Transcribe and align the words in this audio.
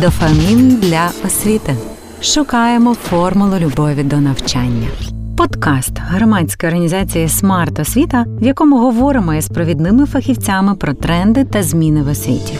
Дофамін 0.00 0.76
для 0.82 1.10
освіти. 1.26 1.76
Шукаємо 2.22 2.94
формулу 2.94 3.58
любові 3.58 4.02
до 4.02 4.16
навчання. 4.16 4.88
Подкаст 5.36 5.92
громадської 5.98 6.72
організації 6.72 7.28
Смарт 7.28 7.78
Освіта, 7.78 8.24
в 8.28 8.44
якому 8.44 8.78
говоримо 8.78 9.34
із 9.34 9.48
провідними 9.48 10.06
фахівцями 10.06 10.74
про 10.74 10.94
тренди 10.94 11.44
та 11.44 11.62
зміни 11.62 12.02
в 12.02 12.08
освіті. 12.08 12.58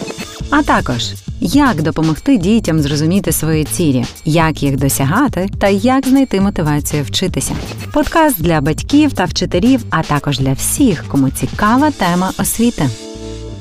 А 0.50 0.62
також 0.62 1.12
як 1.40 1.82
допомогти 1.82 2.38
дітям 2.38 2.80
зрозуміти 2.80 3.32
свої 3.32 3.64
цілі, 3.64 4.04
як 4.24 4.62
їх 4.62 4.76
досягати 4.76 5.48
та 5.58 5.68
як 5.68 6.06
знайти 6.06 6.40
мотивацію 6.40 7.02
вчитися. 7.02 7.54
Подкаст 7.92 8.42
для 8.42 8.60
батьків 8.60 9.12
та 9.12 9.24
вчителів, 9.24 9.84
а 9.90 10.02
також 10.02 10.38
для 10.38 10.52
всіх, 10.52 11.04
кому 11.08 11.30
цікава 11.30 11.90
тема 11.90 12.30
освіти. 12.38 12.88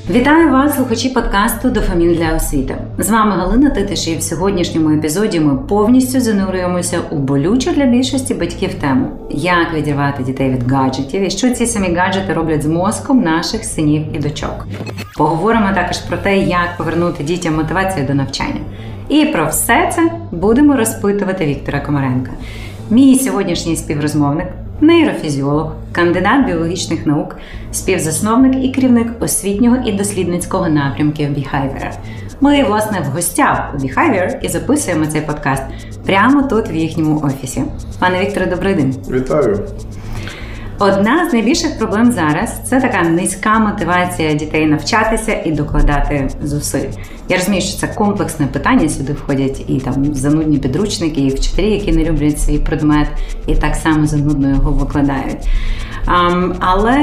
Вітаю 0.10 0.52
вас, 0.52 0.76
слухачі 0.76 1.10
подкасту 1.10 1.70
Дофамін 1.70 2.14
для 2.14 2.36
освіти. 2.36 2.78
З 2.98 3.10
вами 3.10 3.32
Галина 3.36 3.70
Титиш, 3.70 4.08
і 4.08 4.18
в 4.18 4.24
сьогоднішньому 4.24 4.90
епізоді 4.90 5.40
ми 5.40 5.58
повністю 5.58 6.20
занурюємося 6.20 7.00
у 7.12 7.16
болючу 7.16 7.72
для 7.72 7.86
більшості 7.86 8.34
батьків 8.34 8.74
тему, 8.74 9.08
як 9.30 9.74
відірвати 9.74 10.24
дітей 10.24 10.50
від 10.50 10.72
гаджетів 10.72 11.22
і 11.22 11.30
що 11.30 11.50
ці 11.50 11.66
самі 11.66 11.96
гаджети 11.96 12.34
роблять 12.34 12.64
з 12.64 12.66
мозком 12.66 13.22
наших 13.22 13.64
синів 13.64 14.16
і 14.16 14.20
дочок. 14.20 14.68
Поговоримо 15.18 15.70
також 15.76 15.98
про 15.98 16.18
те, 16.18 16.38
як 16.38 16.78
повернути 16.78 17.24
дітям 17.24 17.56
мотивацію 17.56 18.08
до 18.08 18.14
навчання. 18.14 18.62
І 19.10 19.26
про 19.26 19.48
все 19.48 19.92
це 19.96 20.12
будемо 20.32 20.76
розпитувати 20.76 21.46
Віктора 21.46 21.80
Комаренка. 21.80 22.32
Мій 22.90 23.20
сьогоднішній 23.20 23.76
співрозмовник 23.76 24.48
нейрофізіолог, 24.82 25.72
кандидат 25.92 26.46
біологічних 26.46 27.06
наук, 27.06 27.36
співзасновник 27.72 28.64
і 28.64 28.70
керівник 28.70 29.08
освітнього 29.20 29.78
і 29.86 29.92
дослідницького 29.92 30.70
напрямків 30.70 31.30
Behavior. 31.30 31.92
Ми, 32.42 32.64
власне, 32.64 33.00
в 33.00 33.14
гостях 33.16 33.74
у 33.76 33.78
Behavior 33.78 34.40
і 34.42 34.48
записуємо 34.48 35.06
цей 35.06 35.22
подкаст 35.22 35.64
прямо 36.06 36.44
тут, 36.44 36.72
в 36.72 36.76
їхньому 36.76 37.22
офісі. 37.24 37.64
Пане 38.00 38.20
Вікторе, 38.20 38.46
добрий 38.46 38.76
день. 38.76 38.96
Вітаю. 39.10 39.68
Одна 40.80 41.30
з 41.30 41.34
найбільших 41.34 41.78
проблем 41.78 42.12
зараз 42.12 42.60
це 42.66 42.82
така 42.82 43.02
низька 43.02 43.60
мотивація 43.60 44.34
дітей 44.34 44.66
навчатися 44.66 45.42
і 45.46 45.52
докладати 45.52 46.30
зусиль. 46.44 46.90
Я 47.30 47.38
розумію, 47.38 47.62
що 47.62 47.78
це 47.78 47.88
комплексне 47.88 48.48
питання. 48.48 48.90
Сюди 48.90 49.14
входять 49.14 49.64
і 49.68 49.80
там 49.80 50.16
занудні 50.16 50.58
підручники, 50.58 51.22
і 51.22 51.30
вчителі, 51.30 51.72
які 51.72 51.92
не 51.92 52.04
люблять 52.04 52.42
свій 52.42 52.60
предмет, 52.60 53.08
і 53.48 53.56
так 53.56 53.76
само 53.76 54.06
занудно 54.06 54.50
його 54.50 54.72
викладають. 54.72 55.48
Але 56.60 57.00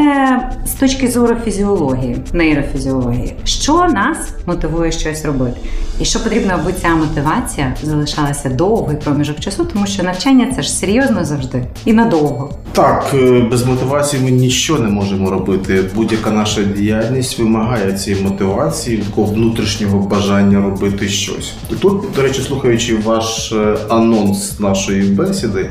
з 0.67 0.70
точки 0.70 1.08
зору 1.08 1.36
фізіології, 1.45 2.17
нейрофізіології, 2.33 3.34
що 3.45 3.72
нас 3.72 4.19
мотивує 4.47 4.92
щось 4.92 5.25
робити, 5.25 5.56
і 6.00 6.05
що 6.05 6.20
потрібно, 6.20 6.53
аби 6.55 6.72
ця 6.72 6.89
мотивація 6.89 7.75
залишалася 7.83 8.48
довгий 8.48 8.97
проміжок 8.97 9.41
часу, 9.41 9.64
тому 9.73 9.86
що 9.86 10.03
навчання 10.03 10.53
це 10.56 10.62
ж 10.62 10.70
серйозно 10.70 11.25
завжди 11.25 11.67
і 11.84 11.92
надовго. 11.92 12.50
Так, 12.73 13.06
е, 13.14 13.41
без 13.50 13.67
мотивації 13.67 14.23
ми 14.23 14.30
нічого 14.30 14.78
не 14.78 14.89
можемо 14.89 15.30
робити. 15.30 15.84
Будь-яка 15.95 16.30
наша 16.30 16.62
діяльність 16.62 17.39
вимагає 17.39 17.92
цієї 17.92 18.23
мотивації, 18.23 18.98
такого 18.98 19.33
внутрішнього 19.33 19.98
бажання 19.98 20.61
робити 20.61 21.08
щось. 21.08 21.53
Тут, 21.80 22.03
до 22.17 22.23
речі, 22.23 22.42
слухаючи 22.42 22.97
ваш 22.97 23.53
е, 23.53 23.77
анонс 23.89 24.61
нашої 24.61 25.03
бесіди. 25.03 25.70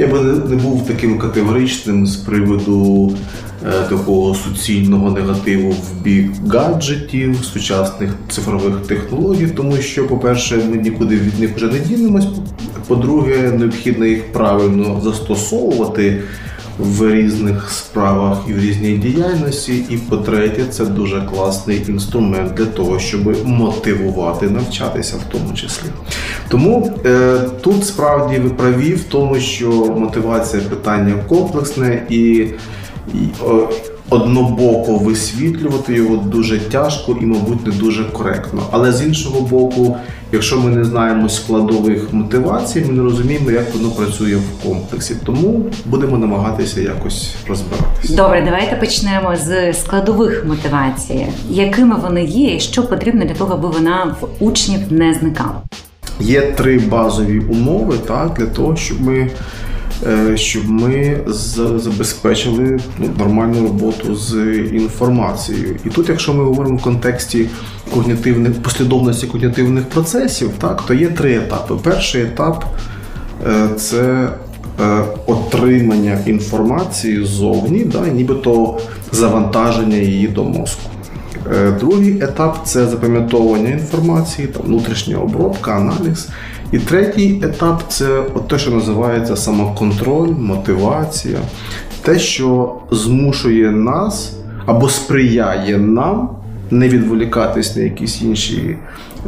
Я 0.00 0.06
би 0.06 0.20
не 0.20 0.56
був 0.56 0.86
таким 0.86 1.18
категоричним 1.18 2.06
з 2.06 2.16
приводу 2.16 3.12
е, 3.66 3.72
такого 3.88 4.34
суцільного 4.34 5.10
негативу 5.10 5.70
в 5.70 6.02
бік 6.02 6.30
гаджетів, 6.48 7.44
сучасних 7.44 8.10
цифрових 8.28 8.76
технологій, 8.86 9.46
тому 9.46 9.76
що, 9.76 10.06
по-перше, 10.06 10.56
ми 10.70 10.76
нікуди 10.76 11.16
від 11.16 11.40
них 11.40 11.56
вже 11.56 11.66
не 11.66 11.78
дінемось. 11.78 12.26
По-друге, 12.86 13.52
необхідно 13.58 14.06
їх 14.06 14.32
правильно 14.32 15.00
застосовувати 15.04 16.22
в 16.78 17.14
різних 17.14 17.70
справах 17.70 18.38
і 18.48 18.52
в 18.52 18.60
різній 18.60 18.98
діяльності. 18.98 19.84
І 19.90 19.96
по-третє, 19.96 20.64
це 20.70 20.84
дуже 20.84 21.22
класний 21.22 21.82
інструмент 21.88 22.54
для 22.54 22.66
того, 22.66 22.98
щоб 22.98 23.46
мотивувати 23.46 24.50
навчатися 24.50 25.16
в 25.16 25.32
тому 25.32 25.54
числі. 25.54 25.88
Тому 26.50 26.92
е, 27.06 27.38
тут 27.60 27.86
справді 27.86 28.38
ви 28.38 28.50
праві 28.50 28.94
в 28.94 29.04
тому, 29.04 29.36
що 29.36 29.70
мотивація 29.70 30.62
питання 30.62 31.14
комплексне 31.28 32.02
і. 32.08 32.46
і 33.14 33.18
о, 33.44 33.68
однобоко 34.10 34.92
висвітлювати 34.98 35.94
його 35.94 36.16
дуже 36.16 36.58
тяжко 36.58 37.16
і, 37.20 37.26
мабуть, 37.26 37.66
не 37.66 37.72
дуже 37.72 38.04
коректно. 38.04 38.62
Але 38.70 38.92
з 38.92 39.02
іншого 39.02 39.40
боку, 39.40 39.96
якщо 40.32 40.58
ми 40.60 40.70
не 40.70 40.84
знаємо 40.84 41.28
складових 41.28 42.12
мотивацій, 42.12 42.84
ми 42.88 42.92
не 42.92 43.02
розуміємо, 43.02 43.50
як 43.50 43.74
воно 43.74 43.90
працює 43.90 44.36
в 44.36 44.66
комплексі. 44.66 45.16
Тому 45.24 45.64
будемо 45.84 46.18
намагатися 46.18 46.80
якось 46.80 47.34
розбиратися. 47.48 48.16
Добре, 48.16 48.42
давайте 48.44 48.76
почнемо 48.76 49.36
з 49.36 49.72
складових 49.72 50.44
мотивацій, 50.46 51.26
якими 51.50 51.96
вони 51.96 52.24
є, 52.24 52.56
і 52.56 52.60
що 52.60 52.82
потрібно 52.82 53.24
для 53.24 53.34
того, 53.34 53.54
аби 53.54 53.68
вона 53.68 54.16
в 54.20 54.44
учнів 54.44 54.80
не 54.92 55.14
зникала. 55.14 55.62
Є 56.20 56.40
три 56.40 56.78
базові 56.78 57.38
умови 57.38 57.94
так, 58.06 58.34
для 58.38 58.46
того, 58.46 58.76
щоб 58.76 59.00
ми 59.00 59.30
Е, 60.06 60.36
щоб 60.36 60.70
ми 60.70 61.20
забезпечили 61.76 62.78
ну, 62.98 63.06
нормальну 63.18 63.62
роботу 63.62 64.16
з 64.16 64.34
інформацією. 64.72 65.76
І 65.84 65.88
тут, 65.88 66.08
якщо 66.08 66.34
ми 66.34 66.44
говоримо 66.44 66.76
в 66.76 66.82
контексті 66.82 67.46
когнітивних 67.94 68.62
послідовності 68.62 69.26
когнітивних 69.26 69.84
процесів, 69.84 70.50
так 70.58 70.82
то 70.86 70.94
є 70.94 71.08
три 71.08 71.36
етапи. 71.36 71.74
Перший 71.82 72.22
етап 72.22 72.64
е, 73.46 73.68
це 73.76 74.28
е, 74.80 75.04
отримання 75.26 76.18
інформації 76.26 77.24
ззовні, 77.24 77.84
да, 77.84 78.06
нібито 78.06 78.78
завантаження 79.12 79.96
її 79.96 80.28
до 80.28 80.44
мозку. 80.44 80.89
Другий 81.80 82.22
етап 82.22 82.58
це 82.64 82.86
запам'ятовування 82.86 83.70
інформації, 83.70 84.48
там 84.48 84.62
внутрішня 84.66 85.16
обробка, 85.18 85.72
аналіз. 85.72 86.28
І 86.72 86.78
третій 86.78 87.40
етап 87.44 87.82
це 87.88 88.22
те, 88.48 88.58
що 88.58 88.70
називається 88.70 89.36
самоконтроль, 89.36 90.28
мотивація, 90.38 91.38
те, 92.02 92.18
що 92.18 92.74
змушує 92.90 93.70
нас 93.70 94.36
або 94.66 94.88
сприяє 94.88 95.78
нам 95.78 96.30
не 96.70 96.88
відволікатись 96.88 97.76
на 97.76 97.82
якісь 97.82 98.22
інші 98.22 98.76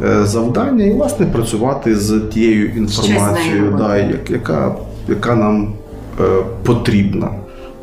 е, 0.03 0.25
завдання 0.25 0.85
і, 0.85 0.93
власне, 0.93 1.25
працювати 1.25 1.95
з 1.95 2.19
тією 2.33 2.71
інформацією, 2.77 3.75
да, 3.77 3.97
яка, 4.29 4.75
яка 5.07 5.35
нам 5.35 5.73
е, 6.19 6.23
потрібна. 6.63 7.29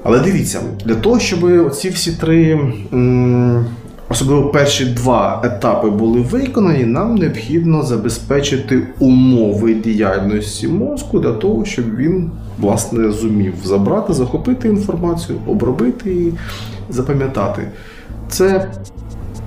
Але 0.02 0.20
дивіться, 0.20 0.60
для 0.84 0.94
того, 0.94 1.18
щоб 1.18 1.70
ці 1.74 1.88
всі 1.88 2.12
три. 2.12 2.60
М- 2.92 3.64
особливо 4.10 4.50
перші 4.50 4.84
два 4.84 5.40
етапи 5.44 5.90
були 5.90 6.20
виконані, 6.20 6.84
нам 6.84 7.14
необхідно 7.14 7.82
забезпечити 7.82 8.82
умови 8.98 9.74
діяльності 9.74 10.68
мозку 10.68 11.20
для 11.20 11.32
того, 11.32 11.64
щоб 11.64 11.96
він 11.96 12.30
власне 12.58 13.10
зумів 13.12 13.54
забрати, 13.64 14.12
захопити 14.12 14.68
інформацію, 14.68 15.38
обробити 15.46 16.10
і 16.10 16.32
запам'ятати. 16.88 17.62
Це 18.28 18.70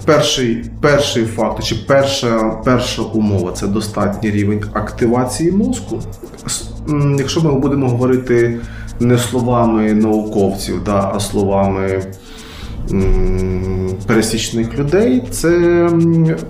перший 0.06 0.66
перший 0.81 1.25
факт, 1.25 1.63
чи 1.63 1.75
перша 1.88 2.62
перша 2.66 3.01
умова 3.01 3.51
це 3.51 3.68
достатній 3.68 4.31
рівень 4.31 4.63
активації 4.74 5.51
мозку. 5.51 6.00
Якщо 7.18 7.41
ми 7.41 7.59
будемо 7.59 7.90
говорити 7.90 8.59
не 9.00 9.18
словами 9.18 9.94
науковців, 9.94 10.84
да, 10.85 11.12
а 11.16 11.19
словами 11.19 12.01
пересічних 14.08 14.78
людей, 14.80 15.24
це 15.32 15.90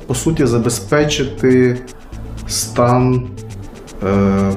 по 0.07 0.15
суті 0.15 0.45
забезпечити 0.45 1.77
стан 2.47 3.27
е, 4.03 4.51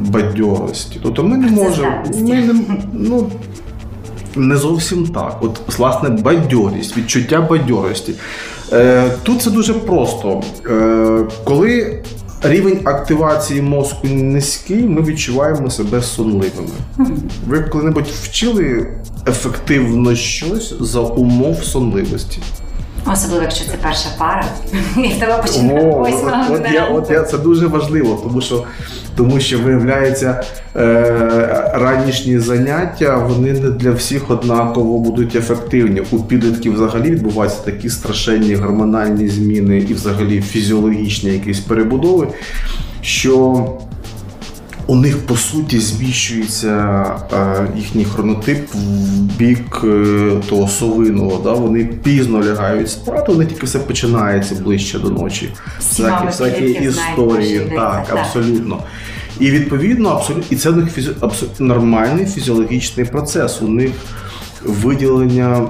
бадьорості. 0.00 1.00
Тобто 1.02 1.22
ми 1.22 1.36
не 1.36 1.46
можемо. 1.46 2.02
Ми 2.14 2.34
не, 2.34 2.54
ну, 2.92 3.30
не 4.36 4.56
зовсім 4.56 5.06
так. 5.06 5.38
От, 5.40 5.78
власне, 5.78 6.08
бадьорість, 6.08 6.96
відчуття 6.96 7.40
бадьорості. 7.40 8.14
Е, 8.72 9.10
Тут 9.22 9.42
це 9.42 9.50
дуже 9.50 9.74
просто. 9.74 10.42
Е, 10.70 11.26
Коли 11.44 12.02
рівень 12.42 12.80
активації 12.84 13.62
мозку 13.62 14.06
низький, 14.08 14.82
ми 14.82 15.02
відчуваємо 15.02 15.70
себе 15.70 16.02
сонливими. 16.02 16.68
Ви 17.46 17.60
коли-небудь 17.60 18.06
вчили 18.22 18.86
ефективно 19.28 20.14
щось 20.14 20.74
за 20.80 21.00
умов 21.00 21.64
сонливості? 21.64 22.38
Особливо, 23.06 23.42
якщо 23.42 23.64
це 23.64 23.76
перша 23.82 24.08
пара, 24.18 24.44
і 24.96 25.08
в 25.08 25.18
тебе 25.18 25.42
починає 25.42 25.86
О, 25.86 26.02
от, 26.02 26.34
от, 26.50 26.72
я, 26.72 26.84
от 26.84 27.10
я, 27.10 27.22
це 27.22 27.38
дуже 27.38 27.66
важливо, 27.66 28.20
тому 28.22 28.40
що 28.40 28.64
тому 29.16 29.40
що 29.40 29.58
виявляється 29.58 30.42
е, 30.76 31.70
ранішні 31.74 32.38
заняття 32.38 33.16
вони 33.16 33.52
не 33.52 33.70
для 33.70 33.90
всіх 33.90 34.30
однаково 34.30 34.98
будуть 34.98 35.36
ефективні. 35.36 36.02
У 36.10 36.18
підлітків 36.18 36.74
взагалі 36.74 37.10
відбуваються 37.10 37.62
такі 37.64 37.90
страшенні 37.90 38.54
гормональні 38.54 39.28
зміни 39.28 39.78
і 39.78 39.94
взагалі 39.94 40.42
фізіологічні 40.42 41.30
якісь 41.30 41.60
перебудови, 41.60 42.28
що 43.02 43.64
у 44.90 44.96
них 44.96 45.26
по 45.26 45.36
суті 45.36 45.80
зміщується 45.80 47.04
е, 47.32 47.68
їхній 47.76 48.04
хронотип 48.04 48.74
в 48.74 49.38
бік 49.38 49.80
е, 49.84 50.32
того 50.48 50.68
совиного. 50.68 51.40
Да? 51.44 51.52
Вони 51.52 51.84
пізно 51.84 52.42
лягають 52.44 52.90
спати, 52.90 53.32
вони 53.32 53.46
тільки 53.46 53.66
все 53.66 53.78
починається 53.78 54.54
ближче 54.54 54.98
до 54.98 55.10
ночі. 55.10 55.52
Всякі, 55.78 56.26
всякі 56.26 56.64
історії, 56.64 57.56
Знає, 57.56 57.72
так, 57.76 58.06
так. 58.08 58.16
абсолютно. 58.18 58.82
І 59.40 59.50
відповідно, 59.50 60.08
абсолютно, 60.08 60.44
і 60.50 60.56
це 60.56 60.70
у 60.70 60.76
них 60.76 60.92
фізі... 60.92 61.10
абсолютно 61.20 61.66
нормальний 61.66 62.26
фізіологічний 62.26 63.06
процес. 63.06 63.62
У 63.62 63.68
них 63.68 63.90
виділення 64.64 65.68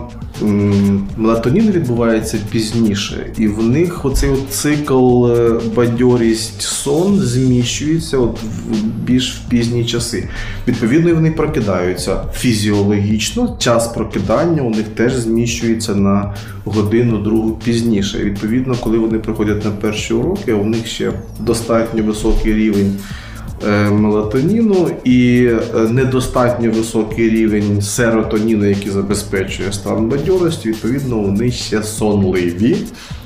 мелатоніну 1.17 1.71
відбувається 1.71 2.39
пізніше, 2.51 3.33
і 3.39 3.49
в 3.49 3.63
них 3.63 4.05
оцей 4.05 4.31
от 4.31 4.51
цикл 4.51 5.27
е, 5.27 5.61
бадьорість 5.77 6.63
сон 6.63 7.19
зміщується 7.19 8.19
от 8.19 8.39
в 8.43 8.85
більш 9.05 9.35
в 9.37 9.49
пізні 9.49 9.85
часи. 9.85 10.29
Відповідно, 10.69 11.15
вони 11.15 11.31
прокидаються 11.31 12.25
фізіологічно. 12.35 13.57
Час 13.59 13.89
прокидання 13.89 14.63
у 14.63 14.71
них 14.71 14.89
теж 14.89 15.15
зміщується 15.15 15.95
на 15.95 16.35
годину 16.65 17.19
другу 17.19 17.59
пізніше. 17.65 18.19
Відповідно, 18.19 18.75
коли 18.81 18.99
вони 18.99 19.19
приходять 19.19 19.65
на 19.65 19.71
перші 19.71 20.15
уроки, 20.15 20.53
у 20.53 20.65
них 20.65 20.87
ще 20.87 21.13
достатньо 21.41 22.03
високий 22.03 22.55
рівень 22.55 22.97
мелатоніну 23.91 24.91
і 25.05 25.47
е, 25.75 25.79
недостатньо 25.81 26.71
високий 26.71 27.31
рівень 27.31 27.83
серотоніну, 27.83 28.65
який 28.65 28.91
забезпечує 28.91 29.73
стан 29.73 30.09
бадьорості. 30.09 30.69
Відповідно, 30.69 31.19
вони 31.19 31.51
ще 31.51 31.83
сонливі. 31.83 32.77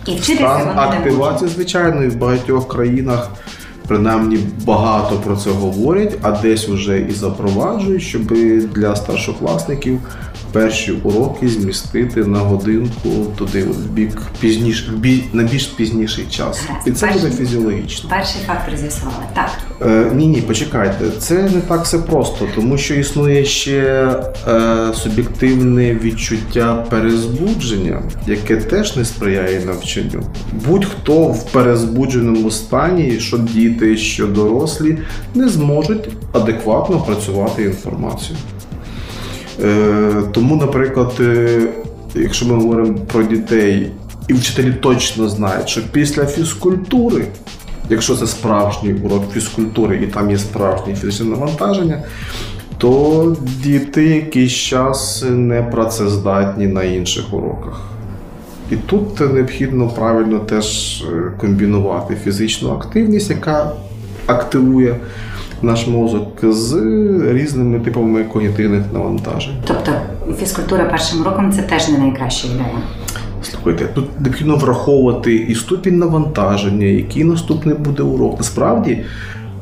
І 0.06 0.18
Стан 0.22 0.78
активації, 0.78 1.50
звичайно, 1.54 2.04
і 2.04 2.08
в 2.08 2.16
багатьох 2.16 2.68
країнах. 2.68 3.30
Принаймні 3.88 4.38
багато 4.64 5.16
про 5.16 5.36
це 5.36 5.50
говорять, 5.50 6.18
а 6.22 6.30
десь 6.30 6.68
вже 6.68 7.00
і 7.00 7.10
запроваджують, 7.10 8.02
щоб 8.02 8.22
для 8.74 8.96
старшокласників 8.96 10.00
перші 10.54 10.92
уроки 10.92 11.48
змістити 11.48 12.24
на 12.24 12.38
годинку 12.38 13.10
туди, 13.38 13.62
в 13.62 13.90
бік 13.90 14.22
пізніше, 14.40 14.92
в 14.92 14.98
бі, 14.98 15.24
на 15.32 15.42
більш 15.42 15.66
пізніший 15.66 16.24
час. 16.30 16.62
Гаразд. 16.68 16.88
І 16.88 16.92
це 16.92 17.06
буде 17.06 17.30
фізіологічно. 17.30 18.10
Перший 18.10 18.40
фактор 18.46 18.76
з'ясували. 18.76 19.24
Так. 19.34 19.50
Е, 19.82 20.10
ні, 20.14 20.26
ні, 20.26 20.40
почекайте, 20.40 21.04
це 21.18 21.42
не 21.42 21.60
так 21.60 21.84
все 21.84 21.98
просто, 21.98 22.48
тому 22.54 22.78
що 22.78 22.94
існує 22.94 23.44
ще 23.44 24.10
е, 24.48 24.94
суб'єктивне 24.94 25.94
відчуття 25.94 26.86
перезбудження, 26.90 28.02
яке 28.26 28.56
теж 28.56 28.96
не 28.96 29.04
сприяє 29.04 29.64
навчанню. 29.64 30.22
Будь-хто 30.66 31.24
в 31.24 31.52
перезбудженому 31.52 32.50
стані, 32.50 33.20
що 33.20 33.38
діти, 33.38 33.96
що 33.96 34.26
дорослі, 34.26 34.98
не 35.34 35.48
зможуть 35.48 36.08
адекватно 36.32 37.00
працювати 37.00 37.62
інформацію. 37.62 38.36
Е, 39.62 40.22
тому, 40.32 40.56
наприклад, 40.56 41.12
е, 41.20 41.60
якщо 42.14 42.46
ми 42.46 42.54
говоримо 42.54 42.98
про 43.12 43.22
дітей, 43.22 43.92
і 44.28 44.32
вчителі 44.32 44.72
точно 44.72 45.28
знають, 45.28 45.68
що 45.68 45.80
після 45.92 46.26
фізкультури, 46.26 47.24
якщо 47.90 48.16
це 48.16 48.26
справжній 48.26 48.94
урок 48.94 49.32
фізкультури 49.32 50.00
і 50.02 50.06
там 50.06 50.30
є 50.30 50.38
справжнє 50.38 50.94
фізичне 50.94 51.26
навантаження, 51.26 52.02
то 52.78 53.36
діти 53.62 54.04
якийсь 54.04 54.52
час 54.52 55.24
не 55.30 55.62
працездатні 55.62 56.66
на 56.66 56.82
інших 56.82 57.34
уроках. 57.34 57.80
І 58.70 58.76
тут 58.76 59.32
необхідно 59.34 59.88
правильно 59.88 60.38
теж 60.38 61.00
е, 61.02 61.32
комбінувати 61.40 62.16
фізичну 62.24 62.70
активність, 62.70 63.30
яка 63.30 63.72
активує 64.26 64.96
наш 65.62 65.86
мозок 65.86 66.38
з 66.42 66.72
різними 67.32 67.80
типами 67.80 68.24
когнітивних 68.24 68.82
навантажень. 68.92 69.54
Тобто 69.66 69.92
фізкультура 70.38 70.84
першим 70.84 71.22
роком 71.22 71.52
це 71.52 71.62
теж 71.62 71.88
не 71.88 71.98
найкраща 71.98 72.48
ідея. 72.48 72.78
Слухайте, 73.42 73.84
тут 73.94 74.20
необхідно 74.20 74.56
враховувати 74.56 75.34
і 75.34 75.54
ступінь 75.54 75.98
навантаження, 75.98 76.86
який 76.86 77.24
наступний 77.24 77.74
буде 77.74 78.02
урок. 78.02 78.38
Насправді, 78.38 79.04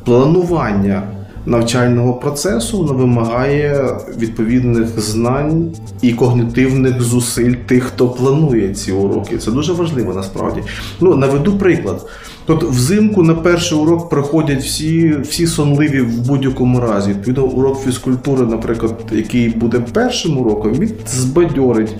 планування 0.05 1.03
навчального 1.45 2.13
процесу 2.13 2.77
воно 2.77 2.93
вимагає 2.93 3.97
відповідних 4.17 4.99
знань 4.99 5.71
і 6.01 6.13
когнітивних 6.13 7.01
зусиль 7.01 7.53
тих, 7.53 7.83
хто 7.83 8.07
планує 8.09 8.73
ці 8.73 8.91
уроки. 8.91 9.37
Це 9.37 9.51
дуже 9.51 9.73
важливо 9.73 10.13
насправді. 10.13 10.61
Ну, 11.01 11.15
наведу 11.15 11.57
приклад. 11.57 12.09
Тут 12.45 12.63
взимку 12.63 13.23
на 13.23 13.35
перший 13.35 13.77
урок 13.77 14.09
приходять 14.09 14.63
всі, 14.63 15.15
всі 15.21 15.47
сонливі 15.47 16.01
в 16.01 16.27
будь-якому 16.27 16.79
разі. 16.79 17.09
Відповідно, 17.09 17.43
урок 17.43 17.83
фізкультури, 17.83 18.45
наприклад, 18.45 18.95
який 19.11 19.49
буде 19.49 19.79
першим 19.93 20.37
уроком, 20.37 20.73
він 20.73 20.91
збадьорить 21.07 21.95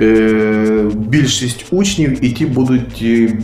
е, 0.00 0.90
більшість 0.94 1.66
учнів, 1.70 2.24
і 2.24 2.30
ті 2.30 2.46
будуть 2.46 3.02
е, 3.02 3.38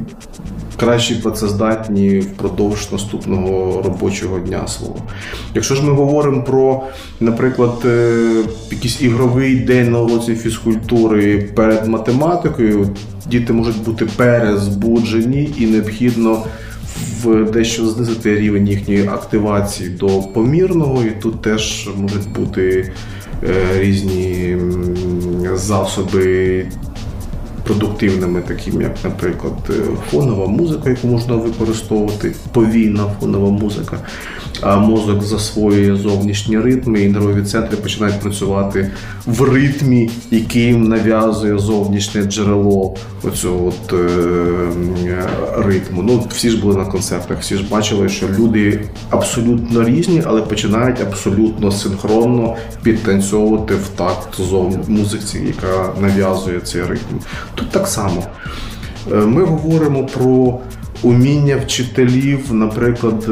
кращі 0.77 1.15
працездатні 1.15 2.19
впродовж 2.19 2.93
наступного 2.93 3.83
робочого 3.83 4.39
дня 4.39 4.69
свого. 4.69 4.97
Якщо 5.55 5.75
ж 5.75 5.85
ми 5.85 5.93
говоримо 5.93 6.43
про, 6.43 6.83
наприклад, 7.21 7.83
е, 7.85 8.43
якийсь 8.71 9.03
ігровий 9.03 9.57
день 9.57 9.91
на 9.91 10.01
уроці 10.01 10.35
фізкультури 10.35 11.51
перед 11.55 11.89
математикою, 11.89 12.89
діти 13.31 13.53
можуть 13.53 13.85
бути 13.85 14.07
перезбуджені 14.17 15.51
і 15.59 15.67
необхідно 15.67 16.45
в 17.23 17.51
дещо 17.51 17.87
знизити 17.87 18.37
рівень 18.37 18.69
їхньої 18.69 19.07
активації 19.07 19.91
до 19.91 20.07
помірного, 20.07 21.03
і 21.03 21.11
тут 21.23 21.43
теж 21.43 21.89
можуть 21.97 22.33
бути 22.33 22.93
е, 23.43 23.81
різні 23.81 24.57
засоби 25.55 26.67
продуктивними, 27.65 28.41
такими 28.41 28.83
як, 28.83 28.95
наприклад, 29.05 29.55
е, 29.71 29.73
фонова 30.11 30.47
музика, 30.47 30.91
яку 30.91 31.07
можна 31.07 31.35
використовувати, 31.35 32.35
повільна 32.53 33.05
фонова 33.21 33.51
музика. 33.51 33.99
Мозок 34.63 35.23
засвоює 35.23 35.97
зовнішні 35.97 36.59
ритми, 36.59 37.01
і 37.01 37.09
нервові 37.09 37.43
центри 37.43 37.77
починають 37.77 38.21
працювати 38.21 38.91
в 39.27 39.43
ритмі, 39.43 40.11
який 40.31 40.63
їм 40.63 40.89
нав'язує 40.89 41.59
зовнішнє 41.59 42.23
джерело 42.23 42.95
оцього 43.23 43.67
от, 43.67 43.93
е, 43.93 44.09
ритму. 45.57 46.03
Ну, 46.03 46.25
всі 46.31 46.51
ж 46.51 46.61
були 46.61 46.77
на 46.77 46.85
концертах, 46.85 47.41
всі 47.41 47.57
ж 47.57 47.65
бачили, 47.71 48.09
що 48.09 48.27
люди 48.39 48.81
абсолютно 49.11 49.85
різні, 49.85 50.23
але 50.27 50.43
починають 50.43 51.01
абсолютно 51.01 51.73
синхронно 51.73 52.57
підтанцьовувати 52.83 53.75
в 53.75 53.89
такт 53.97 54.41
зов- 54.41 54.91
музиці, 54.91 55.39
яка 55.47 55.93
нав'язує 56.01 56.61
цей 56.61 56.83
ритм. 56.83 57.15
Тут 57.55 57.71
так 57.71 57.87
само. 57.87 58.25
Е, 59.13 59.15
Ми 59.15 59.45
говоримо 59.45 60.07
про 60.07 60.59
уміння 61.03 61.57
вчителів, 61.57 62.55
наприклад. 62.55 63.27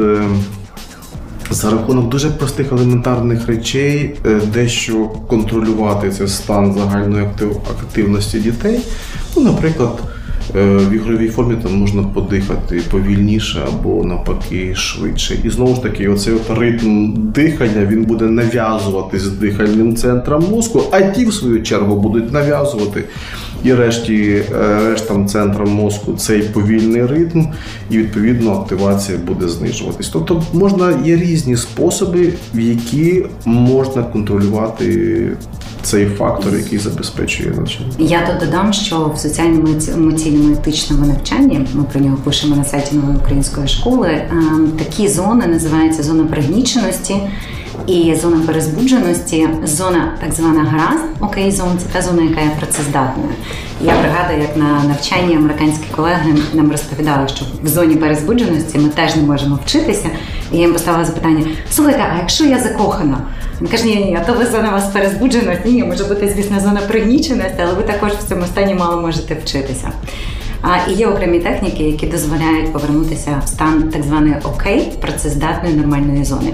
За 1.51 1.71
рахунок 1.71 2.09
дуже 2.09 2.29
простих 2.29 2.71
елементарних 2.71 3.47
речей, 3.47 4.15
е, 4.25 4.41
дещо 4.53 5.07
контролювати 5.07 6.09
цей 6.09 6.27
стан 6.27 6.73
загальної 6.73 7.25
актив- 7.25 7.57
активності 7.69 8.39
дітей. 8.39 8.79
Ну, 9.37 9.43
наприклад, 9.43 9.99
в 10.53 10.91
ігровій 10.93 11.27
формі 11.27 11.55
там 11.63 11.75
можна 11.75 12.03
подихати 12.03 12.81
повільніше 12.91 13.59
або 13.67 14.03
навпаки 14.03 14.75
швидше. 14.75 15.35
І 15.43 15.49
знову 15.49 15.75
ж 15.75 15.83
таки, 15.83 16.09
оцей 16.09 16.33
от 16.33 16.57
ритм 16.57 17.13
дихання 17.15 17.85
він 17.85 18.03
буде 18.03 18.25
нав'язуватись 18.25 19.21
з 19.21 19.31
дихальним 19.31 19.95
центром 19.95 20.45
мозку, 20.51 20.81
а 20.91 21.01
ті, 21.01 21.25
в 21.25 21.33
свою 21.33 21.63
чергу, 21.63 21.95
будуть 21.95 22.33
нав'язувати 22.33 23.03
і 23.63 23.73
решті, 23.73 24.41
е, 24.61 24.79
рештам 24.91 25.27
центрам 25.27 25.69
мозку 25.69 26.13
цей 26.17 26.41
повільний 26.41 27.05
ритм, 27.05 27.43
і 27.89 27.97
відповідно 27.97 28.51
активація 28.51 29.17
буде 29.27 29.47
знижуватись. 29.47 30.09
Тобто 30.09 30.43
можна 30.53 30.93
є 31.05 31.15
різні 31.15 31.57
способи, 31.57 32.33
в 32.53 32.59
які 32.59 33.25
можна 33.45 34.03
контролювати 34.03 35.19
цей 35.81 36.05
фактор, 36.05 36.55
який 36.55 36.79
забезпечує 36.79 37.49
навчання. 37.57 37.89
Я 37.99 38.27
тут 38.27 38.45
додам, 38.45 38.73
що 38.73 39.11
в 39.15 39.19
соціальному 39.19 39.67
еці- 39.67 39.93
емоційному 39.93 40.38
етичному 40.47 41.05
навчанні 41.05 41.67
ми 41.73 41.83
про 41.83 42.01
нього 42.01 42.17
пишемо 42.23 42.55
на 42.55 42.63
сайті 42.63 42.95
нової 42.95 43.17
української 43.17 43.67
школи. 43.67 44.27
ем, 44.31 44.71
Такі 44.77 45.07
зони 45.07 45.47
називаються 45.47 46.03
зона 46.03 46.23
пригніченості. 46.23 47.15
І 47.87 48.15
зона 48.15 48.41
перезбудженості, 48.47 49.49
зона 49.63 50.17
так 50.21 50.33
звана 50.33 50.63
гаразд, 50.63 51.03
окей, 51.19 51.51
зон 51.51 51.77
це 51.77 51.85
та 51.93 52.01
зона, 52.01 52.23
яка 52.23 52.41
є 52.41 52.51
працездатною. 52.59 53.29
Я 53.81 53.93
пригадую, 53.93 54.41
як 54.41 54.57
на 54.57 54.83
навчанні 54.83 55.35
американські 55.35 55.85
колеги 55.95 56.33
нам 56.53 56.71
розповідали, 56.71 57.27
що 57.27 57.45
в 57.63 57.67
зоні 57.67 57.95
перезбудженості 57.95 58.77
ми 58.77 58.89
теж 58.89 59.15
не 59.15 59.23
можемо 59.23 59.59
вчитися. 59.65 60.09
І 60.51 60.55
я 60.55 60.61
їм 60.61 60.73
поставила 60.73 61.05
запитання: 61.05 61.45
слухайте, 61.71 62.05
а 62.13 62.17
якщо 62.17 62.45
я 62.45 62.59
закохана? 62.59 63.17
Каже, 63.71 63.83
ні, 63.85 63.95
ні, 63.95 64.17
а 64.21 64.25
то 64.25 64.33
ви 64.33 64.45
зона 64.45 64.71
вас 64.71 64.87
перезбудженості. 64.87 65.69
Ні, 65.69 65.83
може 65.83 66.03
бути, 66.03 66.33
звісно, 66.35 66.59
зона 66.59 66.81
пригніченості, 66.87 67.57
але 67.59 67.73
ви 67.73 67.83
також 67.83 68.11
в 68.11 68.29
цьому 68.29 68.45
стані 68.45 68.75
мало 68.75 69.01
можете 69.01 69.35
вчитися. 69.35 69.91
А 70.61 70.91
і 70.91 70.93
є 70.93 71.07
окремі 71.07 71.39
техніки, 71.39 71.83
які 71.83 72.07
дозволяють 72.07 72.73
повернутися 72.73 73.41
в 73.45 73.47
стан 73.47 73.89
так 73.93 74.03
званої 74.03 74.35
окей, 74.43 74.91
працездатної 75.01 75.75
нормальної 75.75 76.23
зони. 76.23 76.53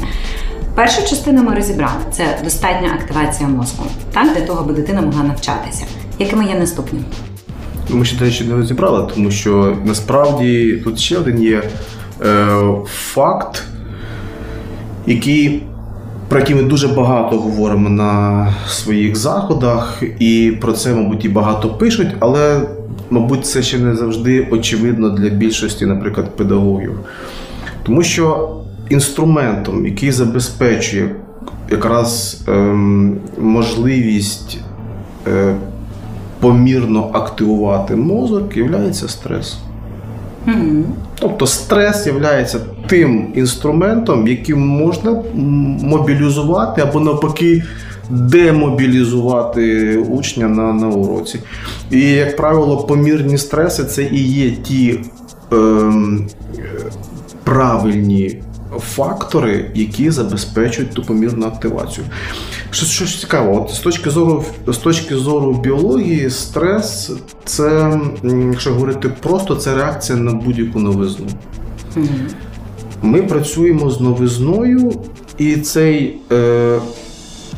Першу 0.76 1.10
частину 1.10 1.44
ми 1.44 1.56
розібрали 1.56 2.02
це 2.12 2.40
достатня 2.44 2.90
активація 2.94 3.50
мозку, 3.50 3.86
так 4.12 4.36
для 4.36 4.42
того, 4.42 4.62
аби 4.62 4.74
дитина 4.74 5.02
могла 5.02 5.24
навчатися. 5.24 5.86
Якими 6.20 6.46
є 6.46 6.56
наступні? 6.56 7.00
Ми 7.90 8.06
ще 8.06 8.26
речі 8.26 8.44
не 8.44 8.56
розібрали, 8.56 9.12
тому 9.16 9.32
що 9.32 9.78
насправді 9.86 10.82
тут 10.84 11.00
ще 11.00 11.18
один 11.18 11.44
є 11.44 11.64
е, 12.22 12.48
факт, 12.86 13.64
який, 15.06 15.64
про 16.28 16.40
який 16.40 16.56
ми 16.56 16.64
дуже 16.64 16.88
багато 16.88 17.38
говоримо 17.38 17.90
на 17.90 18.54
своїх 18.68 19.16
заходах, 19.16 20.04
і 20.20 20.58
про 20.62 20.74
це, 20.74 20.94
мабуть, 20.94 21.26
і 21.26 21.30
багато 21.30 21.70
пишуть, 21.70 22.10
але, 22.20 22.62
мабуть, 23.10 23.46
це 23.46 23.64
ще 23.64 23.78
не 23.78 23.96
завжди 23.96 24.48
очевидно 24.52 25.10
для 25.10 25.30
більшості, 25.30 25.86
наприклад, 25.86 26.36
педагогів. 26.36 27.00
Тому 27.84 28.04
що 28.04 28.56
інструментом, 28.90 29.86
який 29.86 30.12
забезпечує 30.12 31.16
якраз 31.72 32.42
ем, 32.48 33.18
можливість 33.38 34.60
е, 35.28 35.56
помірно 36.40 37.10
активувати 37.14 37.96
мозок, 37.96 38.58
є 38.58 39.08
стрес. 39.08 39.58
Mm-hmm. 40.48 40.84
Тобто 41.20 41.48
стрес 41.48 42.08
є 42.08 42.12
тим 42.88 43.28
інструментом, 43.36 44.28
яким 44.28 44.68
можна 44.68 45.24
мобілізувати 45.84 46.82
або 46.82 47.00
навпаки 47.00 47.64
демобілізувати 48.10 49.98
учня 49.98 50.48
на 50.48 50.74
на 50.74 50.88
уроці. 50.88 51.40
І, 51.92 52.02
як 52.02 52.38
правило, 52.38 52.78
помірні 52.78 53.38
стреси 53.38 53.84
це 53.84 54.04
і 54.04 54.24
є 54.24 54.52
ті 54.52 55.00
е, 55.54 55.92
правильні 57.44 58.42
фактори, 58.80 59.72
які 59.76 60.12
забезпечують 60.12 60.94
ту 60.94 61.04
помірну 61.04 61.46
активацію. 61.46 62.08
Що 62.72 62.86
щось 62.86 63.20
цікаво, 63.20 63.62
от 63.62 63.76
з 63.76 63.80
точки 63.80 64.10
зору 64.10 64.44
з 64.68 64.78
точки 64.78 65.16
зору 65.16 65.54
біології, 65.54 66.30
стрес 66.30 67.12
це, 67.46 68.00
якщо 68.52 68.74
говорити 68.74 69.10
просто, 69.10 69.56
це 69.56 69.76
реакція 69.76 70.18
на 70.18 70.34
будь-яку 70.34 70.80
новизну. 70.80 71.26
Mm-hmm. 71.96 72.30
Ми 73.02 73.24
працюємо 73.24 73.90
з 73.90 74.02
новизною, 74.02 74.94
і 75.38 75.56
цей, 75.56 76.18
е, 76.32 76.80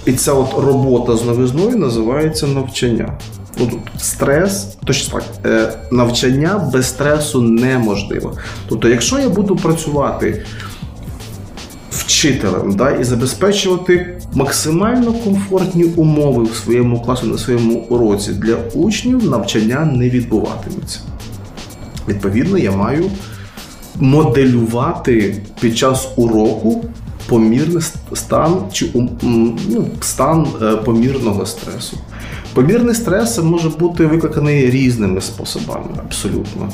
і 0.05 0.13
ця 0.13 0.33
от 0.33 0.53
робота 0.65 1.17
з 1.17 1.25
новизною 1.25 1.77
називається 1.77 2.47
навчання. 2.47 3.17
Ну, 3.59 3.67
тут 3.67 3.79
Стрес, 3.97 4.77
точно 4.85 5.19
так, 5.19 5.23
е, 5.45 5.73
навчання 5.91 6.69
без 6.73 6.87
стресу 6.87 7.41
неможливо. 7.41 8.37
Тобто, 8.69 8.89
якщо 8.89 9.19
я 9.19 9.29
буду 9.29 9.55
працювати 9.55 10.45
вчителем 12.07 12.73
да, 12.75 12.91
і 12.91 13.03
забезпечувати 13.03 14.19
максимально 14.33 15.13
комфортні 15.13 15.83
умови 15.83 16.43
в 16.43 16.55
своєму 16.55 17.01
класу 17.01 17.27
на 17.27 17.37
своєму 17.37 17.73
уроці 17.73 18.31
для 18.31 18.55
учнів 18.73 19.29
навчання 19.29 19.85
не 19.85 20.09
відбуватиметься. 20.09 20.99
Відповідно, 22.07 22.57
я 22.57 22.71
маю 22.71 23.05
моделювати 23.95 25.35
під 25.59 25.77
час 25.77 26.07
уроку 26.15 26.85
помірний 27.27 27.83
стан 28.13 28.61
чи 28.71 28.89
ну, 29.21 29.87
стан 30.01 30.47
е, 30.61 30.75
помірного 30.75 31.45
стресу. 31.45 31.97
Помірний 32.53 32.95
стрес 32.95 33.39
може 33.39 33.69
бути 33.69 34.05
викликаний 34.05 34.69
різними 34.69 35.21
способами, 35.21 35.87
абсолютно. 36.05 36.69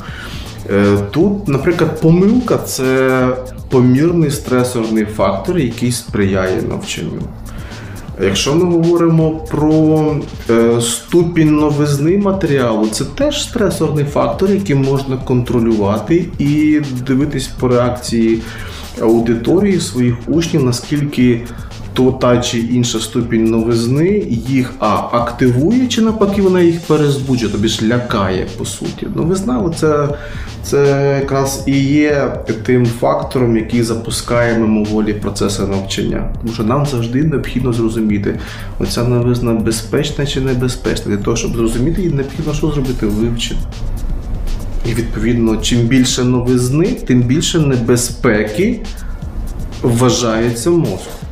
Е, 0.72 0.98
тут, 1.12 1.48
наприклад, 1.48 2.02
помилка 2.02 2.58
це 2.58 3.28
помірний 3.70 4.32
стресорний 4.32 5.06
фактор, 5.06 5.58
який 5.58 5.92
сприяє 5.92 6.62
навчанню. 6.62 7.22
Якщо 8.22 8.56
ми 8.56 8.66
говоримо 8.66 9.32
про 9.32 10.16
е, 10.50 10.82
ступінь 10.82 11.56
новизни 11.56 12.18
матеріалу, 12.18 12.88
це 12.88 13.06
теж 13.06 13.44
стресорний 13.44 14.06
фактор, 14.06 14.52
який 14.52 14.76
можна 14.76 15.18
контролювати 15.18 16.26
і 16.40 16.82
дивитись 17.08 17.48
по 17.48 17.68
реакції 17.68 18.42
аудиторії 19.02 19.80
своїх 19.80 20.16
учнів, 20.28 20.64
наскільки 20.64 21.42
то 21.94 22.12
та 22.12 22.38
чи 22.38 22.60
інша 22.60 23.00
ступінь 23.00 23.46
новизни 23.46 24.28
їх 24.48 24.74
а 24.80 24.96
активує, 25.12 25.88
чи 25.88 26.02
навпаки 26.02 26.42
вона 26.42 26.62
їх 26.62 26.82
перезбуджує, 26.82 27.52
тобі 27.52 27.68
ж 27.68 27.88
лякає 27.88 28.48
по 28.58 28.66
суті. 28.66 29.08
Новизна 29.16 29.72
це, 29.80 30.10
це 30.64 31.18
якраз 31.22 31.64
і 31.68 31.80
є 31.80 32.38
тим 32.64 32.86
фактором, 32.86 33.58
який 33.58 33.84
запускає 33.84 34.60
мимоволі 34.60 35.14
процеси 35.14 35.64
навчання. 35.64 36.34
Тому 36.42 36.54
що 36.54 36.64
нам 36.64 36.86
завжди 36.86 37.24
необхідно 37.24 37.74
зрозуміти, 37.74 38.40
оця 38.80 39.04
новизна 39.04 39.54
безпечна 39.54 40.26
чи 40.26 40.42
небезпечна. 40.42 41.16
Для 41.16 41.24
того, 41.24 41.38
щоб 41.38 41.56
зрозуміти, 41.56 42.02
її 42.02 42.14
необхідно 42.14 42.54
що 42.54 42.72
зробити 42.72 43.06
вивчити. 43.06 43.62
І 44.90 44.94
відповідно, 44.94 45.58
чим 45.58 45.80
більше 45.80 46.24
новизни, 46.24 46.86
тим 46.86 47.22
більше 47.22 47.60
небезпеки 47.60 48.80
вважається 49.82 50.70
мозку. 50.70 51.23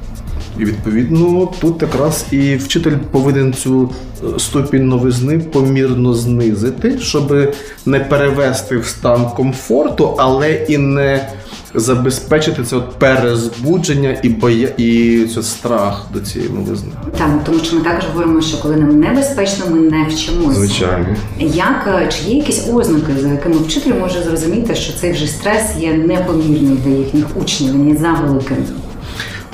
І 0.61 0.65
відповідно 0.65 1.49
тут 1.61 1.81
якраз 1.81 2.25
і 2.31 2.55
вчитель 2.55 2.97
повинен 3.11 3.53
цю 3.53 3.89
е, 4.23 4.39
ступінь 4.39 4.87
новизни 4.87 5.39
помірно 5.39 6.13
знизити, 6.13 6.99
щоб 6.99 7.53
не 7.85 7.99
перевести 7.99 8.77
в 8.77 8.85
стан 8.85 9.25
комфорту, 9.35 10.15
але 10.17 10.53
і 10.53 10.77
не 10.77 11.29
забезпечити 11.75 12.63
це 12.63 12.75
от 12.75 12.91
перезбудження 12.91 14.17
і 14.23 14.29
боя 14.29 14.67
і 14.77 15.21
це 15.35 15.43
страх 15.43 16.07
до 16.13 16.19
цієї 16.19 16.51
новизни. 16.51 16.89
Так, 17.17 17.43
тому 17.45 17.59
що 17.59 17.75
ми 17.75 17.81
також 17.81 18.03
говоримо, 18.05 18.41
що 18.41 18.61
коли 18.61 18.75
нам 18.75 18.99
небезпечно, 18.99 19.65
ми 19.69 19.79
не 19.79 20.07
вчимося. 20.07 20.59
Звичайно, 20.59 21.15
як 21.39 21.87
е, 21.87 22.09
чи 22.11 22.31
є 22.31 22.37
якісь 22.37 22.69
ознаки, 22.73 23.13
за 23.21 23.27
якими 23.27 23.55
вчитель 23.55 23.93
може 23.99 24.23
зрозуміти, 24.23 24.75
що 24.75 24.93
цей 24.93 25.11
вже 25.11 25.27
стрес 25.27 25.63
є 25.79 25.93
непомірний 25.93 26.77
для 26.85 26.91
їхніх 26.91 27.25
учнів, 27.37 27.73
він 27.73 27.89
є 27.89 27.95
завеликим? 27.95 28.57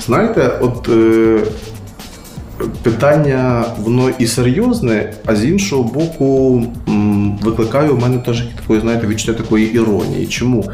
Знаєте, 0.08 0.50
от 0.60 0.88
е, 0.88 1.38
питання 2.82 3.64
воно 3.82 4.10
і 4.18 4.26
серйозне, 4.26 5.12
а 5.26 5.36
з 5.36 5.44
іншого 5.44 5.82
боку, 5.82 6.62
м, 6.88 7.38
викликає 7.42 7.90
у 7.90 7.98
мене 8.00 8.18
теж 8.18 8.42
такої, 8.60 8.80
знаєте, 8.80 9.06
відчуття 9.06 9.42
такої 9.42 9.74
іронії. 9.74 10.26
Чому? 10.26 10.64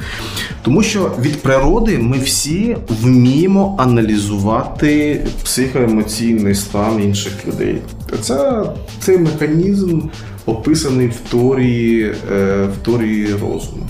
Тому 0.62 0.82
що 0.82 1.10
від 1.20 1.42
природи 1.42 1.98
ми 1.98 2.18
всі 2.18 2.76
вміємо 3.02 3.76
аналізувати 3.78 5.20
психоемоційний 5.44 6.54
стан 6.54 7.02
інших 7.02 7.32
людей. 7.48 7.78
Це 8.20 8.62
цей 9.00 9.18
механізм 9.18 10.00
описаний 10.46 11.06
в 11.08 11.30
теорії, 11.30 12.04
е, 12.32 12.66
в 12.66 12.84
теорії 12.84 13.26
розуму. 13.32 13.82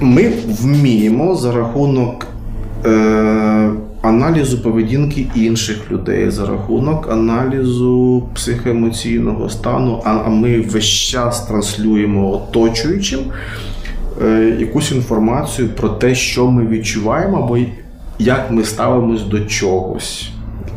Ми 0.00 0.32
вміємо 0.60 1.34
за 1.36 1.52
рахунок. 1.52 2.26
Е, 2.86 3.70
аналізу 4.02 4.58
поведінки 4.62 5.26
інших 5.34 5.90
людей 5.90 6.30
за 6.30 6.46
рахунок 6.46 7.12
аналізу 7.12 8.22
психоемоційного 8.34 9.48
стану, 9.48 10.02
а 10.04 10.28
ми 10.28 10.60
весь 10.60 10.84
час 10.84 11.46
транслюємо 11.46 12.32
оточуючим 12.32 13.20
е, 14.22 14.56
якусь 14.60 14.92
інформацію 14.92 15.68
про 15.68 15.88
те, 15.88 16.14
що 16.14 16.50
ми 16.50 16.66
відчуваємо, 16.66 17.36
або 17.36 17.58
як 18.18 18.50
ми 18.50 18.64
ставимось 18.64 19.22
до 19.22 19.40
чогось. 19.40 20.30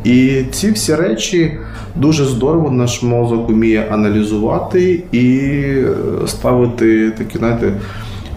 І 0.03 0.43
ці 0.51 0.71
всі 0.71 0.95
речі 0.95 1.57
дуже 1.95 2.25
здорово 2.25 2.71
наш 2.71 3.03
мозок 3.03 3.49
вміє 3.49 3.87
аналізувати 3.91 5.03
і 5.11 5.39
е, 5.39 5.93
ставити 6.27 7.11
такі, 7.11 7.37
знаєте, 7.37 7.73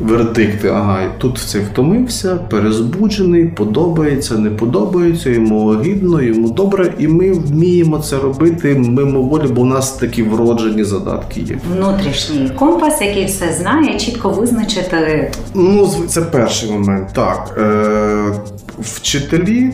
вердикти. 0.01 0.69
Ага, 0.69 1.13
тут 1.19 1.39
цей 1.39 1.61
втомився, 1.61 2.37
перезбуджений, 2.37 3.45
подобається, 3.45 4.39
не 4.39 4.51
подобається, 4.51 5.31
йому 5.31 5.67
огідно, 5.69 6.23
йому 6.23 6.49
добре, 6.51 6.95
і 6.99 7.09
ми 7.09 7.33
вміємо 7.33 7.99
це 7.99 8.19
робити 8.19 8.75
мимоволі, 8.75 9.47
бо 9.53 9.61
у 9.61 9.65
нас 9.65 9.93
такі 9.93 10.23
вроджені 10.23 10.85
задатки 10.85 11.41
є. 11.41 11.59
Внутрішній 11.77 12.51
компас, 12.59 13.01
який 13.01 13.25
все 13.25 13.53
знає, 13.53 13.99
чітко 13.99 14.29
визначити. 14.31 15.33
Ну, 15.55 15.91
це 16.09 16.23
перший 16.23 16.71
момент. 16.71 17.09
Так. 17.15 17.59
Е, 17.59 18.33
Вчителі. 18.81 19.71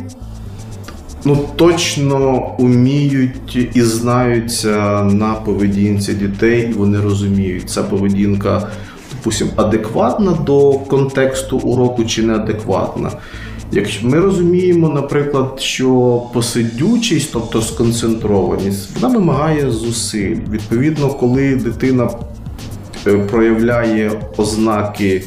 ну, 1.25 1.39
точно 1.57 2.51
уміють 2.59 3.69
і 3.75 3.83
знаються 3.83 5.03
на 5.05 5.35
поведінці 5.35 6.13
дітей, 6.15 6.69
і 6.71 6.73
вони 6.73 7.01
розуміють, 7.01 7.71
ця 7.71 7.83
поведінка, 7.83 8.69
допустим, 9.25 9.49
адекватна 9.57 10.33
до 10.33 10.73
контексту 10.73 11.59
уроку 11.59 12.05
чи 12.05 12.23
неадекватна. 12.23 13.11
Якщо 13.73 14.07
ми 14.07 14.21
розуміємо, 14.21 14.89
наприклад, 14.89 15.61
що 15.61 16.23
посидючість, 16.33 17.33
тобто 17.33 17.63
сконцентрованість, 17.63 19.01
вона 19.01 19.15
вимагає 19.15 19.71
зусиль. 19.71 20.37
Відповідно, 20.51 21.09
коли 21.09 21.57
дитина 21.57 22.11
е, 23.07 23.19
проявляє 23.19 24.13
ознаки 24.37 25.25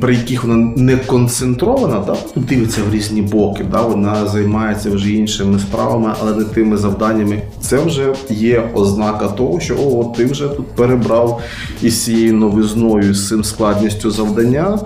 при 0.00 0.14
яких 0.14 0.44
вона 0.44 0.72
не 0.76 0.96
концентрована, 0.96 2.04
да, 2.06 2.16
дивиться 2.36 2.80
в 2.90 2.94
різні 2.94 3.22
боки, 3.22 3.64
да, 3.72 3.82
вона 3.82 4.26
займається 4.26 4.90
вже 4.90 5.10
іншими 5.10 5.58
справами, 5.58 6.14
але 6.20 6.36
не 6.36 6.44
тими 6.44 6.76
завданнями. 6.76 7.42
Це 7.60 7.78
вже 7.78 8.14
є 8.30 8.70
ознака 8.74 9.28
того, 9.28 9.60
що 9.60 9.76
о, 9.76 10.14
ти 10.16 10.26
вже 10.26 10.48
тут 10.48 10.66
перебрав 10.66 11.42
із 11.82 12.04
цією 12.04 12.34
новизною, 12.34 13.14
з 13.14 13.28
цим 13.28 13.44
складністю 13.44 14.10
завдання. 14.10 14.78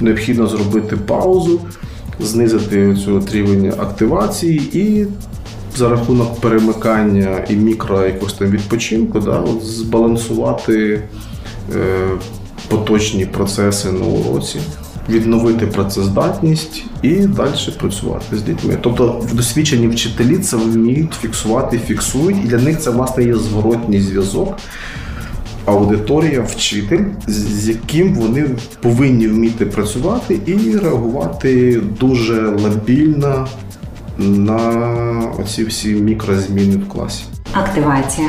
Необхідно 0.00 0.46
зробити 0.46 0.96
паузу, 0.96 1.60
знизити 2.20 2.96
цю 3.04 3.22
рівень 3.32 3.72
активації 3.78 4.60
і. 4.72 5.06
За 5.76 5.88
рахунок 5.88 6.40
перемикання 6.40 7.44
і 7.50 7.56
мікро 7.56 8.04
якогось 8.04 8.32
там 8.32 8.50
відпочинку, 8.50 9.20
да, 9.20 9.40
от 9.40 9.66
збалансувати 9.66 11.02
е, 11.76 12.08
поточні 12.68 13.26
процеси 13.26 13.92
на 13.92 14.04
уроці, 14.04 14.58
відновити 15.08 15.66
працездатність 15.66 16.84
і 17.02 17.14
далі 17.14 17.50
працювати 17.78 18.36
з 18.36 18.42
дітьми. 18.42 18.78
Тобто, 18.80 19.24
досвідчені 19.32 19.88
вчителі 19.88 20.38
це 20.38 20.56
вміють 20.56 21.14
фіксувати, 21.22 21.78
фіксують, 21.78 22.36
і 22.44 22.46
для 22.46 22.58
них 22.58 22.80
це 22.80 22.90
власне 22.90 23.24
є 23.24 23.34
зворотній 23.34 24.00
зв'язок. 24.00 24.56
Аудиторія, 25.64 26.42
вчитель, 26.42 27.04
з 27.26 27.68
яким 27.68 28.14
вони 28.14 28.50
повинні 28.80 29.28
вміти 29.28 29.66
працювати 29.66 30.40
і 30.46 30.76
реагувати 30.76 31.80
дуже 32.00 32.42
лабільно 32.42 33.48
на 34.18 34.58
оці 35.38 35.64
всі 35.64 35.88
мікрозміни 35.88 36.76
в 36.76 36.88
класі. 36.88 37.24
Активація 37.52 38.28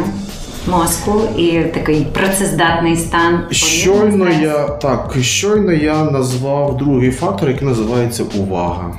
мозку 0.68 1.22
і 1.38 1.60
такий 1.74 2.08
працездатний 2.14 2.96
стан. 2.96 3.40
Щойно 3.52 4.30
я 4.42 4.68
так, 4.68 5.16
щойно 5.22 5.72
я 5.72 6.04
назвав 6.04 6.78
другий 6.78 7.12
фактор, 7.12 7.50
який 7.50 7.68
називається 7.68 8.24
увага. 8.40 8.94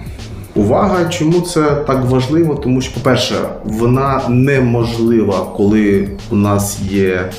Увага, 0.54 1.04
чому 1.04 1.40
це 1.40 1.62
так 1.62 2.04
важливо? 2.04 2.54
Тому 2.54 2.80
що, 2.80 2.94
по-перше, 2.94 3.34
вона 3.64 4.22
неможлива, 4.28 5.46
коли 5.56 6.08
у 6.30 6.36
нас 6.36 6.78
є 6.90 7.30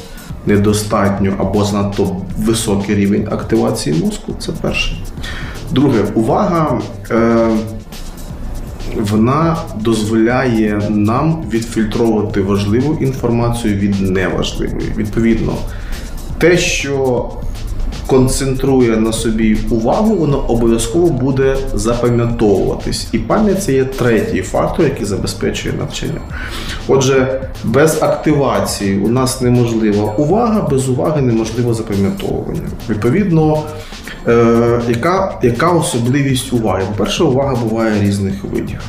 недостатньо 0.45 1.33
або 1.39 1.65
занадто 1.65 2.15
високий 2.37 2.95
рівень 2.95 3.27
активації 3.31 4.03
мозку. 4.03 4.33
Це 4.39 4.51
перше. 4.61 4.95
Друге, 5.71 5.99
увага. 6.15 6.81
Е- 7.11 7.47
вона 8.95 9.57
дозволяє 9.75 10.81
нам 10.89 11.43
відфільтровувати 11.51 12.41
важливу 12.41 12.97
інформацію 13.01 13.75
від 13.75 14.01
неважливої. 14.01 14.93
Відповідно, 14.97 15.53
те, 16.37 16.57
що 16.57 17.29
концентрує 18.09 18.97
на 18.97 19.13
собі 19.13 19.57
увагу, 19.69 20.15
воно 20.15 20.37
обов'язково 20.37 21.07
буде 21.07 21.57
запам'ятовуватись. 21.73 23.07
І 23.11 23.17
пам'ять 23.17 23.63
це 23.63 23.73
є 23.73 23.83
третій 23.85 24.41
фактор, 24.41 24.85
який 24.85 25.05
забезпечує 25.05 25.73
навчання. 25.75 26.21
Отже, 26.87 27.41
без 27.63 28.03
активації 28.03 28.99
у 28.99 29.07
нас 29.07 29.41
неможлива 29.41 30.13
увага, 30.17 30.67
без 30.71 30.89
уваги 30.89 31.21
неможливо 31.21 31.73
запам'ятовування. 31.73 32.69
Відповідно. 32.89 33.63
Е, 34.27 34.81
яка 34.89 35.39
яка 35.43 35.71
особливість 35.71 36.53
уваги? 36.53 36.83
По-перше, 36.87 37.23
увага 37.23 37.55
буває 37.55 38.01
різних 38.01 38.43
видів. 38.43 38.81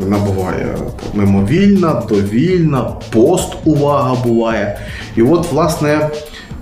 Вона 0.00 0.18
буває 0.18 0.76
мимовільна, 1.14 2.02
довільна, 2.08 2.92
пост-увага 3.12 4.16
буває. 4.24 4.78
І 5.16 5.22
от, 5.22 5.52
власне, 5.52 6.10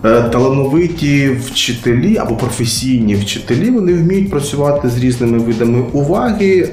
талановиті 0.03 1.31
вчителі 1.45 2.17
або 2.17 2.37
професійні 2.37 3.15
вчителі 3.15 3.71
вони 3.71 3.93
вміють 3.93 4.31
працювати 4.31 4.89
з 4.89 4.99
різними 4.99 5.39
видами 5.39 5.85
уваги, 5.93 6.69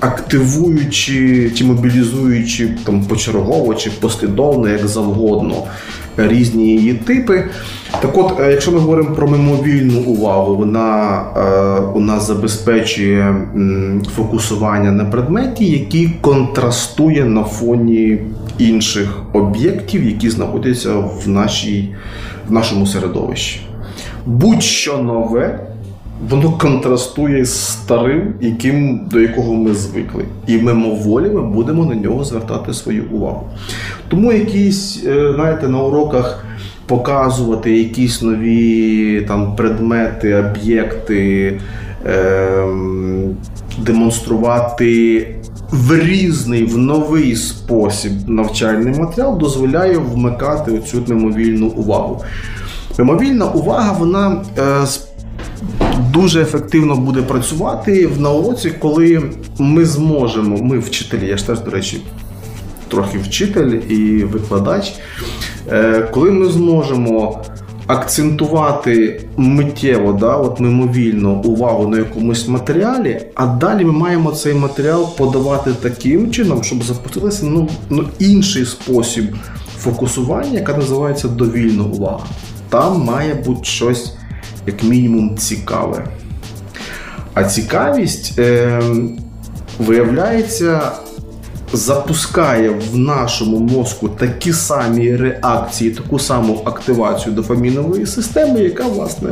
активуючи 0.00 1.50
чи 1.54 1.64
мобілізуючи 1.64 2.68
там 2.84 3.04
почергово 3.04 3.74
чи 3.74 3.90
послідовно, 4.00 4.68
як 4.68 4.88
завгодно, 4.88 5.54
різні 6.16 6.68
її 6.68 6.94
типи. 6.94 7.44
Так 8.02 8.18
от, 8.18 8.40
е, 8.40 8.50
якщо 8.50 8.72
ми 8.72 8.78
говоримо 8.78 9.14
про 9.14 9.28
мимовільну 9.28 10.00
увагу, 10.00 10.56
вона 10.56 11.20
е, 11.36 11.80
у 11.94 12.00
нас 12.00 12.26
забезпечує 12.26 13.36
фокусування 14.16 14.92
на 14.92 15.04
предметі, 15.04 15.64
який 15.64 16.10
контрастує 16.20 17.24
на 17.24 17.44
фоні 17.44 18.18
інших 18.58 19.22
об'єктів, 19.32 20.04
які 20.04 20.30
знаходяться 20.30 20.94
в, 20.94 21.28
нашій, 21.28 21.94
в 22.48 22.52
нашому 22.52 22.86
середовищі. 22.86 23.60
Будь-що 24.26 24.98
нове. 24.98 25.60
Воно 26.30 26.52
контрастує 26.52 27.44
з 27.44 27.72
старим, 27.72 28.34
яким, 28.40 29.06
до 29.10 29.20
якого 29.20 29.54
ми 29.54 29.74
звикли. 29.74 30.24
І 30.46 30.56
мимоволі 30.56 31.30
ми 31.30 31.42
будемо 31.42 31.84
на 31.84 31.94
нього 31.94 32.24
звертати 32.24 32.72
свою 32.74 33.04
увагу. 33.12 33.46
Тому 34.08 34.32
якісь, 34.32 35.04
е, 35.06 35.32
знаєте, 35.34 35.68
на 35.68 35.82
уроках 35.82 36.46
показувати 36.86 37.78
якісь 37.78 38.22
нові 38.22 39.20
там 39.28 39.56
предмети, 39.56 40.34
об'єкти, 40.34 41.60
е, 42.06 42.66
демонструвати 43.78 45.26
в 45.70 45.98
різний, 45.98 46.64
в 46.64 46.78
новий 46.78 47.36
спосіб 47.36 48.12
навчальний 48.26 49.00
матеріал 49.00 49.38
дозволяє 49.38 49.98
вмикати 49.98 50.72
оцю 50.78 51.04
мимовільну 51.08 51.66
увагу. 51.66 52.24
Мимовільна 52.98 53.46
увага, 53.50 53.92
вона 53.92 54.44
е, 54.58 54.86
дуже 56.12 56.42
ефективно 56.42 56.96
буде 56.96 57.22
працювати 57.22 58.06
в 58.06 58.20
науці, 58.20 58.72
коли 58.78 59.22
ми 59.58 59.84
зможемо, 59.84 60.56
ми 60.56 60.78
вчителі, 60.78 61.26
я 61.26 61.36
ж 61.36 61.46
теж, 61.46 61.60
до 61.60 61.70
речі, 61.70 62.00
трохи 62.88 63.18
вчитель 63.18 63.70
і 63.88 64.24
викладач, 64.24 64.94
е, 65.72 66.08
коли 66.12 66.30
ми 66.30 66.46
зможемо 66.46 67.44
акцентувати 67.86 69.20
миттєво, 69.36 70.12
да, 70.12 70.36
от 70.36 70.60
мимовільно 70.60 71.32
увагу 71.32 71.88
на 71.88 71.98
якомусь 71.98 72.48
матеріалі, 72.48 73.20
а 73.34 73.46
далі 73.46 73.84
ми 73.84 73.92
маємо 73.92 74.32
цей 74.32 74.54
матеріал 74.54 75.16
подавати 75.16 75.70
таким 75.82 76.30
чином, 76.30 76.62
щоб 76.62 76.82
запустилася 76.82 77.46
ну, 77.46 77.68
ну, 77.90 78.08
інший 78.18 78.64
спосіб 78.64 79.24
фокусування, 79.78 80.58
яка 80.58 80.76
називається 80.76 81.28
довільна 81.28 81.84
увага. 81.84 82.26
Там 82.68 83.04
має 83.04 83.34
бути 83.34 83.64
щось, 83.64 84.16
як 84.66 84.82
мінімум, 84.82 85.36
цікаве. 85.36 86.06
А 87.34 87.44
цікавість 87.44 88.38
е, 88.38 88.82
виявляється 89.78 90.92
запускає 91.76 92.70
в 92.92 92.96
нашому 92.98 93.58
мозку 93.58 94.08
такі 94.08 94.52
самі 94.52 95.16
реакції, 95.16 95.90
таку 95.90 96.18
саму 96.18 96.62
активацію 96.64 97.34
дофамінової 97.34 98.06
системи, 98.06 98.60
яка 98.60 98.84
власне 98.84 99.30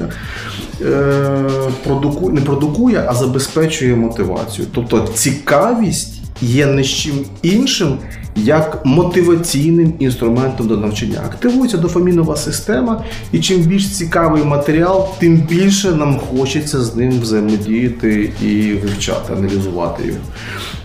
е, 0.80 1.50
продукує, 1.84 2.34
не 2.34 2.40
продукує, 2.40 3.04
а 3.08 3.14
забезпечує 3.14 3.96
мотивацію. 3.96 4.68
Тобто 4.74 5.08
цікавість 5.14 6.14
є 6.42 6.66
не 6.66 6.82
з 6.82 6.88
чим 6.88 7.24
іншим. 7.42 7.98
Як 8.36 8.80
мотиваційним 8.84 9.92
інструментом 9.98 10.66
до 10.68 10.76
навчання 10.76 11.20
активується 11.26 11.76
дофамінова 11.76 12.36
система, 12.36 13.04
і 13.32 13.40
чим 13.40 13.60
більш 13.60 13.88
цікавий 13.88 14.44
матеріал, 14.44 15.08
тим 15.18 15.36
більше 15.36 15.92
нам 15.92 16.18
хочеться 16.18 16.80
з 16.80 16.96
ним 16.96 17.20
взаємодіяти 17.20 18.32
і 18.42 18.72
вивчати, 18.72 19.32
аналізувати 19.32 20.06
його. 20.06 20.18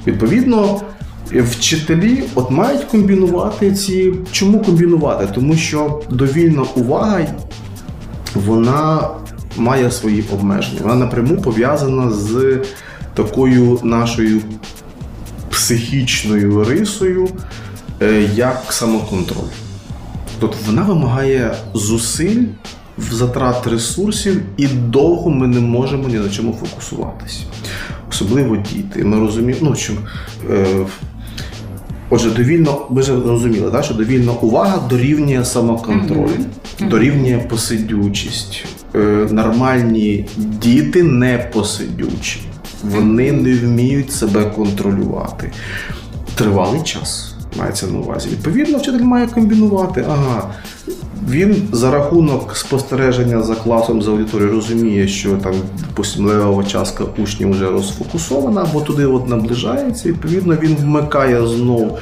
Відповідно, 0.07 0.81
Вчителі 1.31 2.23
от 2.35 2.51
мають 2.51 2.83
комбінувати 2.83 3.71
ці. 3.71 4.13
Чому 4.31 4.59
комбінувати? 4.59 5.27
Тому 5.35 5.55
що 5.55 6.01
довільна 6.09 6.63
увага 6.75 7.25
вона 8.35 9.09
має 9.57 9.91
свої 9.91 10.23
обмеження. 10.33 10.79
Вона 10.83 10.95
напряму 10.95 11.41
пов'язана 11.41 12.11
з 12.11 12.57
такою 13.13 13.79
нашою 13.83 14.41
психічною 15.49 16.63
рисою, 16.63 17.27
е, 18.01 18.29
як 18.35 18.63
самоконтроль. 18.69 19.53
Тобто 20.39 20.57
вона 20.67 20.81
вимагає 20.81 21.55
зусиль 21.73 22.43
затрат 23.11 23.67
ресурсів, 23.67 24.41
і 24.57 24.67
довго 24.67 25.29
ми 25.29 25.47
не 25.47 25.59
можемо 25.59 26.07
ні 26.07 26.15
на 26.15 26.29
чому 26.29 26.53
фокусуватися. 26.53 27.43
особливо 28.09 28.57
діти. 28.57 29.03
Ми 29.03 29.19
розуміємо, 29.19 29.69
ну, 29.69 29.75
що 29.75 29.93
е, 30.49 30.85
Отже, 32.09 32.29
довільно, 32.31 32.85
ви 32.89 33.01
ж 33.01 33.15
розуміли, 33.25 33.71
да, 33.71 33.81
що 33.83 33.93
довільна 33.93 34.31
увага 34.31 34.87
дорівнює 34.89 35.45
самоконтроль, 35.45 36.39
дорівнює 36.79 37.37
посидючість. 37.49 38.65
Е, 38.95 38.99
нормальні 39.31 40.25
діти 40.37 41.03
не 41.03 41.49
посидючі, 41.53 42.39
вони 42.83 43.31
не 43.31 43.55
вміють 43.55 44.11
себе 44.11 44.45
контролювати. 44.45 45.51
Тривалий 46.35 46.81
час 46.83 47.35
мається 47.59 47.87
на 47.87 47.99
увазі. 47.99 48.29
Відповідно, 48.29 48.77
вчитель 48.77 49.03
має 49.03 49.27
комбінувати. 49.27 50.05
Ага, 50.09 50.53
він 51.29 51.67
за 51.71 51.91
рахунок 51.91 52.55
спостереження 52.55 53.41
за 53.41 53.55
класом 53.55 54.01
за 54.01 54.11
аудиторією 54.11 54.55
розуміє, 54.55 55.07
що 55.07 55.37
там 55.37 55.53
левова 56.17 56.63
частка 56.63 57.03
учнів 57.17 57.51
вже 57.51 57.69
розфокусована, 57.69 58.61
або 58.61 58.81
туди 58.81 59.05
от 59.05 59.27
наближається. 59.27 60.09
Відповідно, 60.09 60.55
він 60.61 60.75
вмикає 60.75 61.47
знову 61.47 61.97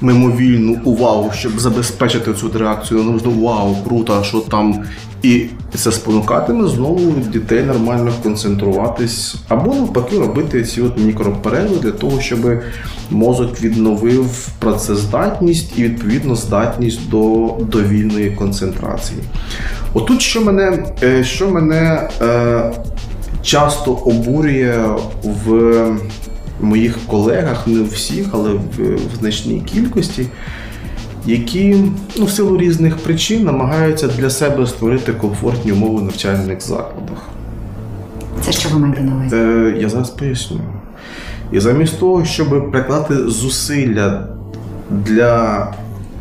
мимовільну 0.00 0.78
увагу, 0.84 1.30
щоб 1.34 1.60
забезпечити 1.60 2.34
цю 2.34 2.50
реакцію. 2.58 3.02
Нужно 3.02 3.30
вау, 3.30 3.76
круто, 3.84 4.24
що 4.24 4.38
там. 4.38 4.84
І 5.24 5.46
це 5.74 5.92
спонукатиме 5.92 6.68
знову 6.68 7.12
дітей 7.32 7.62
нормально 7.62 8.12
концентруватись, 8.22 9.34
або 9.48 9.74
навпаки 9.74 10.18
робити 10.18 10.64
ці 10.64 10.80
от 10.80 10.98
мікроперерви 10.98 11.76
для 11.82 11.90
того, 11.90 12.20
щоб 12.20 12.62
мозок 13.10 13.62
відновив 13.62 14.48
працездатність 14.58 15.78
і 15.78 15.82
відповідно 15.82 16.36
здатність 16.36 17.10
до 17.10 17.54
довільної 17.60 18.30
концентрації. 18.30 19.18
Отут, 19.94 20.20
що 20.22 20.40
мене, 20.40 20.86
е, 21.02 21.24
що 21.24 21.50
мене 21.50 22.08
е, 22.22 22.72
часто 23.42 23.92
обурює 23.92 24.84
в 25.22 25.84
моїх 26.60 26.98
колегах, 27.06 27.66
не 27.66 27.82
всіх, 27.82 28.26
але 28.32 28.50
в, 28.52 28.96
в 28.96 29.16
значній 29.20 29.60
кількості 29.60 30.26
які 31.26 31.76
ну, 32.18 32.24
в 32.24 32.30
силу 32.30 32.58
різних 32.58 32.96
причин 32.96 33.44
намагаються 33.44 34.08
для 34.08 34.30
себе 34.30 34.66
створити 34.66 35.12
комфортні 35.12 35.72
умови 35.72 36.00
в 36.00 36.04
навчальних 36.04 36.60
закладах. 36.60 37.28
Це 38.40 38.52
що 38.52 38.68
ви 38.68 38.78
маєте 38.78 39.02
на 39.02 39.14
увазі? 39.14 39.36
Е, 39.36 39.76
я 39.80 39.88
зараз 39.88 40.10
поясню. 40.10 40.60
І 41.52 41.60
замість 41.60 42.00
того, 42.00 42.24
щоб 42.24 42.70
прикладати 42.70 43.28
зусилля 43.28 44.26
для 44.90 45.66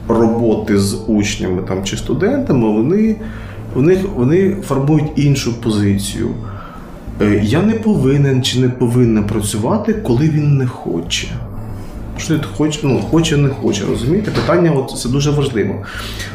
роботи 0.07 0.79
з 0.79 0.97
учнями 1.07 1.61
там, 1.61 1.83
чи 1.83 1.97
студентами, 1.97 2.71
вони, 2.71 3.15
вони, 3.75 3.99
вони 4.15 4.55
формують 4.67 5.11
іншу 5.15 5.61
позицію. 5.61 6.29
Е, 7.21 7.41
я 7.43 7.61
не 7.61 7.73
повинен 7.73 8.43
чи 8.43 8.59
не 8.59 8.69
повинна 8.69 9.21
працювати, 9.21 9.93
коли 9.93 10.29
він 10.29 10.57
не 10.57 10.67
хоче. 10.67 11.27
Що 12.17 12.39
ти 12.39 12.45
хоче, 12.57 12.79
ну, 12.83 13.01
хоче, 13.11 13.37
не 13.37 13.49
хоче, 13.49 13.83
розумієте? 13.89 14.31
Питання 14.31 14.71
от, 14.71 14.99
це 14.99 15.09
дуже 15.09 15.31
важливо. 15.31 15.75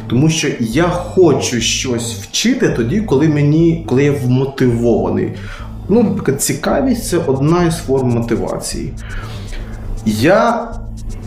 Тому 0.07 0.31
що 0.31 0.49
я 0.61 0.89
хочу 0.89 1.61
щось 1.61 2.15
вчити 2.15 2.69
тоді, 2.69 3.01
коли 3.01 3.29
мені, 3.29 3.85
коли 3.87 4.05
я 4.05 4.13
вмотивований. 4.13 5.33
Ну, 5.89 6.03
наприклад, 6.03 6.43
цікавість 6.43 7.09
це 7.09 7.19
одна 7.19 7.65
із 7.65 7.77
форм 7.77 8.09
мотивації. 8.11 8.93
Я, 10.07 10.69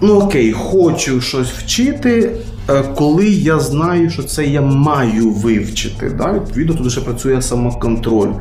ну 0.01 0.19
окей, 0.19 0.51
хочу 0.51 1.21
щось 1.21 1.49
вчити, 1.49 2.31
е, 2.69 2.83
коли 2.95 3.27
я 3.29 3.59
знаю, 3.59 4.09
що 4.09 4.23
це 4.23 4.45
я 4.45 4.61
маю 4.61 5.29
вивчити. 5.29 6.09
Да? 6.17 6.33
Відповідно, 6.33 6.73
тут 6.73 6.91
ще 6.91 7.01
працює 7.01 7.41
самоконтроль. 7.41 8.31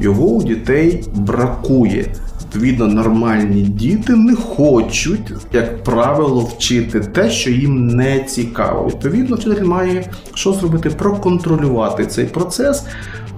Його 0.00 0.24
у 0.24 0.42
дітей 0.42 1.04
бракує. 1.14 2.06
Відповідно, 2.50 2.86
нормальні 2.86 3.62
діти 3.62 4.12
не 4.12 4.34
хочуть, 4.34 5.32
як 5.52 5.84
правило, 5.84 6.40
вчити 6.40 7.00
те, 7.00 7.30
що 7.30 7.50
їм 7.50 7.86
не 7.86 8.24
цікаво. 8.24 8.86
Відповідно, 8.88 9.36
вчитель 9.36 9.64
має 9.64 10.10
що 10.34 10.52
зробити? 10.52 10.90
Проконтролювати 10.90 12.06
цей 12.06 12.24
процес, 12.24 12.84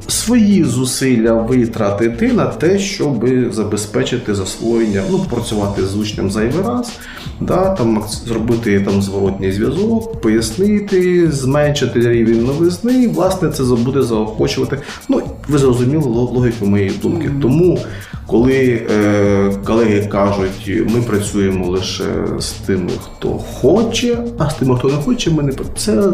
свої 0.09 0.65
зусилля 0.65 1.33
витратити 1.33 2.33
на 2.33 2.47
те, 2.47 2.79
щоб 2.79 3.29
забезпечити 3.51 4.35
засвоєння, 4.35 5.03
ну, 5.11 5.19
працювати 5.19 5.87
з 5.87 5.97
учнем 5.97 6.31
зайвий 6.31 6.63
раз, 6.67 6.93
да, 7.41 7.75
там, 7.75 8.05
зробити 8.27 8.81
там 8.81 9.03
зворотній 9.03 9.53
зв'язок, 9.53 10.21
пояснити, 10.21 11.31
зменшити 11.33 12.01
рівень 12.01 12.45
новизни, 12.45 13.03
і 13.03 13.07
власне 13.07 13.51
це 13.51 13.63
буде 13.63 14.03
заохочувати. 14.03 14.79
Ну, 15.09 15.23
ви 15.49 15.59
зрозуміли 15.59 16.05
логіку 16.05 16.67
моєї 16.67 16.91
думки. 16.91 17.31
Тому 17.43 17.79
коли 18.27 18.87
е, 18.91 19.53
колеги 19.65 20.09
кажуть, 20.13 20.87
ми 20.95 21.03
працюємо 21.03 21.67
лише 21.67 22.05
з 22.39 22.51
тими, 22.51 22.91
хто 23.05 23.29
хоче, 23.29 24.19
а 24.39 24.51
з 24.51 24.55
тими, 24.55 24.79
хто 24.79 24.89
не 24.89 24.95
хоче, 24.95 25.31
ми 25.31 25.43
не 25.43 25.53
це, 25.77 26.13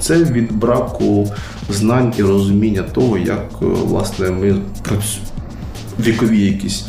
це 0.00 0.24
від 0.24 0.52
браку 0.52 1.28
знань 1.70 2.12
і 2.18 2.22
розуміння 2.22 2.82
того, 2.82 3.18
як 3.18 3.44
е, 3.62 3.64
власне 3.64 4.30
ми 4.30 4.56
працюємо 4.82 5.26
вікові 6.00 6.40
якісь. 6.40 6.86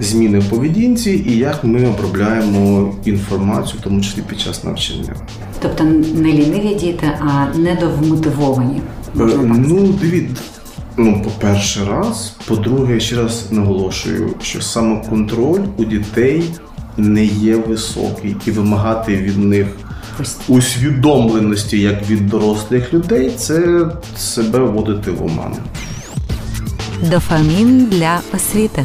Зміни 0.00 0.38
в 0.38 0.44
поведінці 0.44 1.24
і 1.26 1.36
як 1.36 1.64
ми 1.64 1.86
обробляємо 1.86 2.94
інформацію, 3.04 3.80
в 3.80 3.84
тому 3.84 4.00
числі 4.00 4.22
під 4.28 4.40
час 4.40 4.64
навчання. 4.64 5.14
Тобто 5.62 5.84
не 6.14 6.32
ліниві 6.32 6.74
діти, 6.74 7.10
а 7.20 7.58
недовмотивовані. 7.58 8.82
Е, 9.20 9.38
ну, 9.44 9.94
дивіться, 10.00 10.42
Ну, 10.96 11.22
по-перше, 11.24 11.80
раз. 11.84 12.36
По-друге, 12.48 13.00
ще 13.00 13.16
раз 13.16 13.46
наголошую, 13.50 14.34
що 14.42 14.60
самоконтроль 14.60 15.60
у 15.76 15.84
дітей 15.84 16.44
не 16.96 17.24
є 17.24 17.56
високий 17.56 18.36
і 18.46 18.50
вимагати 18.50 19.16
від 19.16 19.38
них 19.38 19.66
усвідомленості 20.48 21.80
як 21.80 22.10
від 22.10 22.28
дорослих 22.28 22.94
людей 22.94 23.32
це 23.36 23.86
себе 24.16 24.58
вводити 24.58 25.10
в 25.10 25.24
оману. 25.26 25.56
Дофамін 27.02 27.86
для 27.86 28.20
освіти. 28.34 28.84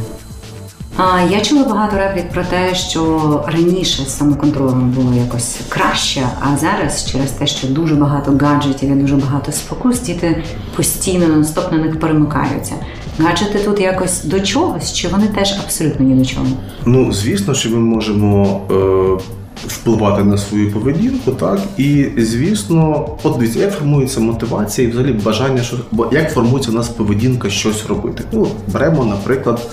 А 1.01 1.21
я 1.21 1.41
чула 1.41 1.63
багато 1.63 1.97
реплік 1.97 2.29
про 2.29 2.43
те, 2.43 2.75
що 2.75 3.43
раніше 3.47 4.03
з 4.03 4.17
самоконтролем 4.17 4.89
було 4.89 5.13
якось 5.13 5.59
краще, 5.69 6.21
а 6.39 6.57
зараз 6.57 7.11
через 7.11 7.31
те, 7.31 7.47
що 7.47 7.67
дуже 7.67 7.95
багато 7.95 8.37
гаджетів 8.41 8.91
і 8.91 8.95
дуже 8.95 9.15
багато 9.15 9.51
спокус, 9.51 10.01
діти 10.01 10.43
постійно 10.75 11.27
наступно 11.27 11.77
на 11.77 11.83
них 11.83 11.99
перемикаються. 11.99 12.75
Гаджети 13.19 13.59
тут 13.59 13.79
якось 13.79 14.23
до 14.23 14.39
чогось, 14.39 14.93
чи 14.93 15.07
вони 15.07 15.27
теж 15.27 15.59
абсолютно 15.63 16.05
ні 16.05 16.15
до 16.15 16.25
чого? 16.25 16.45
Ну 16.85 17.13
звісно, 17.13 17.53
що 17.53 17.69
ми 17.69 17.79
можемо. 17.79 18.61
Е... 18.71 19.38
Впливати 19.67 20.23
на 20.23 20.37
свою 20.37 20.71
поведінку, 20.71 21.31
так 21.31 21.59
і 21.77 22.05
звісно, 22.17 23.09
от 23.23 23.37
дивіться, 23.37 23.59
як 23.59 23.73
формується 23.73 24.19
мотивація 24.19 24.87
і 24.87 24.91
взагалі 24.91 25.13
бажання, 25.13 25.63
що 25.63 25.77
бо 25.91 26.09
як 26.11 26.33
формується 26.33 26.71
у 26.71 26.73
нас 26.73 26.89
поведінка 26.89 27.49
щось 27.49 27.85
робити. 27.85 28.23
Ну 28.31 28.47
беремо, 28.67 29.05
наприклад, 29.05 29.67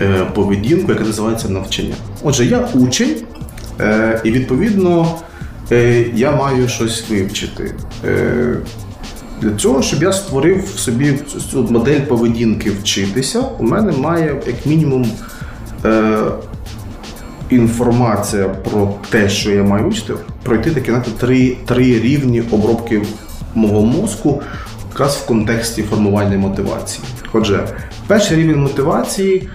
Е, 0.00 0.24
поведінку, 0.34 0.92
яка 0.92 1.04
називається 1.04 1.48
навчання. 1.48 1.94
Отже, 2.22 2.44
я 2.44 2.68
учень, 2.74 3.16
е, 3.80 4.20
і 4.24 4.30
відповідно 4.30 5.14
е, 5.72 6.04
я 6.14 6.32
маю 6.32 6.68
щось 6.68 7.10
вивчити. 7.10 7.74
Для 9.42 9.50
цього, 9.56 9.82
щоб 9.82 10.02
я 10.02 10.12
створив 10.12 10.68
собі 10.76 11.18
цю 11.50 11.62
модель 11.62 12.00
поведінки 12.00 12.70
вчитися, 12.70 13.40
у 13.58 13.62
мене 13.62 13.92
має 13.92 14.42
як 14.46 14.66
мінімум 14.66 15.10
інформація 17.50 18.48
про 18.48 18.94
те, 19.10 19.28
що 19.28 19.50
я 19.50 19.62
маю 19.62 19.88
вчити, 19.88 20.14
пройти 20.42 20.70
такі 20.70 20.90
знаєте, 20.90 21.10
три, 21.10 21.56
три 21.66 21.84
рівні 21.84 22.42
обробки 22.50 23.02
мого 23.54 23.82
мозку, 23.82 24.42
якраз 24.90 25.16
в 25.16 25.26
контексті 25.26 25.82
формування 25.82 26.38
мотивації. 26.38 27.04
Отже, 27.32 27.68
перший 28.06 28.36
рівень 28.36 28.62
мотивації. 28.62 29.48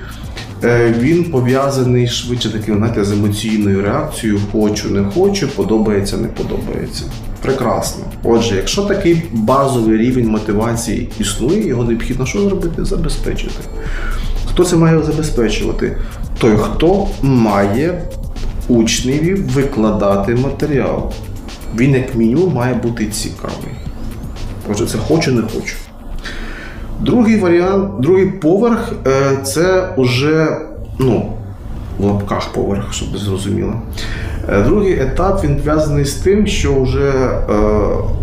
Е, 0.64 0.96
він 1.00 1.24
пов'язаний 1.24 2.08
швидше 2.08 2.50
таким, 2.50 2.78
знаєте, 2.78 3.04
з 3.04 3.12
емоційною 3.12 3.82
реакцією 3.82 4.40
Хочу, 4.52 4.90
не 4.90 5.04
хочу, 5.04 5.48
подобається, 5.48 6.18
не 6.18 6.28
подобається. 6.28 7.04
Прекрасно. 7.42 8.04
Отже, 8.24 8.56
якщо 8.56 8.84
такий 8.84 9.24
базовий 9.32 9.98
рівень 9.98 10.28
мотивації 10.28 11.10
існує, 11.20 11.68
його 11.68 11.84
необхідно 11.84 12.26
що 12.26 12.42
зробити? 12.42 12.86
Забезпечити. 12.86 13.56
Хто 14.52 14.64
це 14.64 14.76
має 14.76 15.04
забезпечувати? 15.04 15.98
Той, 16.42 16.58
хто 16.58 17.08
має 17.22 18.02
учневі 18.68 19.34
викладати 19.34 20.36
матеріал. 20.36 21.12
Він, 21.78 21.94
як 21.94 22.16
мінімум, 22.16 22.54
має 22.54 22.74
бути 22.74 23.06
цікавий. 23.06 23.76
Отже, 24.72 24.86
це 24.86 24.98
хочу, 24.98 25.32
не 25.32 25.42
хочу. 25.42 25.76
Другий 27.00 27.40
варіант, 27.40 27.90
другий 28.00 28.26
поверх 28.26 28.94
е, 29.08 29.38
це 29.44 29.94
вже 29.98 30.58
ну, 31.00 31.34
в 32.00 32.06
лапках 32.06 32.54
поверх, 32.54 32.94
щоб 32.94 33.18
зрозуміло. 33.18 33.74
Е, 34.50 34.62
Другий 34.62 35.00
етап 35.00 35.44
він 35.44 35.56
пов'язаний 35.56 36.06
з 36.06 36.14
тим, 36.14 36.48
що 36.48 36.82
вже 36.82 37.12
е, 37.12 37.44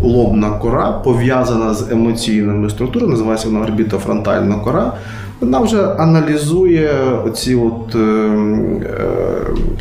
лобна 0.01 0.49
кора 0.49 0.91
пов'язана 0.91 1.73
з 1.73 1.91
емоційними 1.91 2.69
структурами, 2.69 3.11
називається 3.11 3.47
вона 3.47 3.59
орбітофронтальна 3.59 4.55
кора. 4.55 4.93
Вона 5.39 5.59
вже 5.59 5.83
аналізує 5.83 6.91
оці 7.25 7.55
от, 7.55 7.95
е, 7.95 7.99
е, 7.99 9.09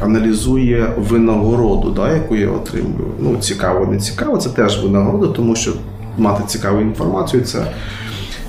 аналізує 0.00 0.92
винагороду, 0.96 1.90
да, 1.90 2.12
яку 2.12 2.36
я 2.36 2.50
отримую. 2.50 3.06
Ну, 3.20 3.36
цікаво, 3.36 3.86
не 3.92 3.98
цікаво, 3.98 4.36
це 4.36 4.50
теж 4.50 4.82
винагорода, 4.84 5.32
тому 5.32 5.56
що 5.56 5.72
мати 6.18 6.42
цікаву 6.46 6.80
інформацію 6.80 7.42
це, 7.42 7.58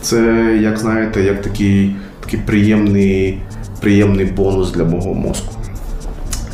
це 0.02 0.22
як 0.62 0.78
знаєте, 0.78 1.24
як 1.24 1.42
такий, 1.42 1.96
такий 2.20 2.40
приємний, 2.40 3.42
приємний 3.82 4.26
бонус 4.26 4.72
для 4.72 4.84
мого 4.84 5.14
мозку. 5.14 5.54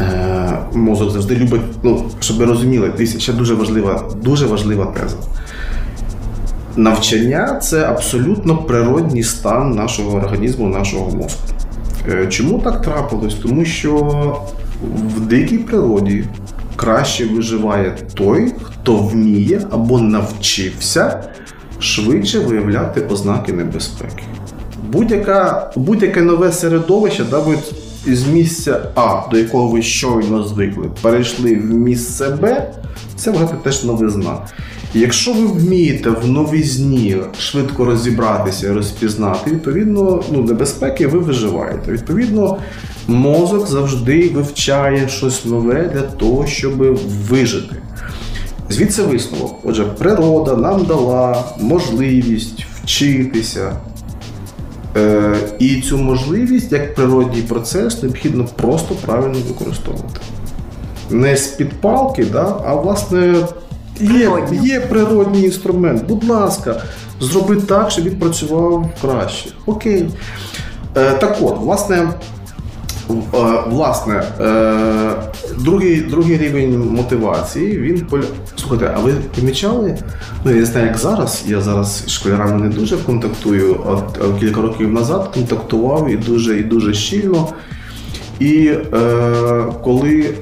Е, 0.01 0.57
мозок 0.73 1.11
завжди 1.11 1.35
любить, 1.35 1.61
ну, 1.83 2.05
щоб 2.19 2.37
ви 2.37 2.45
розуміли, 2.45 3.07
ще 3.17 3.33
дуже 3.33 3.53
важлива, 3.53 4.03
дуже 4.23 4.45
важлива 4.45 4.85
теза. 4.85 5.17
Навчання 6.77 7.59
це 7.61 7.83
абсолютно 7.83 8.57
природній 8.57 9.23
стан 9.23 9.71
нашого 9.71 10.17
організму, 10.17 10.67
нашого 10.67 11.15
мозку. 11.15 11.41
Е, 12.09 12.27
Чому 12.27 12.59
так 12.59 12.81
трапилось? 12.81 13.33
Тому 13.33 13.65
що 13.65 13.95
в 15.15 15.19
дикій 15.19 15.57
природі 15.57 16.23
краще 16.75 17.25
виживає 17.25 17.97
той, 18.13 18.53
хто 18.61 18.95
вміє 18.97 19.61
або 19.71 19.99
навчився 19.99 21.23
швидше 21.79 22.39
виявляти 22.39 23.01
ознаки 23.01 23.53
небезпеки. 23.53 24.23
Будь-яке 25.75 26.21
нове 26.21 26.51
середовище, 26.51 27.23
да, 27.23 27.39
ви 27.39 27.57
з 28.07 28.27
місця 28.27 28.81
А, 28.95 29.21
до 29.31 29.37
якого 29.37 29.67
ви 29.67 29.81
щойно 29.81 30.43
звикли, 30.43 30.89
перейшли 31.01 31.55
в 31.55 31.65
місце 31.65 32.29
Б, 32.29 32.71
це 33.15 33.31
вважати 33.31 33.55
теж 33.63 33.83
новизна. 33.83 34.37
Якщо 34.97 35.33
ви 35.33 35.45
вмієте 35.45 36.09
в 36.09 36.27
новизні 36.27 37.17
швидко 37.39 37.85
розібратися 37.85 38.73
розпізнати, 38.73 39.51
відповідно, 39.51 40.23
ну, 40.31 40.41
небезпеки 40.41 41.07
ви 41.07 41.19
виживаєте. 41.19 41.91
Відповідно, 41.91 42.57
мозок 43.07 43.67
завжди 43.67 44.29
вивчає 44.29 45.09
щось 45.09 45.45
нове 45.45 45.89
для 45.93 46.01
того, 46.01 46.47
щоб 46.47 46.99
вижити. 47.29 47.75
Звідси 48.69 49.03
висновок. 49.03 49.59
Отже, 49.63 49.83
природа 49.83 50.55
нам 50.55 50.85
дала 50.85 51.43
можливість 51.59 52.65
вчитися. 52.83 53.79
Е, 54.97 55.35
і 55.59 55.81
цю 55.81 55.97
можливість 55.97 56.71
як 56.71 56.95
природній 56.95 57.41
процес 57.41 58.03
необхідно 58.03 58.45
просто 58.55 58.95
правильно 59.05 59.37
використовувати. 59.47 60.19
Не 61.09 61.37
з 61.37 61.47
під 61.47 61.69
палки, 61.69 62.25
да, 62.25 62.57
а 62.65 62.75
власне 62.75 63.35
є, 63.99 64.47
є 64.63 64.79
природній 64.79 65.43
інструмент. 65.43 66.05
Будь 66.07 66.23
ласка, 66.23 66.81
зроби 67.19 67.55
так, 67.55 67.91
щоб 67.91 68.05
він 68.05 68.19
працював 68.19 68.89
краще. 69.01 69.49
Окей. 69.65 70.09
Е, 70.97 71.11
так 71.11 71.37
от, 71.41 71.59
власне, 71.59 71.95
е, 71.95 72.13
власне, 73.67 74.23
е, 74.39 75.11
другий, 75.59 76.01
другий 76.01 76.37
рівень 76.37 76.89
мотивації, 76.89 77.79
він. 77.79 78.07
Слухайте, 78.55 78.93
а 78.97 78.99
ви 78.99 79.13
помічали? 79.35 79.97
Ну, 80.45 80.51
я 80.51 80.57
не 80.57 80.65
знаю, 80.65 80.87
як 80.87 80.97
зараз. 80.97 81.43
Я 81.47 81.61
зараз 81.61 82.03
з 82.07 82.09
школярами 82.09 82.61
не 82.61 82.69
дуже 82.69 82.97
контактую, 82.97 83.79
а 83.87 84.21
а 84.23 84.39
кілька 84.39 84.61
років 84.61 84.93
назад 84.93 85.31
контактував 85.33 86.09
і 86.09 86.17
дуже 86.17 86.59
і 86.59 86.63
дуже 86.63 86.93
щільно. 86.93 87.49
І 88.39 88.67
е, 88.93 89.63
коли 89.83 90.33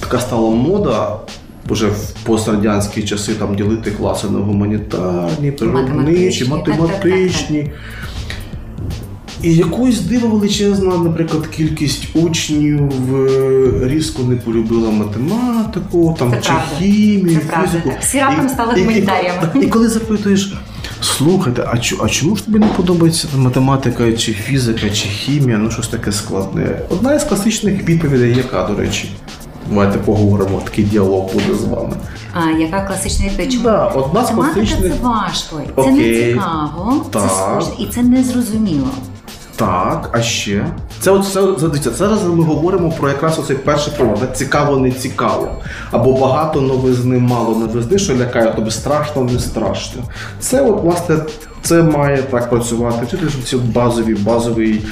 така 0.00 0.20
стала 0.20 0.50
мода. 0.50 1.16
Уже 1.70 1.86
в 1.86 2.12
пострадянські 2.24 3.02
часи 3.02 3.32
там 3.34 3.56
ділити 3.56 3.90
класи 3.90 4.26
на 4.30 4.38
гуманітарні, 4.38 5.50
природничі, 5.52 6.44
Математичні. 6.44 7.70
І 9.42 9.54
якоюсь 9.54 10.00
диво 10.00 10.28
величезна, 10.28 10.96
наприклад, 10.98 11.46
кількість 11.46 12.16
учнів 12.16 12.90
е, 13.16 13.88
різко 13.88 14.22
не 14.22 14.36
полюбила 14.36 14.90
математику, 14.90 16.16
там 16.18 16.30
Це 16.30 16.36
чи 16.40 16.48
правда. 16.48 16.64
хімію, 16.78 17.40
Це 17.40 17.46
правда. 17.46 17.66
фізику. 17.68 17.90
Всі 18.00 18.18
раптом 18.20 18.46
І- 18.46 18.48
стали 18.48 18.72
і- 18.76 18.76
і- 18.80 18.84
гуманітаріями. 18.84 19.38
І, 19.62 19.66
коли 19.66 19.88
запитуєш, 19.88 20.54
слухайте, 21.00 21.64
а, 21.72 21.78
чо- 21.78 21.96
а 22.04 22.08
чому 22.08 22.36
ж 22.36 22.44
тобі 22.44 22.58
не 22.58 22.66
подобається 22.66 23.28
математика, 23.36 24.12
чи 24.12 24.32
фізика, 24.32 24.90
чи 24.90 25.08
хімія, 25.08 25.58
ну 25.58 25.70
щось 25.70 25.88
таке 25.88 26.12
складне? 26.12 26.78
Одна 26.88 27.14
із 27.14 27.24
класичних 27.24 27.88
відповідей, 27.88 28.34
яка, 28.36 28.62
до 28.68 28.74
речі, 28.80 29.08
давайте 29.68 29.98
поговоримо, 29.98 30.60
такий 30.64 30.84
діалог 30.84 31.32
буде 31.32 31.54
з 31.54 31.64
вами. 31.64 31.96
А 32.32 32.50
яка 32.50 32.80
класична 32.80 33.26
відповідь? 33.26 33.52
Чому? 33.52 33.64
Да, 33.64 33.86
одна 33.86 34.24
з 34.24 34.30
класичних. 34.30 34.80
це 34.80 34.92
важко, 35.02 35.60
це 35.76 35.90
не 35.90 35.98
Окей. 35.98 36.32
цікаво, 36.32 36.94
це 37.04 37.10
Так. 37.18 37.30
сложно 37.30 37.74
і 37.78 37.86
це 37.86 38.02
незрозуміло. 38.02 38.88
Так, 39.56 40.10
а 40.12 40.22
ще? 40.22 40.66
Це 41.00 41.10
от 41.10 41.24
це, 41.26 41.32
це, 41.60 41.68
дивіться, 41.68 41.90
зараз 41.90 42.24
ми 42.24 42.44
говоримо 42.44 42.90
про 42.90 43.08
якраз 43.08 43.38
оцей 43.38 43.56
перший 43.56 43.92
провод, 43.96 44.18
да? 44.20 44.26
цікаво, 44.26 44.76
не 44.76 44.90
цікаво. 44.92 45.48
Або 45.90 46.12
багато 46.12 46.60
новизни, 46.60 47.18
мало 47.18 47.56
новизни, 47.56 47.98
що 47.98 48.14
лякає, 48.16 48.52
тобі 48.52 48.70
страшно, 48.70 49.24
не 49.24 49.38
страшно. 49.38 50.02
Це 50.40 50.62
от, 50.62 50.82
власне, 50.82 51.16
це 51.62 51.82
має 51.82 52.22
так 52.22 52.50
працювати, 52.50 53.06
тільки 53.10 53.28
щоб 53.28 53.42
ці 53.42 53.56
базові, 53.56 54.14
базовий 54.14 54.84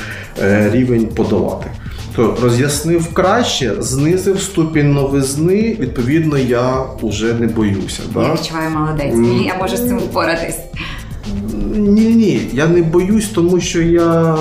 е, 0.42 0.70
рівень 0.70 1.06
подолати. 1.06 1.70
То 2.16 2.36
роз'яснив 2.42 3.12
краще, 3.12 3.72
знизив 3.78 4.40
ступінь 4.40 4.92
новизни, 4.92 5.76
відповідно, 5.80 6.38
я 6.38 6.82
вже 7.02 7.34
не 7.34 7.46
боюся. 7.46 8.02
Я 8.16 8.22
Да? 8.22 8.34
відчуваю 8.34 8.70
молодець. 8.70 9.14
М. 9.14 9.42
Я 9.46 9.54
можу 9.60 9.76
з 9.76 9.88
цим 9.88 9.98
впоратись. 9.98 10.58
Ні, 11.76 12.00
ні, 12.00 12.40
я 12.52 12.66
не 12.66 12.82
боюсь, 12.82 13.28
тому 13.28 13.60
що 13.60 13.82
я 13.82 14.36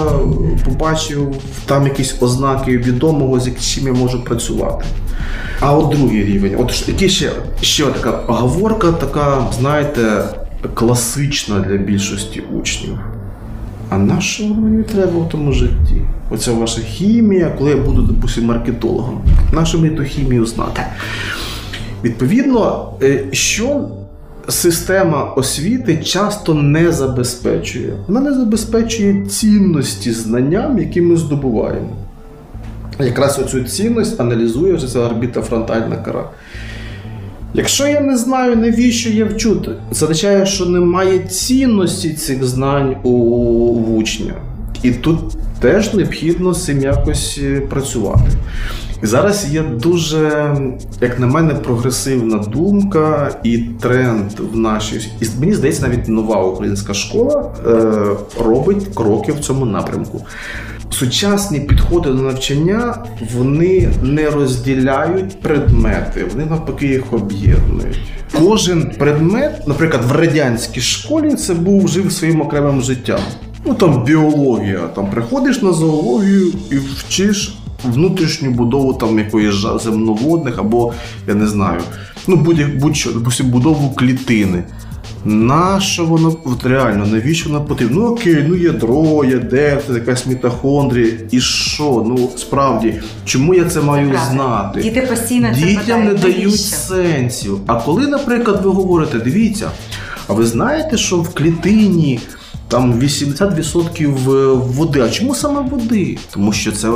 побачив 0.66 1.36
там 1.66 1.84
якісь 1.88 2.16
ознаки 2.22 2.78
відомого, 2.78 3.40
з 3.40 3.50
чим 3.74 3.88
я 3.88 3.94
можу 3.94 4.24
працювати. 4.24 4.86
А 5.60 5.74
от 5.78 5.90
другий 5.96 6.24
рівень, 6.24 6.56
от 6.60 6.88
який 6.88 7.10
ще, 7.10 7.32
ще 7.62 7.86
така 7.86 8.12
оговорка, 8.12 8.92
така, 8.92 9.48
знаєте, 9.60 10.24
класична 10.74 11.60
для 11.60 11.78
більшості 11.78 12.44
учнів. 12.54 12.98
А 13.90 13.98
на 13.98 14.22
що 14.22 14.48
мені 14.48 14.84
треба 14.84 15.20
в 15.20 15.30
тому 15.30 15.52
житті? 15.52 16.02
Оця 16.32 16.52
ваша 16.52 16.82
хімія, 16.82 17.56
коли 17.58 17.70
я 17.70 17.78
буду, 17.78 18.02
допустим, 18.02 18.46
маркетологом. 18.46 19.22
На 19.54 19.66
що 19.66 19.80
мені 19.80 19.96
ту 19.96 20.04
хімію 20.04 20.46
знати? 20.46 20.82
Відповідно, 22.04 22.90
е, 23.04 23.24
що 23.32 23.90
система 24.48 25.24
освіти 25.24 25.98
часто 25.98 26.54
не 26.54 26.92
забезпечує. 26.92 27.94
Вона 28.08 28.20
не 28.20 28.34
забезпечує 28.34 29.26
цінності 29.26 30.12
знанням, 30.12 30.80
які 30.80 31.02
ми 31.02 31.18
здобуваємо. 31.18 31.90
Якраз 33.00 33.40
оцю 33.40 33.64
цінність 33.64 34.20
аналізує 34.20 34.74
вже 34.74 34.88
ця 34.88 35.00
орбітофронтальна 35.00 35.96
кора. 35.96 36.30
Якщо 37.58 37.88
я 37.88 38.02
не 38.02 38.18
знаю, 38.18 38.56
навіщо 38.56 39.10
я 39.10 39.26
вчу, 39.26 39.62
це 39.92 40.06
означає, 40.06 40.46
що 40.46 40.66
немає 40.66 41.20
цінності 41.20 42.14
цих 42.14 42.44
знань 42.44 42.96
у, 43.04 43.12
учня. 43.98 44.34
І 44.84 44.92
тут 44.92 45.20
теж 45.60 45.94
необхідно 45.94 46.54
з 46.54 46.66
цим 46.66 46.82
якось 46.82 47.40
е, 47.44 47.60
працювати. 47.60 48.32
І 49.04 49.06
зараз 49.06 49.54
є 49.54 49.64
дуже, 49.64 50.56
як 51.02 51.20
на 51.20 51.28
мене, 51.28 51.54
прогресивна 51.54 52.38
думка 52.38 53.32
і 53.44 53.58
тренд 53.58 54.32
в 54.54 54.58
нашій. 54.58 55.12
І 55.22 55.26
мені 55.40 55.54
здається, 55.54 55.88
навіть 55.88 56.08
нова 56.08 56.44
українська 56.44 56.94
школа 56.94 57.52
е, 57.68 57.92
робить 58.46 58.88
кроки 58.94 59.32
в 59.32 59.40
цьому 59.40 59.66
напрямку. 59.66 60.22
Сучасні 61.00 61.60
підходи 61.60 62.10
до 62.10 62.22
навчання 62.22 63.06
вони 63.36 63.90
не 64.04 64.30
розділяють 64.30 65.42
предмети, 65.42 66.26
вони 66.32 66.46
навпаки 66.46 66.88
їх 66.88 67.14
об'єднують. 67.14 68.00
Кожен 68.40 68.92
предмет, 69.00 69.68
наприклад, 69.68 70.06
в 70.06 70.12
радянській 70.12 70.82
школі 70.82 71.36
це 71.36 71.54
був 71.54 71.88
жив 71.88 72.12
своїм 72.12 72.42
окремим 72.42 72.82
життям. 72.82 73.20
Ну 73.66 73.74
там 73.74 74.04
біологія, 74.04 74.80
там 74.80 75.10
приходиш 75.10 75.62
на 75.62 75.74
зоологію 75.74 76.54
і 76.72 76.76
вчиш 76.76 77.56
внутрішню 77.84 78.52
будову 78.52 78.94
там 78.94 79.20
якоїсь 79.20 79.56
земноводних 79.84 80.60
або 80.60 80.94
я 81.28 81.34
не 81.34 81.48
знаю, 81.48 81.80
ну 82.28 82.36
будь- 82.36 82.80
будь-що, 82.80 83.12
допустим, 83.12 83.48
будову 83.50 83.90
клітини. 83.96 84.64
Нащо 85.26 86.06
воно 86.06 86.36
от 86.46 86.66
реально, 86.66 87.06
навіщо 87.06 87.50
воно 87.50 87.66
потрібно? 87.66 88.00
Ну 88.02 88.08
окей, 88.08 88.46
ну 88.48 88.56
ядро, 88.56 89.26
ядер, 89.26 89.82
якась 89.94 90.26
мітохондрія. 90.26 91.14
І 91.32 91.42
що? 91.42 92.04
Ну 92.08 92.30
справді, 92.38 93.02
чому 93.26 93.54
я 93.54 93.66
це 93.66 93.82
маю 93.82 94.10
Правда. 94.10 94.32
знати? 94.32 94.82
Діти 94.82 95.02
постійно 95.02 95.56
це 95.56 95.62
Дітям 95.66 96.06
не 96.06 96.14
дають 96.14 96.38
навіщо? 96.38 96.58
сенсів. 96.76 97.58
А 97.68 97.76
коли, 97.76 98.08
наприклад, 98.08 98.62
ви 98.64 98.72
говорите, 98.72 99.20
дивіться, 99.20 99.72
а 100.28 100.34
ви 100.34 100.46
знаєте, 100.46 100.98
що 100.98 101.18
в 101.18 101.34
клітині 101.34 102.20
там 102.68 102.94
80% 102.94 104.08
води. 104.58 105.00
А 105.02 105.10
чому 105.10 105.36
саме 105.36 105.62
води? 105.62 106.18
Тому 106.34 106.54
що 106.54 106.72
це 106.72 106.90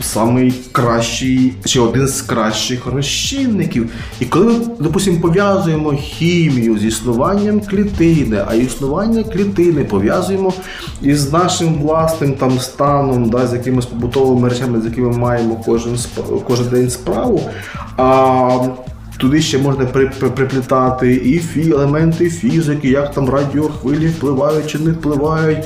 самий 0.00 0.54
кращий 0.72 1.52
чи 1.64 1.80
один 1.80 2.08
з 2.08 2.22
кращих 2.22 2.86
розчинників. 2.86 3.90
І 4.20 4.24
коли 4.24 4.46
ми, 4.46 4.54
допустимо, 4.78 5.20
пов'язуємо 5.20 5.92
хімію 5.92 6.78
з 6.78 6.84
існуванням 6.84 7.60
клітини, 7.60 8.44
а 8.48 8.54
існування 8.54 9.22
клітини 9.22 9.84
пов'язуємо 9.84 10.52
із 11.02 11.32
нашим 11.32 11.74
власним 11.74 12.32
там 12.32 12.58
станом, 12.58 13.30
да, 13.30 13.46
з 13.46 13.52
якимись 13.52 13.86
побутовими 13.86 14.48
речами, 14.48 14.80
з 14.80 14.84
якими 14.84 15.16
маємо 15.18 15.62
кожен 15.66 15.96
кожен 16.46 16.68
день 16.68 16.90
справу. 16.90 17.42
А 17.96 18.58
Туди 19.18 19.42
ще 19.42 19.58
можна 19.58 19.84
при, 19.84 20.06
при, 20.06 20.30
приплітати 20.30 21.14
і 21.14 21.38
фі, 21.38 21.70
елементи 21.70 22.30
фізики, 22.30 22.88
як 22.88 23.14
там 23.14 23.28
радіохвилі 23.28 24.06
впливають 24.06 24.66
чи 24.66 24.78
не 24.78 24.90
впливають. 24.90 25.64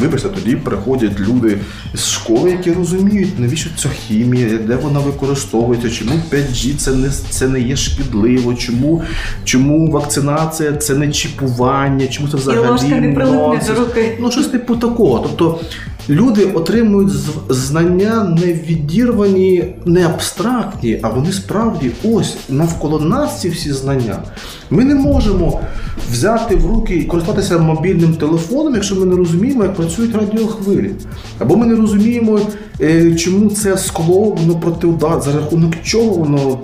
Вибачте, 0.00 0.28
тоді 0.28 0.56
приходять 0.56 1.20
люди 1.20 1.58
з 1.94 2.08
школи, 2.08 2.50
які 2.50 2.72
розуміють, 2.72 3.38
навіщо 3.38 3.70
ця 3.76 3.88
хімія, 3.88 4.58
де 4.58 4.76
вона 4.76 5.00
використовується, 5.00 5.90
чому 5.90 6.10
5G 6.32 6.76
це 6.76 6.94
не 6.94 7.10
це 7.30 7.48
не 7.48 7.60
є 7.60 7.76
шкідливо, 7.76 8.54
чому 8.54 9.02
чому 9.44 9.90
вакцинація 9.90 10.72
це 10.72 10.94
не 10.94 11.12
чіпування, 11.12 12.06
чому 12.06 12.28
це 12.28 12.36
взагалі. 12.36 12.64
І 12.64 12.68
ложка 12.68 12.88
не 12.88 13.12
прилипне 13.12 13.62
до 13.68 13.74
руки. 13.74 14.18
Ну, 14.20 14.30
щось 14.30 14.46
типу 14.46 14.76
такого. 14.76 15.18
Тобто 15.18 15.60
Люди 16.08 16.44
отримують 16.44 17.12
знання 17.48 18.24
не 18.24 18.52
відірвані, 18.52 19.74
не 19.84 20.06
абстрактні, 20.06 21.00
а 21.02 21.08
вони 21.08 21.32
справді 21.32 21.90
ось 22.04 22.36
навколо 22.48 23.00
нас 23.00 23.40
ці 23.40 23.48
всі 23.48 23.72
знання. 23.72 24.18
Ми 24.70 24.84
не 24.84 24.94
можемо 24.94 25.60
взяти 26.10 26.56
в 26.56 26.66
руки 26.66 26.94
і 26.96 27.04
користуватися 27.04 27.58
мобільним 27.58 28.14
телефоном, 28.14 28.74
якщо 28.74 28.94
ми 28.94 29.06
не 29.06 29.16
розуміємо, 29.16 29.62
як 29.62 29.74
працюють 29.74 30.14
радіохвилі. 30.14 30.90
Або 31.38 31.56
ми 31.56 31.66
не 31.66 31.74
розуміємо, 31.74 32.40
чому 33.16 33.50
це 33.50 33.78
скло 33.78 34.20
воно 34.20 34.54
протиудар, 34.54 35.20
за 35.20 35.32
рахунок 35.32 35.74
чого 35.82 36.14
воно 36.14 36.58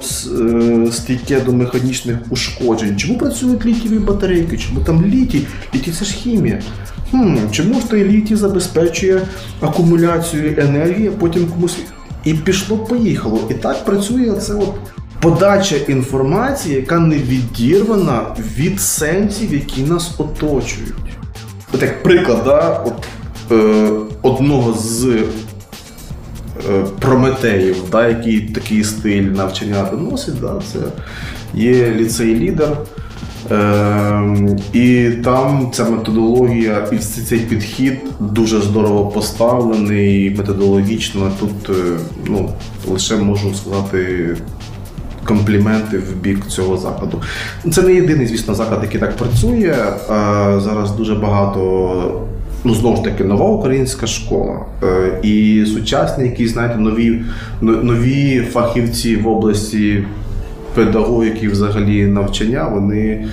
е, 0.87 0.92
стійке 0.92 1.40
до 1.40 1.53
механічних 1.53 2.16
ушкоджень, 2.31 2.99
чому 2.99 3.18
працюють 3.18 3.66
літіві 3.66 3.99
батарейки, 3.99 4.59
чому 4.59 4.81
там 4.81 5.07
літій? 5.07 5.46
Літій 5.75 5.92
це 5.92 6.05
ж 6.05 6.14
хімія. 6.14 6.62
Хм, 7.11 7.37
Чому 7.51 7.81
ж 7.81 7.90
той 7.90 8.05
літій 8.05 8.37
забезпечує 8.37 9.20
акумуляцію 9.61 10.55
енергії, 10.59 11.09
а 11.09 11.20
потім 11.20 11.46
комусь 11.46 11.77
і 12.25 12.35
пішло-поїхало. 12.35 13.40
І 13.51 13.55
так 13.55 13.85
працює 13.85 14.33
це 14.33 14.55
от 14.55 14.75
подача 15.20 15.77
інформації, 15.77 16.75
яка 16.75 16.99
не 16.99 17.16
відірвана 17.16 18.37
від 18.57 18.81
сенсів, 18.81 19.55
які 19.55 19.83
нас 19.83 20.11
оточують. 20.18 20.94
От 21.75 21.83
як 21.83 22.03
приклад, 22.03 22.42
да, 22.44 22.85
от, 22.87 23.07
е, 23.53 23.90
одного 24.23 24.73
з 24.73 25.05
е, 25.05 25.23
прометеїв, 26.99 27.77
да, 27.92 28.09
який 28.09 28.40
такий 28.40 28.85
стиль 28.85 29.23
навчання 29.23 29.88
доносить, 29.90 30.40
да, 30.40 30.61
це 30.73 30.79
є 31.55 31.90
ліцей 31.90 32.35
лідер. 32.35 32.77
Е, 33.51 34.57
І 34.73 35.11
там 35.25 35.70
ця 35.73 35.85
методологія 35.85 36.88
і 36.92 36.99
цей 36.99 37.38
підхід 37.38 37.99
дуже 38.20 38.61
здорово 38.61 39.07
поставлений 39.07 40.35
методологічно. 40.38 41.33
Тут 41.40 41.77
е, 41.77 41.99
ну, 42.27 42.51
лише 42.88 43.16
можу 43.16 43.55
сказати. 43.55 44.37
Компліменти 45.25 45.99
в 45.99 46.16
бік 46.16 46.46
цього 46.46 46.77
закладу. 46.77 47.23
Це 47.73 47.83
не 47.83 47.94
єдиний, 47.94 48.27
звісно, 48.27 48.55
заклад, 48.55 48.83
який 48.83 49.01
так 49.01 49.16
працює. 49.16 49.77
А 50.09 50.61
Зараз 50.61 50.90
дуже 50.90 51.14
багато, 51.14 52.23
ну 52.64 52.75
знову 52.75 52.96
ж 52.96 53.05
таки, 53.05 53.25
нова 53.25 53.51
українська 53.51 54.07
школа. 54.07 54.61
Е, 54.83 55.18
і 55.23 55.66
сучасні, 55.66 56.25
якісь 56.25 56.53
знаєте, 56.53 56.79
нові 56.79 57.20
нові 57.61 58.40
фахівці 58.40 59.16
в 59.16 59.29
області 59.29 60.05
педагогіки, 60.75 61.49
взагалі 61.49 62.07
навчання, 62.07 62.68
вони 62.68 63.27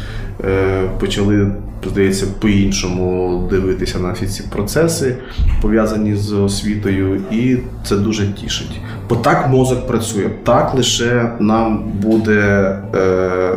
е, 0.46 0.82
почали, 1.00 1.48
здається, 1.92 2.26
по-іншому 2.40 3.48
дивитися 3.50 4.00
на 4.00 4.12
всі 4.12 4.26
ці 4.26 4.44
процеси, 4.44 5.16
пов'язані 5.62 6.16
з 6.16 6.32
освітою, 6.34 7.22
і 7.32 7.58
це 7.84 7.96
дуже 7.98 8.28
тішить. 8.28 8.82
Бо 9.10 9.16
так 9.16 9.48
мозок 9.50 9.88
працює, 9.88 10.30
так 10.44 10.74
лише 10.76 11.32
нам 11.40 11.92
буде. 12.02 12.80
Е, 12.96 13.52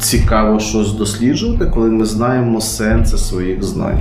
Цікаво 0.00 0.60
щось 0.60 0.92
досліджувати, 0.92 1.66
коли 1.66 1.90
ми 1.90 2.04
знаємо 2.04 2.60
сенси 2.60 3.18
своїх 3.18 3.62
знань. 3.62 4.00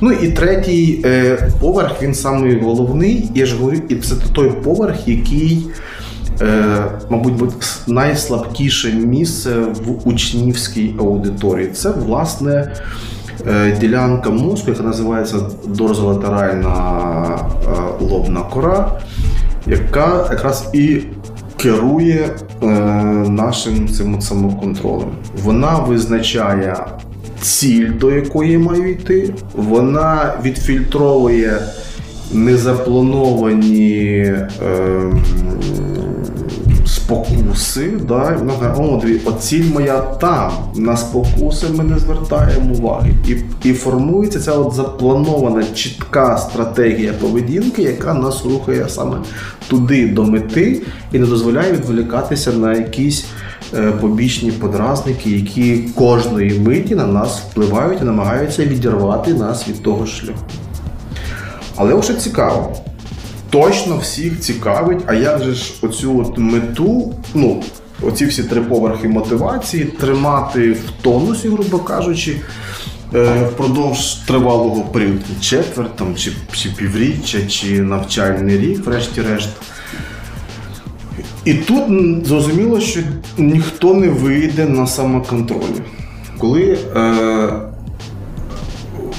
Ну 0.00 0.12
і 0.12 0.32
третій 0.32 1.02
е, 1.04 1.50
поверх, 1.60 2.02
він 2.02 2.14
самий 2.14 2.60
головний, 2.60 3.30
я 3.34 3.46
ж 3.46 3.56
говорю, 3.56 3.78
і 3.88 3.96
це 3.96 4.14
той 4.32 4.50
поверх, 4.50 5.08
який 5.08 5.68
Е, 6.40 6.84
мабуть, 7.10 7.54
найслабкіше 7.86 8.92
місце 8.92 9.50
в 9.60 10.08
учнівській 10.08 10.94
аудиторії. 10.98 11.68
Це 11.68 11.90
власне 11.90 12.72
е, 13.46 13.76
ділянка 13.80 14.30
мозку, 14.30 14.70
яка 14.70 14.82
називається 14.82 15.36
дорзолатеральна 15.66 16.74
е, 17.66 18.04
лобна 18.04 18.40
кора, 18.40 19.00
яка 19.66 20.28
якраз 20.30 20.70
і 20.74 21.00
керує 21.58 22.30
нашим 23.28 23.88
цим 23.88 24.20
самоконтролем. 24.20 25.10
Вона 25.44 25.78
визначає 25.78 26.76
ціль, 27.40 27.88
до 28.00 28.10
якої 28.10 28.58
маю 28.58 28.90
йти, 28.90 29.34
вона 29.54 30.34
відфільтровує 30.44 31.58
незаплановані. 32.32 34.18
Е, 34.18 35.12
спокуси, 37.08 37.92
да, 38.08 38.36
вона 38.38 38.52
каже, 38.60 38.82
о, 38.82 38.96
дві, 38.96 39.20
оціль 39.24 39.64
моя 39.72 40.00
там. 40.00 40.52
На 40.74 40.96
спокуси 40.96 41.66
ми 41.74 41.84
не 41.84 41.98
звертаємо 41.98 42.74
уваги. 42.74 43.14
І 43.28 43.36
і 43.68 43.72
формується 43.72 44.40
ця 44.40 44.52
от 44.52 44.74
запланована 44.74 45.64
чітка 45.74 46.38
стратегія 46.38 47.12
поведінки, 47.12 47.82
яка 47.82 48.14
нас 48.14 48.44
рухає 48.44 48.88
саме 48.88 49.16
туди 49.68 50.08
до 50.08 50.24
мети 50.24 50.82
і 51.12 51.18
не 51.18 51.26
дозволяє 51.26 51.72
відволікатися 51.72 52.52
на 52.52 52.74
якісь 52.74 53.26
е, 53.74 53.92
побічні 53.92 54.50
подразники, 54.50 55.30
які 55.30 55.78
кожної 55.78 56.60
миті 56.60 56.94
на 56.94 57.06
нас 57.06 57.40
впливають 57.40 58.02
і 58.02 58.04
намагаються 58.04 58.64
відірвати 58.64 59.34
нас 59.34 59.68
від 59.68 59.82
того 59.82 60.06
шляху. 60.06 60.44
Але 61.76 61.94
вже 61.94 62.14
цікаво 62.14 62.76
точно 63.50 63.96
всіх 63.96 64.40
цікавить, 64.40 64.98
а 65.06 65.14
як 65.14 65.42
же 65.42 65.54
ж 65.54 65.74
оцю 65.82 66.20
от 66.20 66.38
мету, 66.38 67.14
ну, 67.34 67.62
оці 68.02 68.26
всі 68.26 68.42
три 68.42 68.60
поверхи 68.60 69.08
мотивації 69.08 69.84
тримати 69.84 70.72
в 70.72 70.90
тонусі, 71.02 71.48
грубо 71.48 71.78
кажучи, 71.78 72.36
е, 73.14 73.48
впродовж 73.52 74.14
тривалого 74.14 74.80
періоду, 74.82 75.20
четверть 75.40 75.96
там, 75.96 76.16
чи, 76.16 76.32
чи 76.52 76.68
півріччя, 76.68 77.46
чи 77.46 77.80
навчальний 77.80 78.58
рік, 78.58 78.86
врешті-решт. 78.86 79.48
І 81.44 81.54
тут 81.54 81.84
зрозуміло, 82.26 82.80
що 82.80 83.00
ніхто 83.38 83.94
не 83.94 84.08
вийде 84.08 84.64
на 84.64 84.86
самоконтролі. 84.86 85.82
Коли 86.38 86.78
е, 86.96 87.50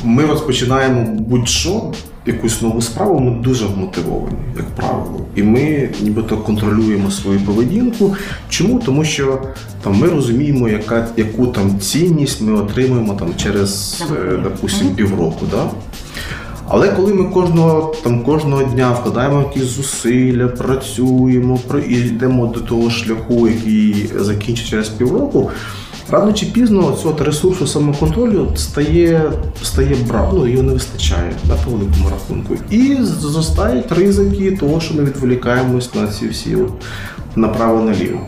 ми 0.04 0.26
розпочинаємо 0.26 1.06
будь-що, 1.06 1.92
якусь 2.30 2.62
нову 2.62 2.82
справу, 2.82 3.20
ми 3.20 3.32
дуже 3.44 3.66
вмотивовані, 3.66 4.38
як 4.58 4.66
правило. 4.66 5.22
І 5.36 5.44
ми 5.44 5.90
нібито 6.02 6.38
контролюємо 6.38 7.12
свою 7.12 7.40
поведінку. 7.40 8.16
Чому? 8.50 8.80
Тому 8.80 9.06
що 9.06 9.42
там 9.84 9.96
ми 9.98 10.08
розуміємо, 10.08 10.70
яка, 10.70 11.08
яку 11.18 11.48
там 11.48 11.80
цінність 11.80 12.42
ми 12.42 12.54
отримуємо 12.54 13.14
там 13.14 13.36
через, 13.38 14.04
е, 14.12 14.40
допустим, 14.44 14.88
півроку. 14.96 15.46
Да? 15.52 15.70
Але 16.68 16.88
коли 16.90 17.14
ми 17.14 17.24
кожного 17.24 17.96
там 18.04 18.24
кожного 18.24 18.64
дня 18.64 18.92
вкладаємо 18.92 19.40
якісь 19.40 19.70
зусилля, 19.70 20.48
працюємо, 20.48 21.60
і 21.90 21.94
йдемо 21.94 22.46
до 22.46 22.60
того 22.60 22.90
шляху, 22.90 23.48
який 23.48 24.12
закінчиться 24.16 24.70
через 24.70 24.90
півроку. 24.90 25.52
Рано 26.12 26.34
чи 26.34 26.46
пізно 26.46 26.92
цього 27.02 27.24
ресурсу 27.24 27.68
самоконтролю 27.68 28.48
стає 28.56 29.32
стає 29.64 29.96
брало, 30.08 30.40
ну 30.40 30.48
його 30.48 30.64
не 30.64 30.74
вистачає 30.74 31.32
на 31.50 31.56
великому 31.72 32.10
рахунку. 32.10 32.56
І 32.70 32.98
зростають 33.02 33.92
ризики 33.92 34.52
того, 34.52 34.80
що 34.80 34.94
ми 34.94 35.04
відволікаємось 35.04 35.96
на 35.96 36.08
ці 36.08 36.28
всі 36.28 36.56
от 36.56 36.72
направо-наліво. 37.36 38.20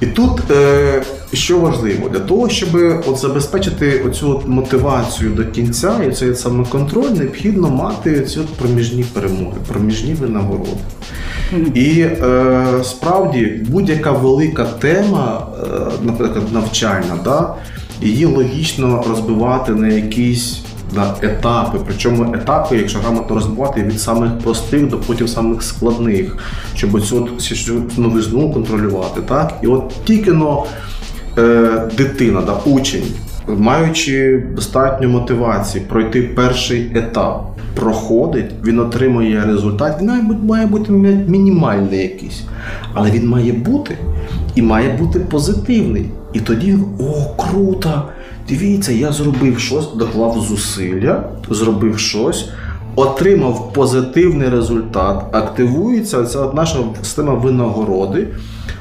І 0.00 0.06
тут 0.06 0.50
е, 0.50 1.02
що 1.32 1.58
важливо, 1.58 2.08
для 2.08 2.20
того, 2.20 2.48
щоб 2.48 2.68
от 3.06 3.18
забезпечити 3.18 4.02
оцю 4.06 4.30
от 4.30 4.48
мотивацію 4.48 5.30
до 5.30 5.44
кінця 5.44 6.04
і 6.08 6.12
цей 6.12 6.34
самоконтроль, 6.34 7.10
необхідно 7.10 7.70
мати 7.70 8.20
ці 8.20 8.40
от 8.40 8.46
проміжні 8.46 9.04
перемоги, 9.04 9.56
проміжні 9.68 10.14
винагороди. 10.14 10.70
І 11.74 12.00
е, 12.00 12.64
справді 12.82 13.60
будь-яка 13.68 14.12
велика 14.12 14.64
тема, 14.64 15.46
е, 15.62 15.66
наприклад, 16.02 16.52
навчальна, 16.52 17.18
да, 17.24 17.54
її 18.02 18.24
логічно 18.24 19.04
розбивати 19.08 19.72
на 19.72 19.88
якісь 19.88 20.60
на 20.96 21.14
етапи. 21.22 21.78
Причому 21.86 22.34
етапи, 22.34 22.76
якщо 22.76 22.98
грамотно 22.98 23.34
розбивати, 23.34 23.82
від 23.82 24.00
самих 24.00 24.38
простих 24.38 24.88
до 24.88 24.98
потім 24.98 25.28
самих 25.28 25.62
складних, 25.62 26.36
щоб 26.74 26.94
оцю 26.94 27.28
цю 27.38 27.82
новизну 27.96 28.52
контролювати. 28.52 29.20
Так? 29.20 29.54
І 29.62 29.66
от 29.66 29.94
тільки 30.04 30.32
но 30.32 30.66
е, 31.38 31.82
дитина, 31.96 32.42
да, 32.46 32.70
учень, 32.70 33.04
маючи 33.48 34.44
достатньо 34.54 35.08
мотивації 35.08 35.84
пройти 35.88 36.22
перший 36.22 36.92
етап, 36.94 37.58
проходить, 37.74 38.50
він 38.64 38.78
отримує 38.78 39.44
результат. 39.46 40.02
Він 40.02 40.36
має 40.42 40.66
бути 40.66 40.92
мінімальний 40.92 42.02
якийсь, 42.02 42.42
але 42.94 43.10
він 43.10 43.28
має 43.28 43.52
бути 43.52 43.98
і 44.54 44.62
має 44.62 44.96
бути 44.96 45.20
позитивний. 45.20 46.10
І 46.32 46.40
тоді 46.40 46.78
о, 47.00 47.34
круто! 47.42 48.02
Дивіться, 48.48 48.92
я 48.92 49.12
зробив 49.12 49.58
щось, 49.58 49.94
доклав 49.94 50.40
зусилля, 50.40 51.24
зробив 51.50 51.98
щось, 51.98 52.48
отримав 52.94 53.72
позитивний 53.72 54.48
результат, 54.48 55.24
активується 55.32 56.24
ця 56.24 56.52
наша 56.52 56.78
система 57.02 57.34
винагороди, 57.34 58.28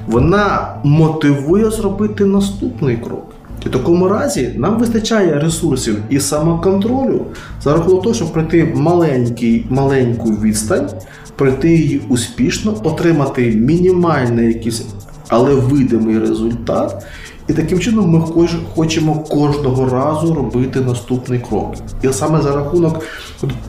вона 0.08 0.76
мотивує 0.84 1.72
зробити 1.72 2.26
наступний 2.26 2.98
крок. 2.98 3.34
І 3.66 3.70
в 3.70 3.72
такому 3.72 4.08
разі 4.08 4.54
нам 4.58 4.80
вистачає 4.80 5.40
ресурсів 5.40 5.98
і 6.10 6.20
самоконтролю 6.20 7.22
за 7.64 7.74
рахунок 7.74 8.04
того, 8.04 8.16
щоб 8.16 8.34
пройти 8.34 8.74
маленький, 8.76 9.66
маленьку 9.70 10.30
відстань, 10.30 10.90
пройти 11.36 11.70
її 11.70 12.02
успішно, 12.10 12.76
отримати 12.84 13.52
мінімальний 13.52 14.48
якийсь, 14.48 14.86
але 15.28 15.54
видимий 15.54 16.20
результат. 16.20 17.06
І 17.50 17.54
таким 17.54 17.80
чином 17.80 18.10
ми 18.10 18.20
хоч- 18.22 18.56
хочемо 18.76 19.16
кожного 19.20 19.90
разу 19.90 20.34
робити 20.34 20.82
наступний 20.82 21.40
крок. 21.40 21.74
І 22.04 22.08
саме 22.14 22.42
за 22.42 22.56
рахунок 22.56 23.04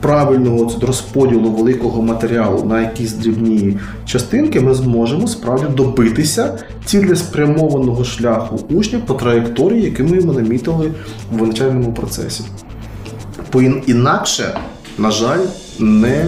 правильного 0.01 0.71
розподілу 0.81 1.51
великого 1.51 2.01
матеріалу 2.01 2.63
на 2.63 2.81
якісь 2.81 3.13
дрібні 3.13 3.77
частинки 4.05 4.61
ми 4.61 4.73
зможемо 4.73 5.27
справді 5.27 5.65
добитися 5.75 6.57
цілеспрямованого 6.85 8.03
шляху 8.03 8.59
учня 8.69 8.99
по 9.07 9.13
траєкторії, 9.13 9.81
які 9.83 10.03
ми 10.03 10.17
йому 10.17 10.33
намітили 10.33 10.91
в 11.31 11.37
навчальному 11.37 11.93
процесі. 11.93 12.43
Ін- 13.55 13.81
інакше, 13.87 14.57
на 14.97 15.11
жаль, 15.11 15.39
не, 15.79 16.25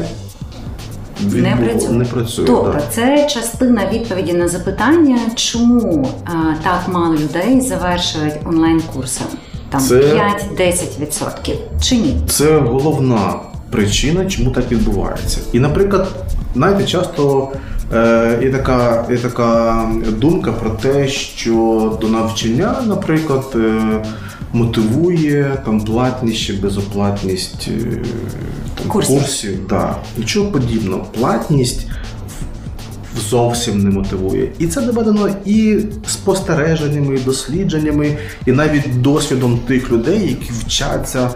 Не 1.22 1.56
працює. 1.56 1.90
не 1.90 2.06
працює. 2.06 2.46
Тобто, 2.46 2.72
да. 2.74 2.82
це 2.90 3.28
частина 3.30 3.82
відповіді 3.94 4.34
на 4.34 4.48
запитання, 4.48 5.20
чому 5.36 6.10
а, 6.26 6.30
так 6.64 6.84
мало 6.88 7.16
людей 7.16 7.62
завершують 7.62 8.34
онлайн-курси. 8.46 9.22
Там 9.70 9.82
Це- 9.82 9.96
5-10% 9.96 11.56
чи 11.82 11.96
ні? 11.96 12.16
Це 12.28 12.60
головна 12.60 13.34
причина, 13.72 14.26
чому 14.26 14.52
так 14.52 14.72
відбувається. 14.72 15.40
І, 15.54 15.60
наприклад, 15.60 16.08
знаєте, 16.56 16.84
часто 16.86 17.50
е, 17.94 18.40
є, 18.44 18.52
така, 18.52 19.06
є 19.12 19.18
така 19.18 19.84
думка 20.18 20.52
про 20.52 20.70
те, 20.70 21.08
що 21.08 21.98
до 22.02 22.08
навчання, 22.08 22.76
наприклад, 22.88 23.46
е, 23.56 23.82
мотивує 24.54 25.58
там 25.66 25.82
платність 25.82 26.40
чи 26.40 26.54
безоплатність 26.54 27.68
е, 27.68 27.98
Курсів. 28.88 29.18
курсів. 29.18 29.68
Да. 29.70 29.96
Нічого 30.18 30.52
подібного. 30.52 31.06
Платність 31.20 31.88
зовсім 33.30 33.84
не 33.84 33.90
мотивує. 33.90 34.52
І 34.60 34.68
це 34.68 34.82
доведено 34.82 35.30
і 35.46 35.80
спостереженнями, 36.08 37.16
і 37.16 37.20
дослідженнями, 37.20 38.18
і 38.46 38.52
навіть 38.52 39.02
досвідом 39.02 39.60
тих 39.60 39.92
людей, 39.92 40.20
які 40.20 40.52
вчаться 40.66 41.30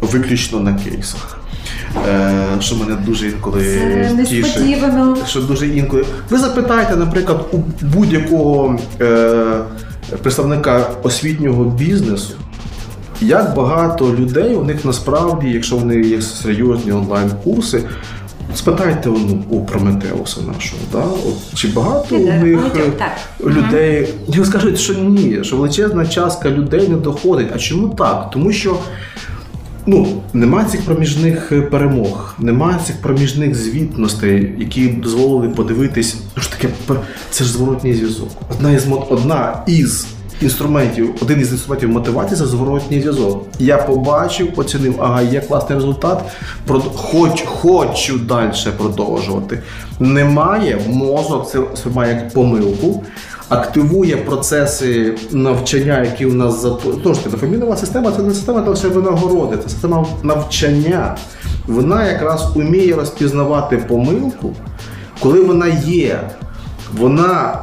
виключно 0.00 0.60
на 0.60 0.74
кейсах. 0.74 1.40
Е, 2.08 2.46
що 2.60 2.76
мене 2.76 2.96
дуже 3.06 3.26
інколи 3.26 3.64
Це 3.64 4.24
тішить. 4.24 4.58
Що 5.26 5.40
дуже 5.40 5.68
інколи. 5.68 6.04
Ви 6.30 6.38
запитаєте, 6.38 6.96
наприклад, 6.96 7.46
у 7.52 7.58
будь-якого 7.82 8.78
е, 9.00 9.58
представника 10.22 10.90
освітнього 11.02 11.64
бізнесу, 11.64 12.34
як 13.20 13.54
багато 13.54 14.14
людей 14.14 14.54
у 14.54 14.64
них 14.64 14.84
насправді, 14.84 15.48
якщо 15.48 15.76
вони 15.76 16.00
є 16.00 16.22
серйозні 16.22 16.92
онлайн-курси, 16.92 17.82
спитайте 18.54 19.08
ну, 19.08 19.44
у 19.48 19.64
Прометеуса 19.64 20.40
нашого, 20.40 20.82
да? 20.92 20.98
От, 20.98 21.54
чи 21.54 21.68
багато 21.68 22.16
у 22.16 22.18
них 22.18 22.56
багатьох, 22.56 22.86
е, 23.40 23.44
людей. 23.44 24.08
Вони 24.26 24.44
скажуть, 24.44 24.78
що 24.78 24.94
ні, 24.94 25.38
що 25.42 25.56
величезна 25.56 26.06
частка 26.06 26.50
людей 26.50 26.88
не 26.88 26.96
доходить. 26.96 27.48
А 27.54 27.58
чому 27.58 27.88
так? 27.88 28.30
Тому 28.30 28.52
що 28.52 28.76
ну, 29.86 30.22
немає 30.32 30.68
цих 30.68 30.82
проміжних 30.84 31.52
е, 31.52 31.60
перемог, 31.60 32.34
немає 32.38 32.78
цих 32.86 33.02
проміжних 33.02 33.54
звітностей, 33.54 34.54
які 34.58 34.88
дозволили 34.88 35.48
подивитись, 35.48 36.16
що 36.32 36.40
ж 36.40 36.52
таке 36.52 36.68
це 37.30 37.44
ж 37.44 37.52
зворотній 37.52 37.94
зв'язок. 37.94 38.28
Одна 38.50 38.72
із 38.72 38.86
одна 39.10 39.62
із 39.66 40.06
інструментів, 40.40 41.14
один 41.22 41.40
із 41.40 41.52
інструментів 41.52 41.88
мотивації 41.88 42.38
це 42.38 42.46
зворотній 42.46 43.00
зв'язок. 43.00 43.46
Я 43.58 43.76
побачив, 43.76 44.48
оцінив, 44.56 44.94
ага, 45.02 45.22
є 45.22 45.40
класний 45.40 45.78
результат, 45.78 46.24
хоч, 46.94 47.42
хочу 47.42 48.18
далі 48.18 48.52
продовжувати. 48.78 49.62
Немає, 50.00 50.78
мозок 50.88 51.50
це 51.50 51.58
сприймає 51.74 52.14
як 52.14 52.32
помилку. 52.32 53.04
Активує 53.48 54.16
процеси 54.16 55.14
навчання, 55.30 56.02
які 56.04 56.26
у 56.26 56.32
нас 56.32 56.62
за 56.62 56.70
Тож 57.04 57.18
дофамінова 57.18 57.76
система 57.76 58.12
це 58.12 58.22
не 58.22 58.34
система 58.34 58.60
лише 58.60 58.88
винагороди, 58.88 59.56
це 59.56 59.68
система 59.68 60.06
навчання. 60.22 61.16
Вона 61.66 62.08
якраз 62.08 62.56
уміє 62.56 62.94
розпізнавати 62.96 63.76
помилку, 63.76 64.52
коли 65.20 65.40
вона 65.40 65.66
є, 65.86 66.20
вона 66.98 67.58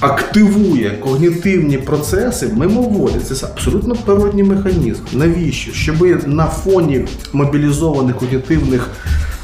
активує 0.00 0.90
когнітивні 0.90 1.78
процеси 1.78 2.48
мимоволі. 2.56 3.14
Це 3.24 3.46
абсолютно 3.46 3.94
природній 3.94 4.42
механізм. 4.42 5.02
Навіщо? 5.12 5.72
Щоб 5.72 6.26
на 6.26 6.46
фоні 6.46 7.04
мобілізованих 7.32 8.16
когнітивних 8.16 8.90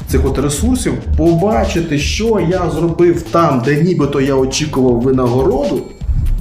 цих 0.07 0.25
от 0.25 0.39
ресурсів 0.39 0.93
побачити, 1.17 1.97
що 1.97 2.39
я 2.49 2.69
зробив 2.69 3.21
там, 3.21 3.61
де 3.65 3.81
нібито 3.81 4.21
я 4.21 4.35
очікував 4.35 5.01
винагороду, 5.01 5.81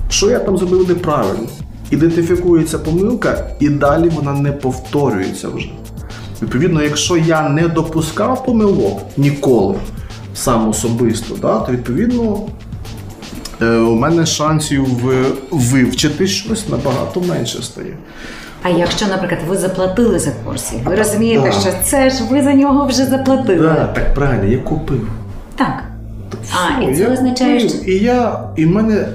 що 0.08 0.30
я 0.30 0.38
там 0.38 0.58
зробив 0.58 0.88
неправильно. 0.88 1.48
Ідентифікується 1.90 2.78
помилка, 2.78 3.50
і 3.60 3.68
далі 3.68 4.08
вона 4.08 4.32
не 4.32 4.52
повторюється 4.52 5.48
вже. 5.48 5.70
Відповідно, 6.42 6.82
якщо 6.82 7.16
я 7.16 7.48
не 7.48 7.68
допускав 7.68 8.46
помилок 8.46 9.02
ніколи 9.16 9.74
сам 10.34 10.68
особисто, 10.68 11.36
да, 11.42 11.58
то 11.58 11.72
відповідно 11.72 12.40
у 13.60 13.94
мене 13.94 14.26
шансів 14.26 14.86
вивчити 15.50 16.26
щось 16.26 16.68
набагато 16.68 17.20
менше 17.20 17.62
стає. 17.62 17.96
А 18.62 18.68
якщо, 18.68 19.06
наприклад, 19.06 19.40
ви 19.48 19.56
заплатили 19.56 20.18
за 20.18 20.30
курс, 20.44 20.72
ви 20.84 20.94
розумієте, 20.96 21.50
Да. 21.54 21.60
що 21.60 21.70
це 21.84 22.10
ж 22.10 22.16
ви 22.30 22.42
за 22.42 22.52
нього 22.54 22.86
вже 22.86 23.04
заплатили. 23.04 23.68
Так, 23.68 23.94
так 23.94 24.14
правильно, 24.14 24.44
я 24.44 24.58
купив. 24.58 25.08
Так. 25.56 25.82
Так 26.30 26.40
А, 26.52 26.80
все, 26.80 26.90
і 26.90 26.94
це 26.96 27.02
я 27.02 27.10
означає, 27.12 27.60
купив. 27.60 27.82
що- 27.82 27.90
І 27.90 27.94
я, 28.04 28.40
і 28.56 28.66
в 28.66 28.70
мене 28.70 29.08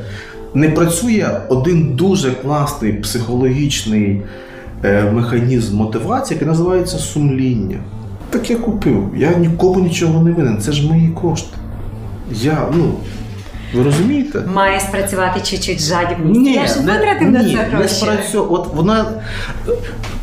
не 0.54 0.70
працює 0.70 1.30
один 1.50 1.96
дуже 1.96 2.32
класний 2.32 2.94
психологічний 2.94 4.22
е, 4.84 5.12
механізм 5.12 5.78
мотивації, 5.78 6.36
який 6.36 6.48
називається 6.48 6.98
сумління. 6.98 7.78
Так 8.30 8.50
я 8.50 8.56
купив. 8.58 9.10
Я 9.18 9.32
нікому 9.36 9.80
нічого 9.80 10.24
не 10.24 10.32
винен. 10.32 10.62
Це 10.62 10.72
ж 10.72 10.88
мої 10.88 11.08
кошти. 11.08 11.58
Я, 12.32 12.68
ну, 12.76 12.92
ви 13.74 13.84
розумієте? 13.84 14.44
Має 14.54 14.80
спрацювати 14.80 15.42
чуть-чуть 15.44 15.82
жадібність. 15.82 16.56
Я 16.56 16.68
ж 16.68 16.80
витратив 16.80 17.32
на 17.32 17.44
ні, 17.44 17.56
це 17.56 17.58
не 17.58 17.78
гроші. 17.78 18.38
От 18.38 18.74
вона, 18.74 19.06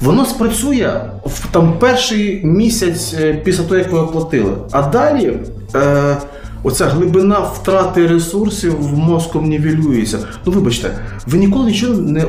воно 0.01 0.25
спрацює 0.25 1.01
в 1.27 1.47
там 1.51 1.79
перший 1.79 2.41
місяць 2.45 3.15
е, 3.21 3.35
після 3.35 3.63
того, 3.63 3.77
як 3.77 3.93
ви 3.93 3.99
оплатили. 3.99 4.53
А 4.71 4.83
далі 4.83 5.33
е, 5.75 6.17
оця 6.63 6.87
глибина 6.87 7.39
втрати 7.39 8.07
ресурсів 8.07 8.83
в 8.83 8.99
мозку 8.99 9.41
нівелюється. 9.41 10.19
Ну, 10.47 10.53
вибачте, 10.53 10.91
ви 11.27 11.39
ніколи 11.39 11.67
нічого 11.67 11.95
не, 11.95 12.27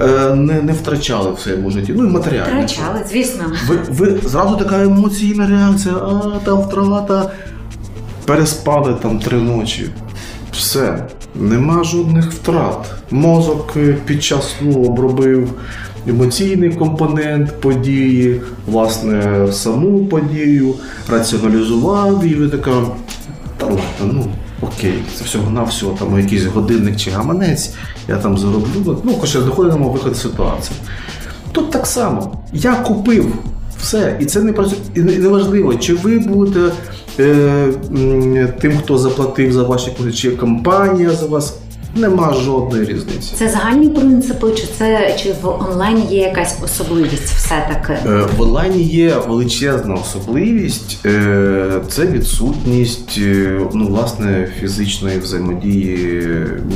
е, 0.00 0.34
не, 0.34 0.62
не 0.62 0.72
втрачали 0.72 1.32
в 1.32 1.38
своєму 1.38 1.70
житті. 1.70 1.94
Ну 1.96 2.04
і 2.04 2.08
матеріально. 2.08 2.56
Втрачали, 2.56 3.04
звісно. 3.10 3.44
Ви, 3.66 3.78
ви 3.88 4.18
зразу 4.28 4.56
така 4.56 4.82
емоційна 4.82 5.46
реакція, 5.46 5.94
а 5.94 6.38
там 6.44 6.60
втрата. 6.60 7.30
Переспали 8.24 8.94
там 9.02 9.18
три 9.18 9.38
ночі. 9.38 9.90
Все, 10.60 11.06
нема 11.34 11.84
жодних 11.84 12.32
втрат. 12.32 12.92
Мозок 13.10 13.72
е, 13.76 13.96
під 14.06 14.24
час 14.24 14.54
сну 14.58 14.84
обробив 14.84 15.52
емоційний 16.08 16.70
компонент 16.70 17.60
події, 17.60 18.40
власне, 18.66 19.46
саму 19.52 20.06
подію, 20.06 20.74
раціоналізував 21.10 22.24
і 22.24 22.34
ви 22.34 22.48
така. 22.48 22.82
Та 23.56 23.70
ну 24.00 24.26
окей, 24.62 25.02
це 25.14 25.24
всього 25.24 25.50
на 25.50 25.62
всього 25.62 25.96
там 25.98 26.20
якийсь 26.20 26.44
годинник 26.44 26.96
чи 26.96 27.10
гаманець, 27.10 27.74
я 28.08 28.16
там 28.16 28.38
зароблю. 28.38 29.00
Ну, 29.04 29.14
хоча 29.20 29.40
знаходимо 29.40 29.88
виход 29.88 30.16
з 30.16 30.20
ситуації. 30.20 30.78
Тут 31.52 31.70
так 31.70 31.86
само. 31.86 32.38
Я 32.52 32.74
купив 32.74 33.34
Все. 33.82 34.16
І 34.20 34.24
це 34.24 34.40
не 34.40 34.52
працює. 34.52 34.78
І 34.94 35.00
не 35.00 35.28
важливо, 35.28 35.74
чи 35.74 35.94
ви 35.94 36.18
будете 36.18 36.72
тим, 38.60 38.78
хто 38.82 38.98
заплатив 38.98 39.52
за 39.52 39.62
ваші 39.62 39.90
курси, 39.90 40.12
чи 40.12 40.30
компанія 40.30 41.10
за 41.10 41.26
вас. 41.26 41.56
Нема 41.96 42.34
жодної 42.34 42.84
різниці. 42.84 43.32
Це 43.36 43.48
загальні 43.48 43.88
принципи, 43.88 44.46
чи 44.56 44.66
це 44.78 45.16
чи 45.18 45.32
в 45.42 45.48
онлайні 45.48 46.06
є 46.10 46.20
якась 46.20 46.56
особливість 46.64 47.22
все-таки? 47.24 47.92
Е, 47.92 48.24
В 48.36 48.40
онлайні 48.40 48.82
є 48.82 49.14
величезна 49.28 49.94
особливість, 49.94 50.98
е, 51.06 51.80
це 51.88 52.06
відсутність 52.06 53.18
е, 53.18 53.60
ну, 53.74 53.86
власне, 53.86 54.48
фізичної 54.60 55.18
взаємодії 55.18 56.28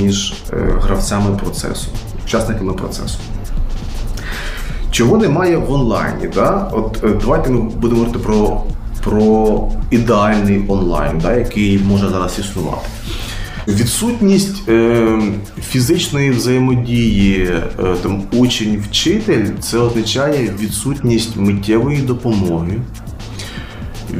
між 0.03 0.34
е, 0.53 0.57
гравцями 0.82 1.36
процесу, 1.36 1.86
учасниками 2.24 2.72
процесу. 2.72 3.18
Чого 4.90 5.16
немає 5.18 5.57
в 5.57 5.72
онлайні? 5.72 6.28
Да? 6.34 6.70
От 6.72 6.99
е, 7.05 7.09
давайте 7.20 7.51
ми 7.51 7.61
будемо 7.61 8.01
говорити 8.01 8.18
про, 8.18 8.62
про 9.05 9.68
ідеальний 9.90 10.64
онлайн, 10.68 11.18
да, 11.18 11.34
який 11.36 11.78
може 11.78 12.09
зараз 12.09 12.38
існувати. 12.38 12.88
Відсутність 13.68 14.68
е, 14.68 15.18
фізичної 15.62 16.30
взаємодії 16.30 17.42
е, 17.44 17.62
там, 18.02 18.22
учень-вчитель 18.32 19.46
це 19.61 19.78
означає 19.78 20.55
відсутність 20.61 21.36
миттєвої 21.36 21.98
допомоги, 21.98 22.80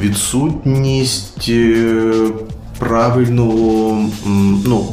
відсутність 0.03 1.49
е, 1.49 2.13
правильного 2.79 3.99
ну, 4.67 4.89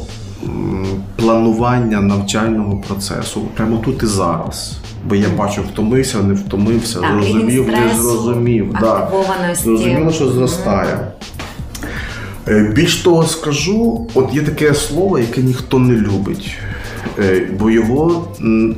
планування 1.16 2.00
навчального 2.00 2.76
процесу 2.88 3.40
прямо 3.56 3.76
тут 3.76 4.02
і 4.02 4.06
зараз. 4.06 4.76
Бо 5.08 5.14
я 5.14 5.28
бачу, 5.36 5.62
втомився, 5.72 6.22
не 6.22 6.34
втомився, 6.34 7.00
Так, 7.00 7.22
зрозумів, 7.22 7.68
не 7.68 7.94
зрозумів. 8.02 8.72
Да. 8.80 9.08
Зрозуміло, 9.54 10.12
що 10.12 10.28
зростає. 10.28 11.12
Е, 12.48 12.72
Більш 12.76 12.96
того 12.96 13.26
скажу, 13.26 14.08
от 14.14 14.34
є 14.34 14.42
таке 14.42 14.74
слово, 14.74 15.18
яке 15.18 15.42
ніхто 15.42 15.78
не 15.78 15.94
любить, 15.94 16.56
е, 17.18 17.48
бо 17.60 17.70
його 17.70 18.28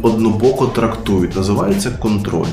однобоко 0.03 0.67
трактують. 0.67 1.37
Називається 1.37 1.91
контроль. 1.99 2.47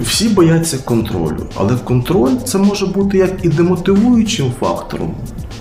Всі 0.00 0.28
бояться 0.28 0.78
контролю, 0.84 1.46
але 1.54 1.76
контроль 1.84 2.36
це 2.44 2.58
може 2.58 2.86
бути 2.86 3.18
як 3.18 3.30
і 3.44 3.48
демотивуючим 3.48 4.52
фактором, 4.60 5.14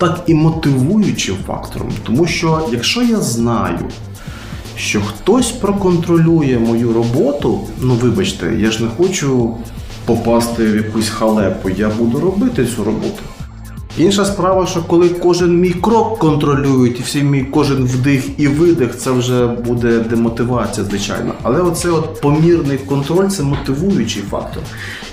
так 0.03 0.23
і 0.27 0.33
мотивуючим 0.33 1.35
фактором. 1.47 1.89
Тому 2.03 2.27
що 2.27 2.67
якщо 2.71 3.01
я 3.01 3.21
знаю, 3.21 3.79
що 4.77 5.01
хтось 5.01 5.51
проконтролює 5.51 6.59
мою 6.59 6.93
роботу, 6.93 7.59
ну 7.81 7.93
вибачте, 7.93 8.55
я 8.59 8.71
ж 8.71 8.83
не 8.83 8.89
хочу 8.97 9.57
попасти 10.05 10.65
в 10.65 10.75
якусь 10.75 11.09
халепу, 11.09 11.69
я 11.69 11.89
буду 11.89 12.19
робити 12.19 12.65
цю 12.75 12.83
роботу. 12.83 13.23
Інша 13.97 14.25
справа, 14.25 14.65
що 14.65 14.83
коли 14.83 15.09
кожен 15.09 15.59
мій 15.59 15.69
крок 15.69 16.19
контролюють, 16.19 16.99
і 16.99 17.03
всі 17.03 17.23
мій 17.23 17.43
кожен 17.43 17.83
вдих 17.85 18.23
і 18.37 18.47
видих, 18.47 18.97
це 18.97 19.11
вже 19.11 19.47
буде 19.47 19.99
демотивація, 19.99 20.85
звичайно. 20.89 21.33
Але 21.41 21.61
оце 21.61 21.89
от 21.89 22.21
помірний 22.21 22.77
контроль 22.77 23.27
це 23.27 23.43
мотивуючий 23.43 24.23
фактор. 24.29 24.63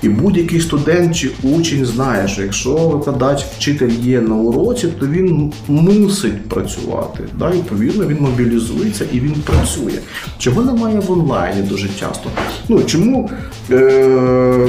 І 0.02 0.08
будь-який 0.08 0.60
студент 0.60 1.16
чи 1.16 1.30
учень 1.42 1.86
знає, 1.86 2.28
що 2.28 2.42
якщо 2.42 2.74
викладач, 2.74 3.44
вчитель 3.56 3.90
є 4.02 4.20
на 4.20 4.34
уроці, 4.34 4.88
то 5.00 5.06
він 5.06 5.52
мусить 5.68 6.48
працювати. 6.48 7.24
Да? 7.38 7.50
І, 7.50 7.56
Відповідно, 7.60 8.06
він 8.06 8.20
мобілізується 8.20 9.04
і 9.12 9.20
він 9.20 9.34
працює. 9.44 9.98
Чого 10.38 10.62
немає 10.62 11.00
в 11.00 11.12
онлайні 11.12 11.62
дуже 11.62 11.88
часто? 12.00 12.30
Ну 12.68 12.82
чому 12.82 13.30
е- 13.70 14.68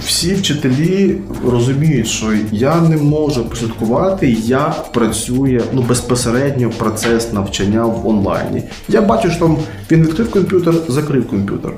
всі 0.00 0.34
вчителі 0.34 1.16
розуміють, 1.46 2.06
що 2.06 2.26
я 2.52 2.80
не 2.80 2.96
можу 2.96 3.44
послідкувати, 3.44 4.30
як 4.44 4.92
працює 4.92 5.60
ну 5.72 5.82
безпосередньо 5.82 6.70
процес 6.70 7.32
навчання 7.32 7.84
в 7.84 8.08
онлайні. 8.08 8.62
Я 8.88 9.02
бачу, 9.02 9.30
що 9.30 9.40
там 9.40 9.56
він 9.90 10.02
відкрив 10.02 10.30
комп'ютер, 10.30 10.74
закрив 10.88 11.28
комп'ютер. 11.28 11.72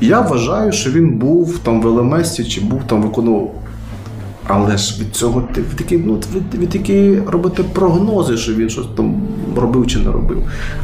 Я 0.00 0.20
вважаю, 0.20 0.72
що 0.72 0.90
він 0.90 1.18
був 1.18 1.58
там 1.58 1.82
в 1.82 1.86
ЛМС 1.86 2.48
чи 2.48 2.60
був 2.60 2.80
там 2.86 3.02
виконував. 3.02 3.54
Але 4.48 4.76
ж 4.76 5.00
від 5.00 5.16
цього 5.16 5.48
ти 5.54 5.60
ви 5.60 5.74
такі, 5.78 5.98
ну, 5.98 6.20
ви, 6.34 6.58
ви 6.58 6.66
такі 6.66 7.18
робите 7.26 7.62
прогнози, 7.62 8.36
що 8.36 8.54
він 8.54 8.68
щось 8.68 8.86
там 8.96 9.22
робив 9.56 9.86
чи 9.86 9.98
не 9.98 10.12
робив. 10.12 10.38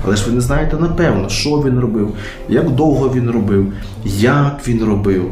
Але 0.04 0.16
ж 0.16 0.26
ви 0.26 0.32
не 0.32 0.40
знаєте 0.40 0.76
напевно, 0.76 1.28
що 1.28 1.50
він 1.50 1.80
робив, 1.80 2.08
як 2.48 2.70
довго 2.70 3.12
він 3.14 3.30
робив, 3.30 3.72
як 4.04 4.60
він 4.68 4.84
робив. 4.84 5.24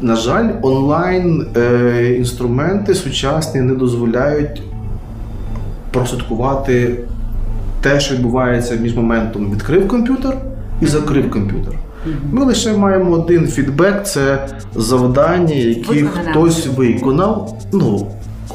На 0.00 0.16
жаль, 0.16 0.48
онлайн 0.62 1.46
е, 1.56 2.14
інструменти 2.18 2.94
сучасні 2.94 3.60
не 3.60 3.74
дозволяють 3.74 4.62
прослідкувати 5.90 6.98
те, 7.80 8.00
що 8.00 8.14
відбувається 8.14 8.74
між 8.74 8.96
моментом 8.96 9.52
відкрив 9.52 9.88
комп'ютер 9.88 10.36
і 10.80 10.86
закрив 10.86 11.30
комп'ютер. 11.30 11.74
Ми 12.32 12.44
лише 12.44 12.76
маємо 12.76 13.10
один 13.10 13.46
фідбек 13.46 14.04
це 14.04 14.48
завдання, 14.74 15.54
які 15.54 16.04
хтось 16.04 16.66
виконав. 16.66 17.58
Ну, 17.72 18.06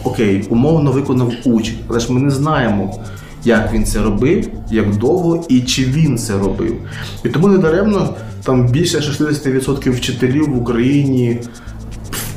окей, 0.03 0.47
умовно 0.49 0.91
виконав 0.91 1.31
учень, 1.45 1.75
але 1.87 1.99
ж 1.99 2.13
ми 2.13 2.21
не 2.21 2.31
знаємо, 2.31 2.95
як 3.43 3.73
він 3.73 3.85
це 3.85 4.01
робив, 4.01 4.47
як 4.71 4.95
довго 4.95 5.45
і 5.49 5.61
чи 5.61 5.85
він 5.85 6.17
це 6.17 6.33
робив. 6.33 6.75
І 7.23 7.29
тому 7.29 7.47
недаремно 7.47 8.13
там 8.43 8.67
більше 8.67 8.97
60% 8.97 9.91
вчителів 9.91 10.49
в 10.49 10.57
Україні 10.57 11.41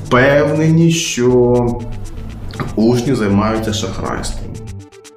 впевнені, 0.06 0.90
що 0.90 1.66
учні 2.76 3.14
займаються 3.14 3.72
шахрайством. 3.72 4.52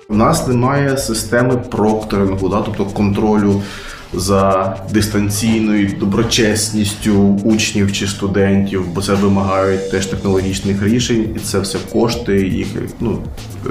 У 0.09 0.15
нас 0.15 0.47
немає 0.47 0.97
системи 0.97 1.57
прокторингу, 1.57 2.49
да, 2.49 2.61
тобто 2.61 2.85
контролю 2.85 3.61
за 4.17 4.75
дистанційною 4.93 5.89
доброчесністю 5.99 7.39
учнів 7.43 7.91
чи 7.91 8.07
студентів, 8.07 8.85
бо 8.93 9.01
це 9.01 9.13
вимагають 9.13 9.91
теж 9.91 10.05
технологічних 10.05 10.83
рішень, 10.83 11.29
і 11.35 11.39
це 11.39 11.59
все 11.59 11.77
коштує, 11.93 12.49
їх, 12.57 12.67
ну, 12.99 13.19
е, 13.65 13.69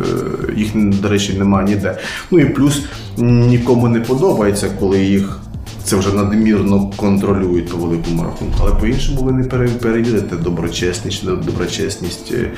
їх, 0.56 0.68
до 0.74 1.08
речі, 1.08 1.32
немає 1.38 1.66
ніде. 1.68 1.98
Ну 2.30 2.38
і 2.38 2.44
плюс 2.44 2.82
нікому 3.16 3.88
не 3.88 4.00
подобається, 4.00 4.70
коли 4.80 5.04
їх. 5.04 5.40
Це 5.84 5.96
вже 5.96 6.12
надмірно 6.12 6.90
контролюють 6.96 7.68
по 7.68 7.76
великому 7.76 8.22
рахунку, 8.22 8.54
але 8.60 8.70
по-іншому 8.70 9.22
ви 9.22 9.32
не 9.32 9.44
пере- 9.44 9.68
перевірите 9.68 10.36
доброчесність 10.36 12.32
е, 12.32 12.50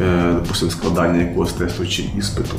е, 0.00 0.32
допустим, 0.34 0.70
складання 0.70 1.20
якогось 1.20 1.52
тесту 1.52 1.86
чи 1.86 2.04
іспиту. 2.18 2.56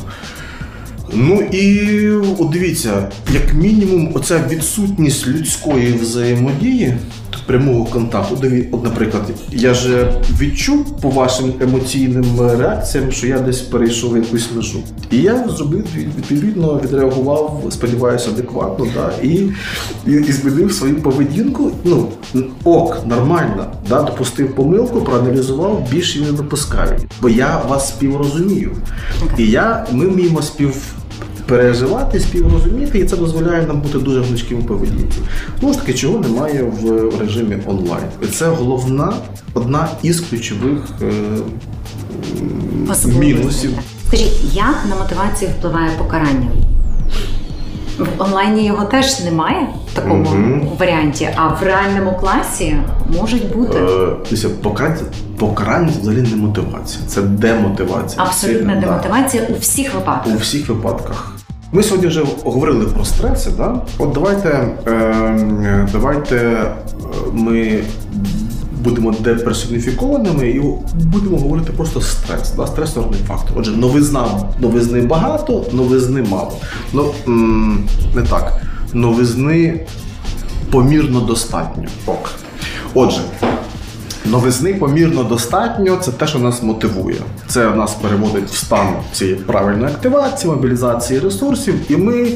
Ну 1.16 1.42
і 1.42 2.10
от 2.40 2.50
дивіться, 2.50 3.12
як 3.34 3.54
мінімум, 3.54 4.12
оця 4.14 4.44
відсутність 4.50 5.28
людської 5.28 5.94
взаємодії, 5.94 6.98
прямого 7.46 7.86
контакту. 7.86 8.38
От, 8.72 8.84
наприклад, 8.84 9.24
я 9.52 9.74
ж 9.74 10.14
відчув 10.40 11.02
по 11.02 11.10
вашим 11.10 11.54
емоційним 11.62 12.26
реакціям, 12.40 13.12
що 13.12 13.28
я 13.28 13.40
десь 13.40 13.62
перейшов 13.62 14.18
якусь 14.18 14.50
межу. 14.56 14.80
І 15.12 15.18
я 15.18 15.48
зробив 15.50 15.86
відповідно, 15.96 16.82
відреагував, 16.84 17.64
сподіваюся, 17.72 18.30
адекватно, 18.30 18.88
да, 18.94 19.12
і, 19.24 19.30
і, 20.08 20.12
і 20.12 20.32
змінив 20.32 20.74
свою 20.74 21.02
поведінку. 21.02 21.72
Ну, 21.84 22.08
ок, 22.64 22.98
нормально, 23.06 23.66
да, 23.90 24.02
допустив 24.02 24.56
помилку, 24.56 25.02
проаналізував, 25.02 25.88
більше 25.92 26.22
не 26.22 26.32
допускаю. 26.32 27.00
Бо 27.22 27.30
я 27.30 27.62
вас 27.70 27.88
співрозумію. 27.88 28.72
І 29.38 29.48
я, 29.48 29.86
ми 29.92 30.08
вміємо 30.08 30.42
спів 30.42 30.76
переживати, 31.58 32.20
співрозуміти, 32.20 33.00
і 33.00 33.06
це 33.06 33.18
дозволяє 33.18 33.68
нам 33.68 33.82
бути 33.82 34.00
дуже 34.00 34.22
гнучкими 34.22 34.62
в 34.62 34.66
поведінці. 34.66 35.18
Знову 35.60 35.74
ж 35.74 35.80
таки, 35.80 35.94
чого 35.94 36.20
немає 36.20 36.64
в 36.64 37.12
режимі 37.20 37.58
онлайн. 37.66 38.04
І 38.24 38.26
це 38.26 38.48
головна, 38.48 39.14
одна 39.54 39.88
із 40.04 40.20
ключових 40.20 40.90
е, 41.02 41.12
мінусів. 43.20 43.72
Скажіть, 44.08 44.54
як 44.54 44.76
на 44.90 44.96
мотивацію 44.96 45.52
впливає 45.60 45.90
покарання? 45.98 46.48
В 48.00 48.22
онлайні 48.22 48.66
його 48.66 48.86
теж 48.86 49.24
немає 49.24 49.68
в 49.92 49.96
такому 49.96 50.30
Мгм. 50.30 50.70
варіанті, 50.80 51.30
а 51.36 51.48
в 51.48 51.64
реальному 51.64 52.18
класі 52.20 52.78
можуть 53.22 53.56
бути. 53.56 53.78
Е, 54.44 54.48
покарання, 54.62 54.98
покарання 55.38 55.92
взагалі 56.02 56.22
не 56.22 56.36
мотивація, 56.36 57.06
це 57.08 57.22
демотивація. 57.22 58.24
Абсолютна 58.24 58.60
Сильна, 58.60 58.76
да. 58.76 58.82
демотивація 58.82 59.44
у 59.50 59.60
всіх 59.60 59.94
випадках. 59.94 60.36
У 60.36 60.38
всіх 60.38 60.70
випадках. 60.70 61.33
Ми 61.76 61.84
сьогодні 61.84 62.08
вже 62.08 62.24
говорили 62.44 62.86
про 62.86 63.06
стреси. 63.06 63.50
Да? 63.58 63.82
От 64.00 64.12
давайте, 64.12 64.50
е, 64.88 65.88
давайте 65.92 66.66
ми 67.32 67.84
будемо 68.84 69.12
деперсоніфікованими 69.20 70.50
і 70.50 70.62
будемо 70.96 71.38
говорити 71.38 71.72
просто 71.72 72.02
стрес. 72.02 72.52
Да? 72.58 72.68
Стресорний 72.68 73.20
фактор. 73.28 73.58
Отже, 73.60 73.72
новизна, 73.72 74.28
новизни 74.60 75.02
багато, 75.02 75.66
новизни 75.72 76.22
мало. 76.22 76.52
Ну, 76.94 77.14
не 78.16 78.22
так. 78.22 78.62
Новизни 78.94 79.80
помірно 80.72 81.20
достатньо. 81.20 81.84
Ок. 82.06 82.32
Отже, 82.94 83.22
Новизни 84.26 84.74
помірно 84.74 85.24
достатньо, 85.24 85.98
це 86.02 86.12
те, 86.12 86.28
що 86.28 86.40
нас 86.40 86.64
мотивує. 86.64 87.22
Це 87.48 87.70
нас 87.70 87.94
переводить 87.94 88.50
в 88.50 88.56
стан 88.56 88.88
цієї 89.12 89.36
правильної 89.36 89.94
активації, 89.94 90.54
мобілізації 90.54 91.20
ресурсів, 91.20 91.76
і 91.90 91.98
ми, 91.98 92.28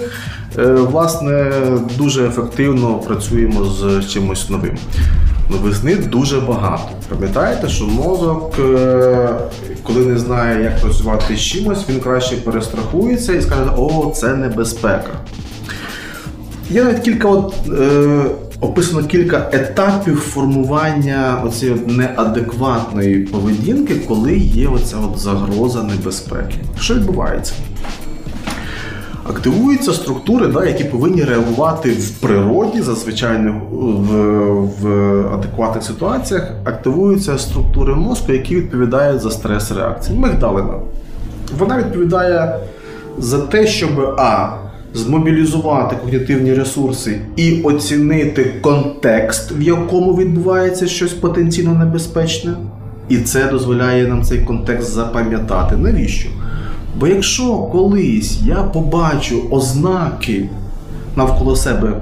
е, 0.57 0.65
власне, 0.71 1.51
дуже 1.97 2.27
ефективно 2.27 2.93
працюємо 2.93 3.65
з 3.65 4.07
чимось 4.09 4.49
новим. 4.49 4.77
Новизни 5.49 5.95
дуже 5.95 6.39
багато. 6.39 6.83
Пам'ятаєте, 7.09 7.69
що 7.69 7.85
мозок, 7.85 8.53
е, 8.59 9.29
коли 9.83 10.05
не 10.05 10.17
знає, 10.17 10.63
як 10.63 10.81
працювати 10.81 11.35
з 11.35 11.39
чимось, 11.41 11.89
він 11.89 11.99
краще 11.99 12.35
перестрахується 12.35 13.33
і 13.33 13.41
скаже: 13.41 13.71
О, 13.77 14.11
це 14.15 14.35
небезпека. 14.35 15.11
Є 16.69 16.83
навіть 16.83 16.99
кілька 16.99 17.27
от, 17.27 17.53
е, 17.79 18.21
описано 18.61 19.07
кілька 19.07 19.49
етапів 19.51 20.19
формування 20.19 21.41
оцієї 21.45 21.79
неадекватної 21.87 23.19
поведінки, 23.19 23.95
коли 24.07 24.37
є 24.37 24.67
оця 24.67 24.97
от 24.97 25.19
загроза 25.19 25.83
небезпеки. 25.83 26.55
Що 26.79 26.95
відбувається? 26.95 27.53
Активуються 29.29 29.93
структури, 29.93 30.47
да, 30.47 30.65
які 30.65 30.83
повинні 30.83 31.23
реагувати 31.23 31.91
в 31.91 32.09
природі, 32.09 32.81
зазвичай 32.81 33.37
в, 33.71 34.11
в 34.81 34.87
адекватних 35.33 35.83
ситуаціях. 35.83 36.51
Активуються 36.63 37.37
структури 37.37 37.95
мозку, 37.95 38.31
які 38.31 38.55
відповідають 38.55 39.21
за 39.21 39.31
стрес 39.31 39.71
реакції. 39.71 40.19
Мигдалина. 40.19 40.73
Вона 41.57 41.77
відповідає 41.77 42.59
за 43.17 43.39
те, 43.39 43.67
щоб 43.67 43.99
а. 44.17 44.66
Змобілізувати 44.93 45.95
когнітивні 45.95 46.53
ресурси 46.53 47.19
і 47.35 47.61
оцінити 47.61 48.53
контекст, 48.61 49.59
в 49.59 49.61
якому 49.61 50.15
відбувається 50.15 50.87
щось 50.87 51.13
потенційно 51.13 51.73
небезпечне. 51.73 52.53
І 53.09 53.17
це 53.17 53.47
дозволяє 53.47 54.07
нам 54.07 54.23
цей 54.23 54.39
контекст 54.39 54.93
запам'ятати. 54.93 55.77
Навіщо? 55.77 56.29
Бо 56.99 57.07
якщо 57.07 57.57
колись 57.57 58.39
я 58.45 58.55
побачу 58.55 59.43
ознаки 59.51 60.49
навколо 61.15 61.55
себе, 61.55 61.93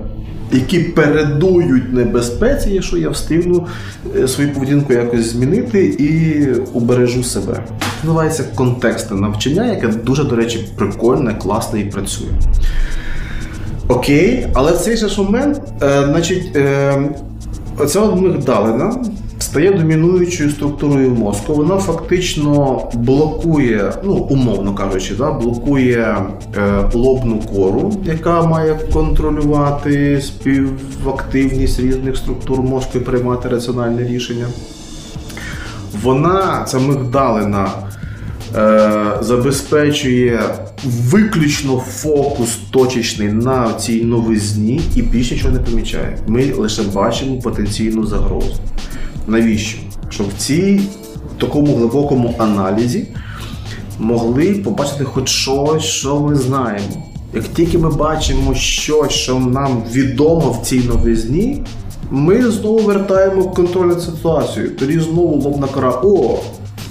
які 0.52 0.80
передують 0.80 1.94
небезпеці, 1.94 2.70
якщо 2.70 2.98
я 2.98 3.10
встигну 3.10 3.68
е, 4.16 4.28
свою 4.28 4.54
поведінку 4.54 4.94
якось 4.94 5.26
змінити 5.26 5.86
і 5.86 6.46
убережу 6.74 7.24
себе. 7.24 7.54
Це 7.80 8.08
називається 8.08 8.44
контекстне 8.56 9.18
навчання, 9.18 9.66
яке 9.66 9.88
дуже, 9.88 10.24
до 10.24 10.36
речі, 10.36 10.70
прикольне, 10.76 11.34
класне 11.34 11.80
і 11.80 11.86
працює. 11.86 12.28
Окей, 13.88 14.48
але 14.54 14.72
цей 14.72 14.98
же 14.98 15.22
момент, 15.22 15.62
е, 15.82 16.04
значить, 16.06 16.56
е, 16.56 16.94
оця 17.78 18.06
мигдалина 18.06 19.04
стає 19.56 19.72
домінуючою 19.72 20.50
структурою 20.50 21.10
мозку. 21.10 21.54
Вона 21.54 21.78
фактично 21.78 22.82
блокує, 22.94 23.94
ну 24.04 24.14
умовно 24.14 24.76
кажучи, 24.76 25.16
да, 25.16 25.32
блокує 25.32 26.18
е, 26.58 26.90
лобну 26.94 27.40
кору, 27.40 27.94
яка 28.04 28.42
має 28.42 28.80
контролювати 28.94 30.22
співактивність 30.22 31.80
різних 31.80 32.18
структур 32.18 32.62
мозку 32.62 32.98
і 32.98 33.02
приймати 33.02 33.50
раціональне 33.50 34.08
рішення. 34.08 34.46
Вона, 36.02 36.66
ця 36.68 36.80
мигдалина, 36.80 37.70
е, 38.56 39.04
забезпечує 39.22 40.40
виключно 40.86 41.78
фокус 41.78 42.58
точечний 42.72 43.32
на 43.32 43.74
цій 43.74 44.04
новизні 44.04 44.82
і 44.96 45.02
більше 45.02 45.34
нічого 45.34 45.54
не 45.54 45.60
помічає. 45.60 46.18
Ми 46.28 46.54
лише 46.54 46.84
бачимо 46.84 47.42
потенційну 47.42 48.06
загрозу. 48.06 48.56
Навіщо? 49.28 49.78
Щоб 50.10 50.28
в 50.30 50.38
цій 50.38 50.82
такому 51.38 51.76
глибокому 51.76 52.36
аналізі 52.38 53.08
могли 54.00 54.54
побачити 54.54 55.04
хоч 55.04 55.30
щось, 55.30 55.84
що 55.84 56.20
ми 56.20 56.36
знаємо. 56.36 57.04
Як 57.34 57.44
тільки 57.48 57.78
ми 57.78 57.90
бачимо 57.90 58.54
щось, 58.56 59.12
що 59.12 59.40
нам 59.40 59.84
відомо 59.92 60.52
в 60.62 60.66
цій 60.66 60.80
новизні, 60.80 61.64
ми 62.12 62.52
знову 62.52 62.80
вертаємо 62.80 63.44
контроль 63.44 63.88
над 63.88 64.02
ситуацією. 64.02 64.76
Тоді 64.76 65.00
знову 65.00 65.42
лобна 65.42 65.68
кора. 65.68 65.90
О, 66.04 66.40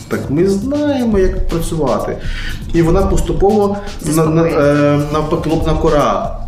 так 0.08 0.30
ми 0.30 0.48
знаємо, 0.48 1.18
як 1.18 1.48
працювати. 1.48 2.16
І 2.74 2.82
вона 2.82 3.02
поступово 3.02 3.76
на, 4.16 4.26
на, 4.26 4.46
е, 4.46 5.00
навпаки 5.12 5.50
лобна 5.50 5.74
кора 5.74 6.38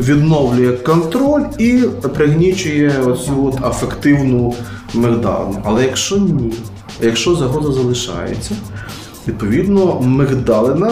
відновлює 0.00 0.72
контроль 0.72 1.42
і 1.58 1.72
пригнічує 2.14 2.92
оцю 3.06 3.46
от 3.46 3.64
афективну 3.64 4.54
мигдалину. 4.96 5.62
Але 5.64 5.82
якщо 5.82 6.16
ні, 6.16 6.52
якщо 7.02 7.34
загроза 7.34 7.72
залишається, 7.72 8.54
відповідно 9.28 10.00
мигдалина 10.00 10.90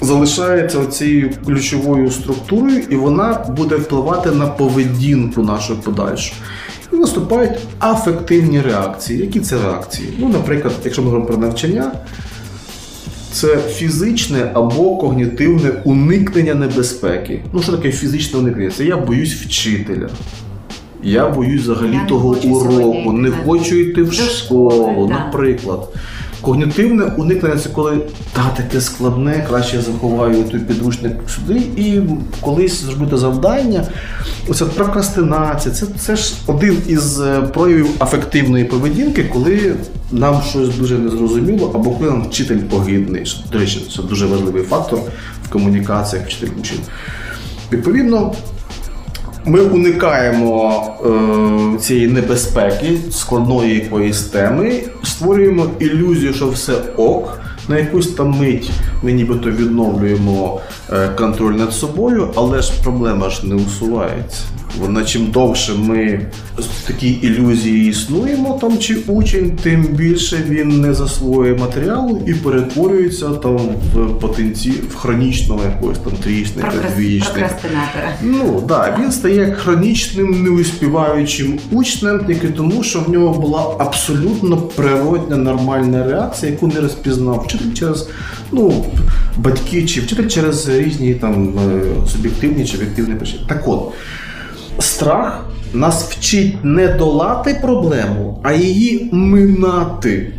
залишається 0.00 0.86
цією 0.86 1.30
ключовою 1.46 2.10
структурою, 2.10 2.82
і 2.90 2.96
вона 2.96 3.44
буде 3.56 3.76
впливати 3.76 4.30
на 4.30 4.46
поведінку 4.46 5.42
нашу 5.42 5.76
подальшу. 5.76 6.34
І 6.92 6.96
наступають 6.96 7.58
афективні 7.78 8.60
реакції. 8.60 9.20
Які 9.20 9.40
це 9.40 9.56
реакції? 9.62 10.08
Ну, 10.18 10.28
наприклад, 10.28 10.74
якщо 10.84 11.02
ми 11.02 11.08
говоримо 11.08 11.26
про 11.28 11.36
навчання, 11.36 11.92
це 13.32 13.56
фізичне 13.56 14.50
або 14.54 14.96
когнітивне 14.96 15.70
уникнення 15.84 16.54
небезпеки. 16.54 17.44
Ну, 17.52 17.62
що 17.62 17.72
таке 17.72 17.92
фізичне 17.92 18.38
уникнення? 18.38 18.70
Це 18.70 18.84
я 18.84 18.96
боюсь 18.96 19.34
вчителя. 19.34 20.08
Я 21.06 21.28
боюсь 21.28 21.62
взагалі 21.62 21.94
Я 21.94 22.04
того 22.04 22.36
уроку, 22.44 23.12
не 23.12 23.30
хочу 23.30 23.74
йти 23.74 24.02
в 24.02 24.12
школу, 24.12 25.08
наприклад. 25.08 25.88
Когнітивне 26.40 27.04
уникнення 27.04 27.56
це 27.56 27.68
коли 27.68 27.98
та 28.32 28.48
таке 28.56 28.80
складне, 28.80 29.46
краще 29.48 29.76
я 29.76 29.82
заховаю 29.82 30.44
той 30.44 30.60
підручник 30.60 31.12
сюди 31.28 31.62
і 31.76 32.00
колись 32.40 32.82
зробити 32.82 33.16
завдання. 33.16 33.84
Оце 34.48 34.64
прокрастинація. 34.64 35.74
Це, 35.74 35.86
це 35.98 36.16
ж 36.16 36.34
один 36.46 36.78
із 36.88 37.20
е, 37.20 37.42
проявів 37.42 37.88
афективної 37.98 38.64
поведінки, 38.64 39.24
коли 39.24 39.74
нам 40.12 40.42
щось 40.50 40.76
дуже 40.78 40.98
незрозуміло, 40.98 41.70
або 41.74 41.90
коли 41.90 42.10
нам 42.10 42.28
вчитель 42.28 42.58
погидний. 42.58 43.26
Що, 43.26 43.40
До 43.52 43.58
речі, 43.58 43.86
це 43.96 44.02
дуже 44.02 44.26
важливий 44.26 44.62
фактор 44.62 44.98
в 45.44 45.48
комунікаціях 45.48 46.26
вчитель 46.26 46.48
учень. 46.60 46.80
Відповідно, 47.72 48.32
ми 49.46 49.60
уникаємо 49.60 50.84
е, 51.74 51.78
цієї 51.78 52.08
небезпеки, 52.08 52.98
складної 53.10 53.74
якоїсь 53.74 54.22
теми, 54.22 54.82
створюємо 55.02 55.66
ілюзію, 55.78 56.34
що 56.34 56.48
все 56.48 56.72
ок. 56.96 57.40
На 57.68 57.78
якусь 57.78 58.12
там 58.14 58.30
мить 58.30 58.70
ми 59.02 59.12
нібито 59.12 59.50
відновлюємо 59.50 60.60
е, 60.92 61.08
контроль 61.08 61.54
над 61.54 61.72
собою, 61.72 62.30
але 62.34 62.62
ж 62.62 62.72
проблема 62.82 63.30
ж 63.30 63.46
не 63.46 63.54
усувається. 63.54 64.42
Вона 64.80 65.04
чим 65.04 65.26
довше 65.30 65.72
ми 65.74 66.20
в 66.58 66.86
такій 66.86 67.10
ілюзії 67.10 67.88
існуємо, 67.90 68.58
там 68.60 68.78
чи 68.78 68.96
учень, 69.06 69.50
тим 69.62 69.82
більше 69.82 70.36
він 70.48 70.80
не 70.80 70.94
засвоює 70.94 71.54
матеріалу 71.54 72.22
і 72.26 72.34
перетворюється 72.34 73.28
там 73.28 73.58
в 73.94 74.20
потенці 74.20 74.70
в 74.70 74.94
хронічного 74.94 75.60
якогось 75.64 75.98
там 75.98 76.12
трічника, 76.12 76.68
Прокрас- 76.68 76.96
двічника. 76.96 77.50
Ну 78.22 78.62
да, 78.68 78.98
він 79.00 79.12
стає 79.12 79.52
хронічним 79.52 80.42
неуспіваючим 80.42 81.58
учнем 81.70 82.24
тільки 82.26 82.48
тому, 82.48 82.82
що 82.82 83.00
в 83.00 83.10
нього 83.10 83.40
була 83.40 83.74
абсолютно 83.78 84.56
природня 84.56 85.36
нормальна 85.36 86.04
реакція, 86.06 86.52
яку 86.52 86.66
не 86.66 86.80
розпізнав 86.80 87.44
вчитель 87.48 87.72
через 87.74 88.08
ну, 88.52 88.84
батьки 89.36 89.86
чи 89.86 90.00
вчитель 90.00 90.28
через 90.28 90.68
різні 90.68 91.14
там 91.14 91.48
е, 91.58 92.08
суб'єктивні 92.12 92.66
чи 92.66 92.76
об'єктивні 92.76 93.14
причини. 93.14 93.42
Так 93.48 93.68
от, 93.68 93.92
страх 94.78 95.46
нас 95.72 96.10
вчить 96.10 96.64
не 96.64 96.88
долати 96.88 97.58
проблему, 97.62 98.40
а 98.42 98.52
її 98.52 99.08
минати. 99.12 100.32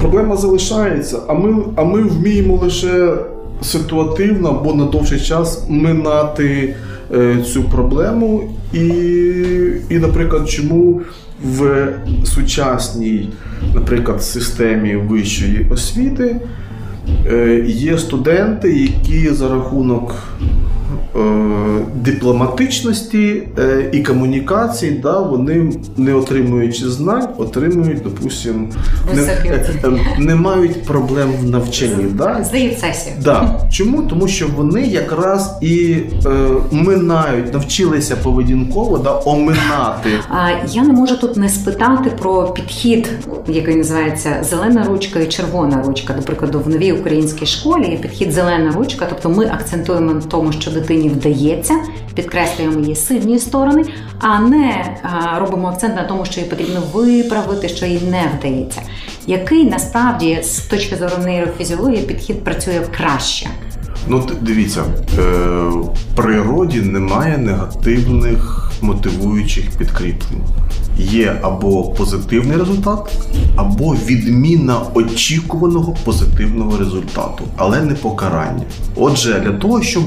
Проблема 0.00 0.36
залишається, 0.36 1.18
а 1.28 1.34
ми, 1.34 1.64
а 1.76 1.84
ми 1.84 2.02
вміємо 2.02 2.56
лише 2.56 3.14
ситуативно 3.62 4.48
або 4.48 4.74
на 4.74 4.84
довший 4.84 5.20
час 5.20 5.66
минати 5.68 6.74
е, 7.14 7.36
цю 7.52 7.62
проблему. 7.62 8.42
І, 8.72 8.86
і, 9.88 9.98
наприклад, 9.98 10.50
чому 10.50 11.00
в 11.44 11.88
сучасній, 12.24 13.28
наприклад, 13.74 14.22
системі 14.22 14.96
вищої 14.96 15.66
освіти 15.70 16.36
є 17.66 17.98
студенти, 17.98 18.72
які 18.72 19.28
за 19.34 19.48
рахунок 19.48 20.14
е, 21.16 21.18
дипломатичності 21.94 23.42
е, 23.58 23.88
і 23.92 24.02
комунікації, 24.02 24.92
да, 24.92 25.20
вони 25.20 25.72
не 25.96 26.14
отримуючи 26.14 26.88
знань, 26.90 27.28
отримують, 27.38 28.02
допустимо, 28.02 28.68
не, 29.14 29.20
Високі 29.20 29.48
е, 29.48 29.60
оцінки. 29.60 30.00
е, 30.16 30.20
не 30.20 30.34
мають 30.34 30.82
проблем 30.82 31.28
в 31.40 31.50
навчанні. 31.50 32.04
Да? 32.14 32.44
Да. 33.24 33.60
Чому? 33.70 34.02
Тому 34.02 34.28
що 34.28 34.46
вони 34.56 34.82
якраз 34.82 35.58
і 35.60 35.96
е, 36.26 36.30
минають, 36.72 37.52
навчилися 37.52 38.16
поведінково 38.16 38.98
да, 38.98 39.20
оминати. 39.24 40.10
А 40.30 40.48
я 40.72 40.82
не 40.82 40.92
можу 40.92 41.16
тут 41.16 41.36
не 41.36 41.48
спитати 41.48 42.10
про 42.20 42.44
підхід, 42.44 43.10
який 43.48 43.74
називається 43.76 44.36
зелена 44.50 44.84
ручка 44.84 45.20
і 45.20 45.26
червона 45.26 45.82
ручка. 45.86 46.12
До 46.12 46.22
прикладу, 46.22 46.60
в 46.60 46.68
новій 46.68 46.91
українській 46.92 47.46
школі 47.46 47.90
є 47.90 47.96
підхід 47.96 48.32
зелена 48.32 48.72
ручка, 48.72 49.06
тобто 49.08 49.28
ми 49.28 49.46
акцентуємо 49.46 50.12
на 50.12 50.20
тому, 50.20 50.52
що 50.52 50.70
дитині 50.70 51.08
вдається, 51.08 51.74
підкреслюємо 52.14 52.80
її 52.80 52.96
сильні 52.96 53.38
сторони, 53.38 53.84
а 54.20 54.40
не 54.40 54.96
робимо 55.38 55.68
акцент 55.68 55.96
на 55.96 56.04
тому, 56.04 56.24
що 56.24 56.40
їй 56.40 56.46
потрібно 56.46 56.82
виправити, 56.92 57.68
що 57.68 57.86
їй 57.86 58.00
не 58.10 58.22
вдається. 58.38 58.80
Який 59.26 59.64
насправді 59.64 60.38
з 60.42 60.58
точки 60.58 60.96
зору 60.96 61.12
нейрофізіології 61.24 62.02
підхід 62.02 62.44
працює 62.44 62.80
краще? 62.96 63.50
Ну, 64.08 64.26
дивіться, 64.40 64.84
е, 65.18 65.22
в 65.68 66.16
природі 66.16 66.80
немає 66.80 67.38
негативних 67.38 68.72
мотивуючих 68.80 69.70
підкріплень. 69.78 70.42
Є 70.98 71.38
або 71.42 71.84
позитивний 71.84 72.56
результат, 72.56 73.12
або 73.56 73.94
відміна 73.94 74.80
очікуваного 74.94 75.96
позитивного 76.04 76.78
результату, 76.78 77.44
але 77.56 77.82
не 77.82 77.94
покарання. 77.94 78.62
Отже, 78.96 79.40
для 79.40 79.52
того, 79.52 79.82
щоб 79.82 80.02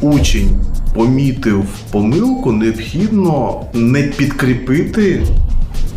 учень 0.00 0.50
помітив 0.94 1.64
помилку, 1.90 2.52
необхідно 2.52 3.60
не 3.72 4.02
підкріпити 4.02 5.22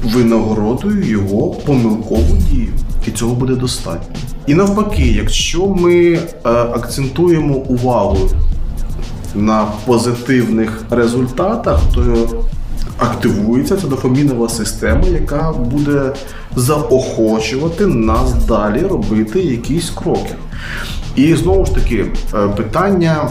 винагородою 0.03 1.03
його 1.03 1.49
помилкову 1.49 2.37
дію. 2.51 2.73
І 3.07 3.11
цього 3.11 3.35
буде 3.35 3.55
достатньо. 3.55 4.15
І 4.47 4.53
навпаки, 4.53 5.07
якщо 5.07 5.67
ми 5.67 5.95
е, 5.95 6.19
акцентуємо 6.49 7.53
увагу 7.53 8.17
на 9.35 9.65
позитивних 9.85 10.83
результатах, 10.89 11.81
то 11.95 12.27
активується 12.99 13.77
ця 13.77 13.87
дофамінова 13.87 14.49
система, 14.49 15.07
яка 15.07 15.51
буде 15.51 16.13
заохочувати 16.55 17.85
нас 17.85 18.33
далі 18.45 18.81
робити 18.81 19.39
якісь 19.39 19.89
кроки. 19.89 20.35
І 21.15 21.35
знову 21.35 21.65
ж 21.65 21.75
таки, 21.75 22.05
е, 22.33 22.47
питання 22.47 23.29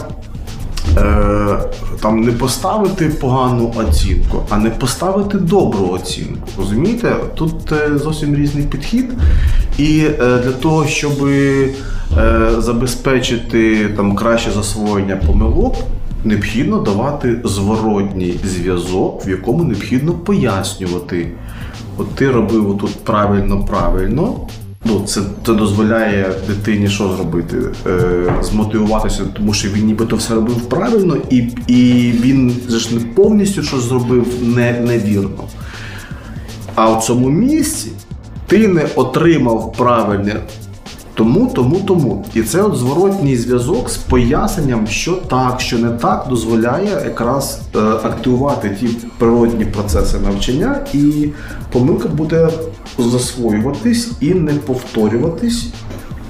е, 0.97 1.59
там 2.01 2.21
не 2.21 2.31
поставити 2.31 3.05
погану 3.09 3.73
оцінку, 3.75 4.41
а 4.49 4.57
не 4.57 4.69
поставити 4.69 5.37
добру 5.37 5.89
оцінку. 5.89 6.47
Розумієте? 6.57 7.15
Тут 7.35 7.71
е, 7.71 7.97
зовсім 7.97 8.35
різний 8.35 8.63
підхід. 8.63 9.09
І 9.77 10.01
для 10.19 10.51
того, 10.51 10.85
щоб 10.85 11.13
забезпечити 12.57 13.89
там 13.97 14.15
краще 14.15 14.51
засвоєння 14.51 15.15
помилок, 15.15 15.75
необхідно 16.23 16.79
давати 16.79 17.41
зворотній 17.43 18.39
зв'язок, 18.45 19.27
в 19.27 19.29
якому 19.29 19.63
необхідно 19.63 20.13
пояснювати. 20.13 21.31
От 21.97 22.15
ти 22.15 22.31
робив 22.31 22.77
тут 22.81 22.95
правильно, 22.95 23.65
правильно. 23.65 24.35
Ну, 24.85 25.01
це, 25.05 25.21
це 25.45 25.53
дозволяє 25.53 26.31
дитині 26.47 26.87
що 26.87 27.09
зробити? 27.17 27.57
Е, 27.87 28.33
змотивуватися, 28.41 29.23
тому 29.33 29.53
що 29.53 29.69
він 29.69 29.85
нібито 29.85 30.15
все 30.15 30.33
робив 30.35 30.69
правильно, 30.69 31.17
і, 31.29 31.37
і 31.67 32.11
він 32.11 32.55
ж 32.69 32.95
не 32.95 33.01
повністю 33.01 33.63
щось 33.63 33.81
зробив 33.81 34.27
не, 34.41 34.79
невірно. 34.79 35.43
А 36.75 36.89
в 36.89 37.03
цьому 37.03 37.29
місці 37.29 37.91
ти 38.47 38.67
не 38.67 38.87
отримав 38.95 39.73
правильне 39.73 40.35
тому, 41.19 41.51
тому, 41.55 41.79
тому. 41.79 42.25
І 42.33 42.41
це 42.41 42.61
от 42.61 42.75
зворотній 42.75 43.37
зв'язок 43.37 43.89
з 43.89 43.97
поясненням, 43.97 44.87
що 44.87 45.11
так, 45.11 45.61
що 45.61 45.77
не 45.77 45.89
так, 45.89 46.25
дозволяє 46.29 47.01
якраз 47.05 47.61
е, 47.75 47.79
активувати 47.79 48.77
ті 48.79 48.87
природні 49.17 49.65
процеси 49.65 50.19
навчання, 50.19 50.85
і 50.93 51.29
помилка 51.71 52.07
буде 52.07 52.49
засвоюватись 52.97 54.11
і 54.21 54.33
не 54.33 54.53
повторюватись 54.53 55.67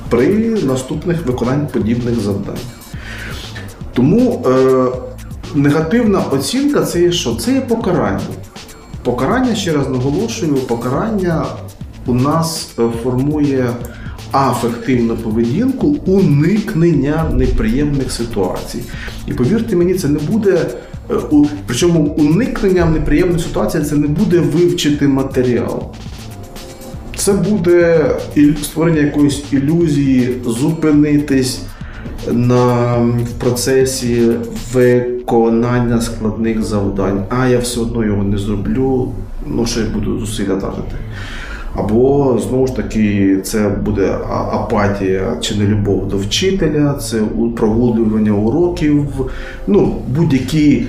при 0.10 0.50
наступних 0.50 1.26
виконанні 1.26 1.68
подібних 1.74 2.20
завдань. 2.20 2.58
Тому 3.94 4.46
е, 4.48 4.86
негативна 5.56 6.22
оцінка 6.32 6.82
це 6.82 7.02
є 7.02 7.12
що? 7.12 7.36
Це 7.36 7.54
є 7.54 7.62
покарання. 7.62 8.20
Покарання, 9.04 9.56
ще 9.56 9.74
раз 9.74 9.90
наголошую, 9.90 10.54
покарання 10.54 11.46
у 12.06 12.14
нас 12.14 12.70
е, 12.80 12.90
формує 13.04 13.74
афективну 14.32 15.16
поведінку 15.16 15.88
уникнення 15.88 17.32
неприємних 17.34 18.12
ситуацій. 18.12 18.80
І 19.28 19.34
повірте 19.34 19.76
мені, 19.76 19.94
це 19.94 20.08
не 20.08 20.20
буде. 20.20 20.66
е, 21.12 21.16
Причому 21.68 22.00
уникненням 22.00 22.94
неприємної 22.94 23.40
ситуації 23.40 23.84
це 23.84 23.96
не 23.96 24.08
буде 24.08 24.40
вивчити 24.40 25.08
матеріал. 25.08 25.84
Це 27.16 27.34
буде 27.34 28.12
створення 28.64 29.02
якоїсь 29.02 29.44
ілюзії, 29.52 30.36
зупинитись 30.46 31.62
на, 32.32 32.96
в 32.98 33.30
процесі 33.40 34.32
виконання 34.74 36.02
складних 36.02 36.64
завдань. 36.64 37.24
А 37.30 37.48
я 37.48 37.60
все 37.60 37.80
одно 37.80 38.06
його 38.06 38.24
не 38.24 38.38
зроблю, 38.38 39.12
ну 39.48 39.66
що 39.66 39.80
я 39.80 39.86
буду 39.86 40.20
зусилля 40.20 40.56
тратити. 40.56 40.96
Або 41.80 42.40
знову 42.48 42.68
ж 42.68 42.76
таки 42.76 43.38
це 43.44 43.70
буде 43.70 44.18
апатія 44.52 45.38
чи 45.42 45.56
нелюбов 45.56 46.08
до 46.08 46.18
вчителя, 46.18 46.94
це 46.94 47.22
прогулювання 47.56 48.32
уроків, 48.32 49.08
ну 49.68 49.96
будь-які 50.08 50.84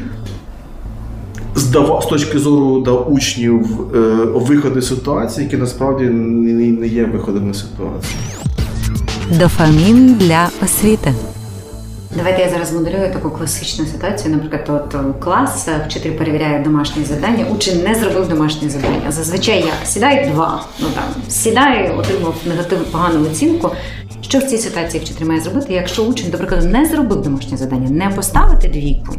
здава, 1.55 2.03
з 2.03 2.07
точки 2.07 2.39
зору 2.39 2.81
да, 2.81 2.93
учнів 2.93 3.81
е, 3.95 3.99
виходи 4.35 4.83
ситуації, 4.83 5.45
які 5.45 5.57
насправді 5.57 6.05
не, 6.05 6.53
не 6.81 6.87
є 6.87 7.05
виходами 7.05 7.55
з 7.55 7.59
ситуації. 7.61 8.17
Дофамін 9.39 10.15
для 10.15 10.49
освіти. 10.65 11.15
Давайте 12.17 12.43
я 12.43 12.51
зараз 12.51 12.73
моделюю 12.73 13.13
таку 13.13 13.31
класичну 13.31 13.87
ситуацію. 13.87 14.37
Наприклад, 14.37 14.85
от 14.93 15.17
клас, 15.21 15.69
е, 15.69 15.85
вчитель 15.87 16.11
перевіряє 16.11 16.63
домашнє 16.63 17.05
завдання, 17.05 17.47
учень 17.51 17.83
не 17.83 17.95
зробив 17.95 18.29
домашнє 18.29 18.71
завдання. 18.71 19.13
Зазвичай 19.13 19.59
я 19.61 19.87
сідає 19.87 20.31
два. 20.31 20.65
Ну 20.81 20.87
там 20.95 21.05
сідає, 21.29 21.95
отримав 21.99 22.35
негативну 22.47 22.85
погану 22.85 23.23
оцінку. 23.23 23.71
Що 24.21 24.39
в 24.39 24.43
цій 24.43 24.59
ситуації 24.59 25.05
вчитель 25.05 25.27
має 25.27 25.41
зробити, 25.41 25.73
якщо 25.73 26.03
учень, 26.03 26.31
до 26.31 26.39
прикладу, 26.39 26.69
не 26.69 26.87
зробив 26.87 27.23
домашнє 27.23 27.57
завдання, 27.57 27.91
не 27.91 28.15
поставити 28.17 28.69
двійку? 28.69 29.15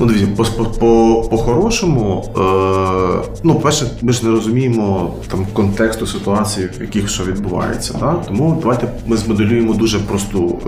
Ну, 0.00 0.06
дивіться, 0.06 0.26
по, 0.36 0.44
по, 0.44 0.64
по, 0.64 1.28
по-хорошому, 1.30 2.24
е, 2.36 3.28
ну, 3.42 3.54
перше, 3.54 3.86
ми 4.02 4.12
ж 4.12 4.26
не 4.26 4.30
розуміємо 4.30 5.14
там 5.30 5.46
контексту 5.52 6.06
ситуації, 6.06 6.68
в 6.78 6.80
яких 6.80 7.08
що 7.08 7.24
відбувається. 7.24 7.94
Да? 8.00 8.12
Тому 8.12 8.58
давайте 8.62 8.88
ми 9.06 9.16
змоделюємо 9.16 9.74
дуже 9.74 9.98
просту 9.98 10.58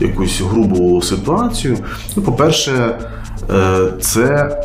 е, 0.00 0.06
якусь 0.06 0.40
грубу 0.40 1.02
ситуацію. 1.02 1.78
Ну, 2.16 2.22
по-перше, 2.22 2.98
е, 3.50 3.92
це 4.00 4.58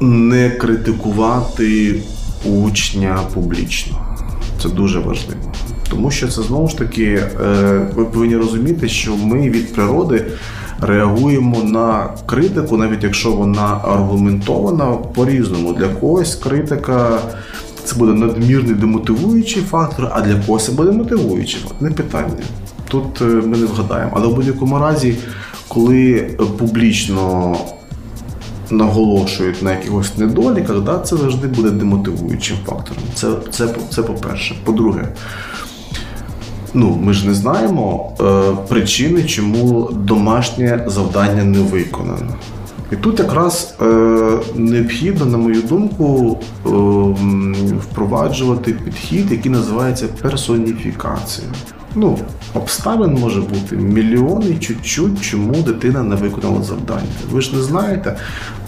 не 0.00 0.50
критикувати 0.50 2.00
учня 2.44 3.20
публічно. 3.34 4.16
Це 4.62 4.68
дуже 4.68 4.98
важливо. 4.98 5.52
Тому 5.90 6.10
що 6.10 6.28
це 6.28 6.42
знову 6.42 6.68
ж 6.68 6.78
таки, 6.78 7.04
е, 7.04 7.86
ви 7.94 8.04
повинні 8.04 8.36
розуміти, 8.36 8.88
що 8.88 9.16
ми 9.16 9.50
від 9.50 9.74
природи 9.74 10.24
реагуємо 10.80 11.62
на 11.62 12.08
критику, 12.26 12.76
навіть 12.76 13.04
якщо 13.04 13.32
вона 13.32 13.80
аргументована 13.84 14.86
по-різному. 14.86 15.72
Для 15.72 15.88
когось 15.88 16.34
критика 16.34 17.18
це 17.84 17.96
буде 17.96 18.12
надмірний 18.12 18.74
демотивуючий 18.74 19.62
фактор, 19.62 20.10
а 20.12 20.20
для 20.20 20.34
когось 20.46 20.64
це 20.64 20.72
буде 20.72 20.90
мотивуючий 20.92 21.60
фактор. 21.60 21.82
Не 21.82 21.90
питання. 21.90 22.44
Тут 22.88 23.20
е, 23.20 23.24
ми 23.24 23.56
не 23.56 23.66
вгадаємо. 23.66 24.12
Але 24.14 24.26
в 24.26 24.34
будь-якому 24.34 24.78
разі, 24.78 25.16
коли 25.68 26.30
публічно 26.58 27.56
наголошують 28.70 29.62
на 29.62 29.70
якихось 29.70 30.18
недоліках, 30.18 30.80
да, 30.80 30.98
це 30.98 31.16
завжди 31.16 31.48
буде 31.48 31.70
демотивуючим 31.70 32.56
фактором. 32.66 33.02
Це, 33.14 33.28
це, 33.50 33.68
це 33.90 34.02
по-перше. 34.02 34.54
По-друге, 34.64 35.08
ну, 36.76 36.98
ми 37.02 37.12
ж 37.12 37.26
не 37.26 37.34
знаємо 37.34 38.12
е, 38.20 38.24
причини, 38.68 39.24
чому 39.24 39.90
домашнє 39.92 40.84
завдання 40.86 41.44
не 41.44 41.58
виконано. 41.58 42.34
І 42.92 42.96
тут 42.96 43.18
якраз 43.18 43.74
е, 43.82 43.86
необхідно, 44.54 45.26
на 45.26 45.38
мою 45.38 45.62
думку, 45.62 46.38
е, 46.66 46.68
впроваджувати 47.80 48.72
підхід, 48.72 49.32
який 49.32 49.52
називається 49.52 50.06
персоніфікація. 50.22 51.48
ну, 51.94 52.18
обставин 52.54 53.14
може 53.14 53.40
бути 53.40 53.76
мільйони 53.76 54.56
чуть-чуть, 54.60 55.20
чому 55.20 55.54
дитина 55.54 56.02
не 56.02 56.16
виконала 56.16 56.62
завдання. 56.62 57.16
Ви 57.32 57.40
ж 57.40 57.56
не 57.56 57.62
знаєте, 57.62 58.16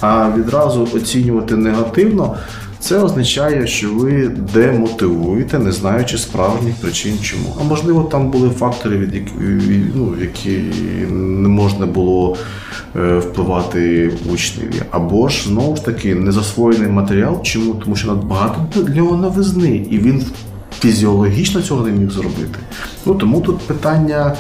а 0.01 0.31
відразу 0.37 0.89
оцінювати 0.95 1.57
негативно. 1.57 2.37
Це 2.81 2.99
означає, 2.99 3.67
що 3.67 3.95
ви 3.95 4.29
демотивуєте, 4.55 5.59
не 5.59 5.73
знаючи 5.73 6.19
справжніх 6.19 6.75
причин, 6.75 7.19
чому. 7.23 7.57
А 7.61 7.65
можливо, 7.65 8.03
там 8.03 8.31
були 8.31 8.51
фактори, 8.51 8.99
від 8.99 9.15
які, 9.15 9.33
ну, 9.95 10.15
які 10.21 10.51
не 11.13 11.49
можна 11.49 11.87
було 11.87 12.37
е, 12.97 13.19
впливати 13.19 14.13
учневі. 14.33 14.83
Або 14.91 15.29
ж 15.29 15.49
знову 15.49 15.77
ж 15.77 15.85
таки 15.85 16.15
незасвоєний 16.15 16.91
матеріал. 16.91 17.43
Чому? 17.43 17.75
Тому 17.75 17.97
що 17.97 18.15
багато 18.15 18.83
для 18.83 18.95
нього 18.95 19.17
новизни, 19.17 19.87
і 19.91 19.99
він 19.99 20.25
фізіологічно 20.81 21.63
цього 21.63 21.87
не 21.87 21.91
міг 21.91 22.11
зробити. 22.11 22.59
Ну 23.07 23.15
тому 23.15 23.41
тут 23.41 23.59
питання, 23.59 24.37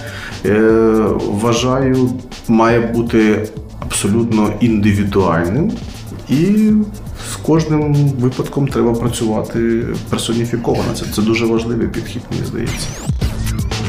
е, 0.46 0.60
вважаю, 1.40 2.10
має 2.48 2.80
бути 2.80 3.48
абсолютно 3.80 4.52
індивідуальним 4.60 5.72
і 6.28 6.72
кожним 7.46 7.94
випадком 7.94 8.68
треба 8.68 8.94
працювати 8.94 9.84
персоніфіковано. 10.10 10.94
Це, 10.94 11.04
це 11.14 11.22
дуже 11.22 11.46
важливий 11.46 11.88
підхід, 11.88 12.22
мені 12.30 12.44
здається. 12.46 12.86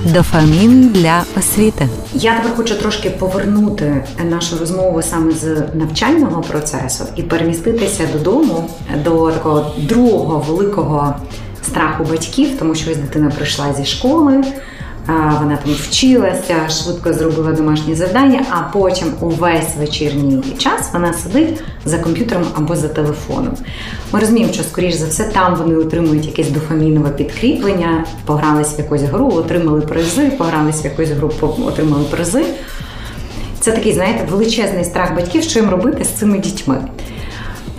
Дофамін 0.06 0.90
для 0.90 1.24
освіти. 1.38 1.88
Я 2.14 2.36
тепер 2.36 2.56
хочу 2.56 2.76
трошки 2.76 3.10
повернути 3.10 4.06
нашу 4.30 4.58
розмову 4.58 5.02
саме 5.02 5.32
з 5.32 5.64
навчального 5.74 6.42
процесу 6.42 7.04
і 7.16 7.24
переміститися 7.24 8.08
додому 8.14 8.70
до 9.04 9.32
такого 9.32 9.76
другого 9.78 10.40
великого 10.40 11.16
страху 11.64 12.04
батьків, 12.04 12.50
тому 12.60 12.76
що 12.76 12.92
ось 12.92 12.98
дитина 12.98 13.32
прийшла 13.38 13.74
зі 13.74 13.86
школи 13.86 14.44
вона 15.42 15.58
там 15.64 15.74
вчилася, 15.74 16.70
швидко 16.70 17.14
зробила 17.14 17.52
домашні 17.52 17.96
завдання, 17.96 18.46
а 18.50 18.62
потім 18.74 19.08
увесь 19.20 19.76
вечірній 19.80 20.44
час 20.58 20.90
вона 20.94 21.14
сидить 21.14 21.64
за 21.86 21.98
комп'ютером 21.98 22.46
або 22.54 22.76
за 22.76 22.88
телефоном. 22.88 23.54
Ми 24.12 24.20
розуміємо, 24.20 24.54
що, 24.54 24.64
скоріш 24.64 24.96
за 24.96 25.08
все, 25.08 25.24
там 25.24 25.56
вони 25.56 25.76
отримують 25.76 26.26
якесь 26.26 26.50
дофамінове 26.50 27.10
підкріплення, 27.10 28.06
погрались 28.26 28.78
в 28.78 28.80
якусь 28.80 29.02
гру, 29.02 29.32
отримали 29.34 29.82
призи, 29.82 30.32
погрались 30.38 30.84
в 30.84 30.86
якусь 30.86 31.10
гру, 31.10 31.32
отримали 31.68 32.04
призи. 32.04 32.46
Це 33.60 33.72
такий, 33.72 33.94
знаєте, 33.94 34.28
величезний 34.32 34.86
страх 34.86 35.16
батьків, 35.16 35.44
що 35.44 35.60
їм 35.60 35.70
робити 35.70 36.04
з 36.04 36.08
цими 36.08 36.38
дітьми. 36.38 36.78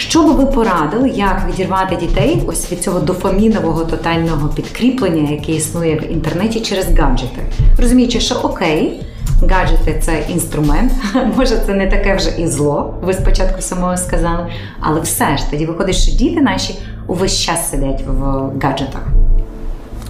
Що 0.01 0.22
би 0.22 0.32
ви 0.32 0.46
порадили, 0.46 1.09
як 1.09 1.48
відірвати 1.48 1.96
дітей 1.96 2.42
ось 2.46 2.72
від 2.72 2.82
цього 2.82 3.01
дофамінового 3.01 3.84
тотального 3.84 4.48
підкріплення, 4.48 5.30
яке 5.30 5.53
існує 5.53 5.96
в 5.96 6.12
інтернеті 6.12 6.61
через 6.61 6.98
гаджети? 6.98 7.42
Розуміючи, 7.78 8.20
що 8.20 8.34
окей, 8.34 9.03
гаджети 9.51 10.01
це 10.03 10.24
інструмент, 10.28 10.92
може 11.36 11.59
це 11.66 11.74
не 11.74 11.86
таке 11.86 12.16
вже 12.16 12.30
і 12.38 12.46
зло, 12.46 12.94
ви 13.03 13.14
спочатку 13.14 13.62
самого 13.62 13.96
сказали, 13.96 14.46
але 14.80 15.01
все 15.01 15.36
ж 15.36 15.51
тоді 15.51 15.66
виходить, 15.66 15.96
що 15.96 16.16
діти 16.16 16.40
наші 16.40 16.78
увесь 17.07 17.40
час 17.40 17.70
сидять 17.70 18.05
в 18.07 18.22
гаджетах. 18.62 19.07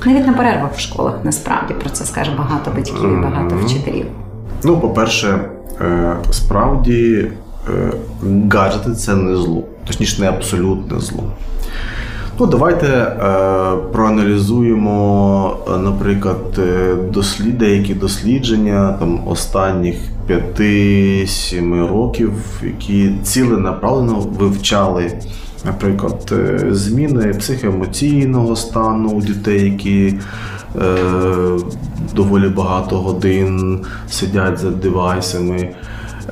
Навіть 0.04 0.26
на 0.26 0.32
перервах 0.32 0.74
в 0.76 0.80
школах 0.80 1.14
насправді 1.24 1.74
про 1.74 1.90
це 1.90 2.04
скаже 2.04 2.30
багато 2.38 2.70
батьків 2.76 3.18
і 3.18 3.22
багато 3.22 3.56
вчителів. 3.56 4.06
Ну, 4.64 4.80
по-перше, 4.80 5.40
е, 5.80 6.16
справді 6.30 7.28
гаджети 8.50 8.92
це 8.92 9.14
не 9.14 9.36
зло 9.36 9.64
точніше, 9.90 10.20
не 10.20 10.28
абсолютне 10.28 11.00
зло. 11.00 11.24
Ну, 12.38 12.46
Давайте 12.46 12.86
е, 12.86 13.16
проаналізуємо, 13.92 15.56
е, 15.68 15.78
наприклад, 15.78 16.58
е, 16.58 16.94
дослід, 17.12 17.58
деякі 17.58 17.94
дослідження 17.94 18.96
там, 18.98 19.28
останніх 19.28 19.96
5-7 20.28 21.88
років, 21.88 22.32
які 22.62 23.12
ціленаправлено 23.22 24.20
вивчали, 24.20 25.12
наприклад, 25.64 26.32
е, 26.32 26.66
зміни 26.70 27.34
психоемоційного 27.34 28.56
стану 28.56 29.08
у 29.08 29.20
дітей, 29.20 29.64
які 29.64 30.14
е, 30.76 30.96
доволі 32.14 32.48
багато 32.48 32.96
годин 32.96 33.80
сидять 34.08 34.58
за 34.58 34.70
девайсами. 34.70 35.68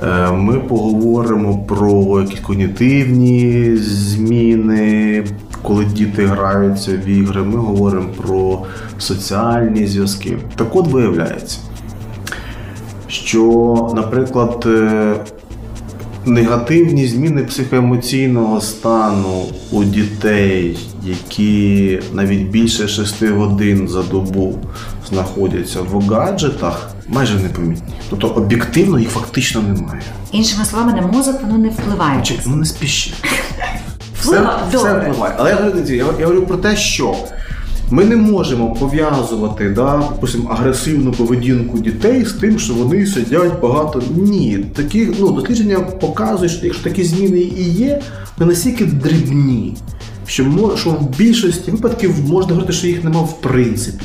Е, 0.03 0.33
ми 0.33 0.59
поговоримо 0.59 1.59
про 1.59 2.21
якісь 2.21 2.41
когнітивні 2.41 3.77
зміни, 3.77 5.25
коли 5.63 5.85
діти 5.85 6.27
граються 6.27 6.93
в 6.93 7.09
ігри. 7.09 7.43
Ми 7.43 7.59
говоримо 7.59 8.09
про 8.09 8.63
соціальні 8.99 9.87
зв'язки. 9.87 10.39
Так 10.57 10.77
от 10.77 10.87
виявляється, 10.87 11.59
що, 13.09 13.93
наприклад, 13.95 14.65
е, 14.67 15.15
негативні 16.27 17.07
зміни 17.07 17.45
психоемоційного 17.45 18.61
стану 18.61 19.45
у 19.73 19.85
дітей, 19.85 20.79
які 21.05 22.01
навіть 22.13 22.49
більше 22.49 22.89
6 22.89 23.29
годин 23.29 23.89
за 23.89 24.03
добу 24.03 24.59
знаходяться 25.09 25.83
в 25.83 26.09
гаджетах 26.09 26.91
майже 27.09 27.35
непомітні. 27.35 27.95
Тобто 28.11 28.29
об'єктивно 28.29 28.99
їх 28.99 29.11
фактично 29.11 29.63
немає. 29.63 30.03
Іншими 30.33 30.65
словами, 30.65 31.01
на 31.01 31.07
мозок 31.07 31.43
воно 31.43 31.59
не 31.59 31.69
впливає. 31.69 32.23
Чек, 32.23 32.39
ну 32.47 32.57
не 32.57 32.65
спіши. 32.65 33.11
Все, 34.21 34.51
все 34.69 34.95
впливає. 34.95 35.35
Але 35.39 35.51
я 35.51 35.57
говорю, 35.57 35.79
я, 35.89 35.95
я 35.95 36.27
говорю 36.27 36.43
про 36.47 36.57
те, 36.57 36.77
що 36.77 37.15
ми 37.91 38.05
не 38.05 38.17
можемо 38.17 38.75
пов'язувати 38.75 39.69
да, 39.71 40.03
допустим, 40.11 40.49
агресивну 40.51 41.13
поведінку 41.13 41.79
дітей 41.79 42.25
з 42.25 42.33
тим, 42.33 42.59
що 42.59 42.75
вони 42.75 43.07
сидять 43.07 43.61
багато. 43.61 44.03
Ні, 44.17 44.67
такі 44.77 45.09
ну, 45.21 45.31
дослідження 45.31 45.81
показують, 45.81 46.53
що 46.53 46.67
якщо 46.67 46.85
такі 46.85 47.05
зміни 47.05 47.39
і 47.39 47.63
є, 47.63 48.01
вони 48.39 48.51
настільки 48.51 48.85
дрібні. 48.85 49.77
Що 50.29 50.77
що 50.77 50.91
в 50.91 51.17
більшості 51.17 51.71
випадків 51.71 52.15
можна 52.27 52.49
говорити, 52.49 52.73
що 52.73 52.87
їх 52.87 53.05
нема 53.05 53.21
в 53.21 53.41
принципі. 53.41 54.05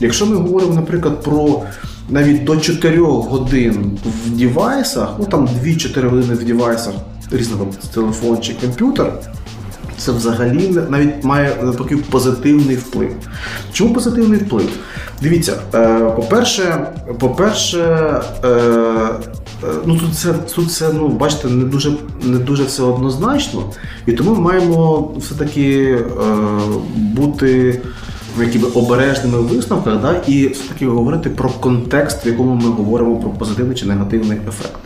Якщо 0.00 0.26
ми 0.26 0.36
говоримо, 0.36 0.74
наприклад, 0.74 1.22
про 1.22 1.62
навіть 2.08 2.44
до 2.44 2.56
4 2.56 2.98
годин 3.00 3.98
в 4.26 4.30
девайсах, 4.30 5.08
ну 5.18 5.24
там 5.24 5.48
2-4 5.64 6.08
години 6.08 6.34
в 6.34 6.44
девайсах, 6.44 6.94
різно 7.32 7.56
там 7.56 7.68
телефон 7.94 8.38
чи 8.42 8.54
комп'ютер, 8.54 9.12
це 9.98 10.12
взагалі 10.12 10.68
навіть 10.88 11.24
має 11.24 11.50
такий 11.78 11.96
позитивний 11.96 12.76
вплив. 12.76 13.12
Чому 13.72 13.94
позитивний 13.94 14.38
вплив? 14.38 14.68
Дивіться, 15.22 15.56
е, 15.74 15.98
по-перше, 16.16 16.86
по-перше, 17.18 17.80
е, 18.44 18.50
ну 19.86 19.96
тут 19.98 20.14
це 20.14 20.32
тут 20.32 20.72
це, 20.72 20.92
ну 20.92 21.08
бачите, 21.08 21.48
не 21.48 21.64
дуже 21.64 21.92
не 22.22 22.38
дуже 22.38 22.64
все 22.64 22.82
однозначно, 22.82 23.62
і 24.06 24.12
тому 24.12 24.34
ми 24.34 24.40
маємо 24.40 25.10
все-таки 25.18 25.98
бути 26.96 27.80
якими 28.42 28.68
обережними 28.68 29.38
висновках, 29.38 30.00
да, 30.00 30.22
і 30.26 30.48
все-таки 30.48 30.86
говорити 30.86 31.30
про 31.30 31.48
контекст, 31.48 32.26
в 32.26 32.28
якому 32.28 32.54
ми 32.54 32.70
говоримо 32.70 33.16
про 33.16 33.30
позитивний 33.30 33.76
чи 33.76 33.86
негативний 33.86 34.38
ефект. 34.48 34.78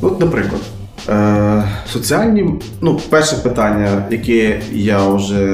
От, 0.00 0.20
наприклад, 0.20 0.60
е, 1.08 1.64
соціальні, 1.92 2.54
ну, 2.80 3.00
перше 3.10 3.36
питання, 3.36 4.04
яке 4.10 4.60
я 4.72 5.08
вже 5.08 5.44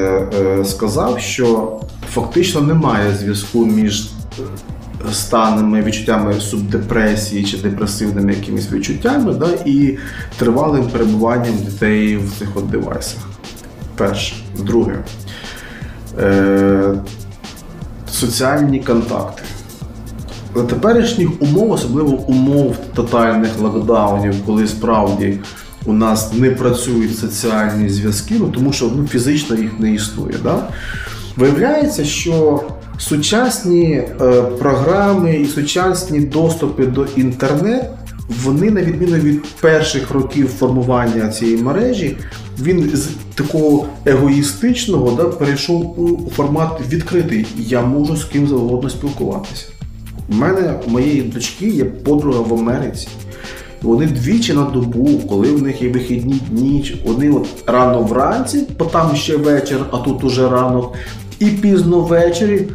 е, 0.40 0.64
сказав, 0.64 1.20
що 1.20 1.80
фактично 2.14 2.60
немає 2.60 3.14
зв'язку 3.14 3.66
між 3.66 4.10
станами, 5.12 5.82
відчуттями 5.82 6.40
субдепресії 6.40 7.44
чи 7.44 7.58
депресивними 7.58 8.32
якимись 8.32 8.72
відчуттями, 8.72 9.34
да, 9.34 9.48
і 9.64 9.98
тривалим 10.38 10.88
перебуванням 10.88 11.54
дітей 11.56 12.16
в 12.16 12.38
цих 12.38 12.48
от 12.56 12.70
девайсах. 12.70 13.28
Перше. 13.96 14.34
Друге. 14.58 14.98
Е, 16.18 16.94
соціальні 18.10 18.80
контакти. 18.80 19.42
За 20.54 20.62
теперішніх 20.62 21.42
умов, 21.42 21.70
особливо 21.70 22.16
умов 22.16 22.76
тотальних 22.94 23.58
локдаунів, 23.58 24.34
коли 24.46 24.66
справді 24.66 25.38
у 25.86 25.92
нас 25.92 26.32
не 26.32 26.50
працюють 26.50 27.18
соціальні 27.18 27.88
зв'язки, 27.88 28.34
ну 28.38 28.48
тому 28.48 28.72
що 28.72 28.92
ну, 28.96 29.06
фізично 29.06 29.56
їх 29.56 29.80
не 29.80 29.92
існує. 29.92 30.34
Да? 30.42 30.68
Виявляється, 31.36 32.04
що 32.04 32.62
сучасні 32.98 33.92
е, 33.92 34.42
програми 34.42 35.36
і 35.36 35.46
сучасні 35.46 36.20
доступи 36.20 36.86
до 36.86 37.06
інтернету 37.16 37.86
вони, 38.28 38.70
на 38.70 38.82
відміну 38.82 39.16
від 39.16 39.44
перших 39.60 40.10
років 40.10 40.48
формування 40.48 41.28
цієї 41.28 41.56
мережі, 41.56 42.16
він 42.62 42.90
з 42.94 43.08
такого 43.34 43.86
егоїстичного 44.06 45.10
да, 45.10 45.24
перейшов 45.24 46.00
у 46.00 46.30
формат 46.30 46.80
відкритий. 46.88 47.46
Я 47.56 47.82
можу 47.82 48.16
з 48.16 48.24
ким 48.24 48.46
завгодно 48.46 48.90
спілкуватися. 48.90 49.66
У 50.28 50.34
мене 50.34 50.74
у 50.86 50.90
моєї 50.90 51.22
дочки 51.22 51.68
є 51.68 51.84
подруга 51.84 52.40
в 52.40 52.54
Америці. 52.54 53.08
Вони 53.82 54.06
двічі 54.06 54.52
на 54.52 54.62
добу, 54.62 55.20
коли 55.28 55.52
в 55.52 55.62
них 55.62 55.82
є 55.82 55.88
вихідні 55.88 56.40
дні, 56.50 57.00
вони 57.06 57.30
от 57.30 57.46
рано 57.66 58.02
вранці, 58.02 58.66
бо 58.78 58.84
там 58.84 59.16
ще 59.16 59.36
вечір, 59.36 59.78
а 59.90 59.98
тут 59.98 60.24
уже 60.24 60.48
ранок, 60.48 60.94
і 61.38 61.46
пізно 61.46 62.00
ввечері 62.00 62.66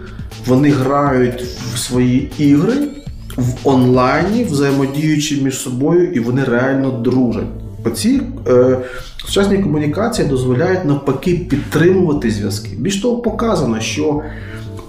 вони 0.47 0.69
грають 0.69 1.41
в 1.73 1.77
свої 1.77 2.31
ігри 2.37 2.73
в 3.37 3.67
онлайні, 3.67 4.43
взаємодіючи 4.43 5.41
між 5.41 5.57
собою, 5.57 6.11
і 6.11 6.19
вони 6.19 6.43
реально 6.43 6.91
дружать. 6.91 7.47
Оці 7.85 8.21
е, 8.47 8.77
сучасні 9.25 9.57
комунікації 9.57 10.27
дозволяють 10.27 10.85
навпаки 10.85 11.33
підтримувати 11.49 12.31
зв'язки. 12.31 12.69
Більш 12.77 13.01
того, 13.01 13.17
показано, 13.17 13.79
що 13.79 14.21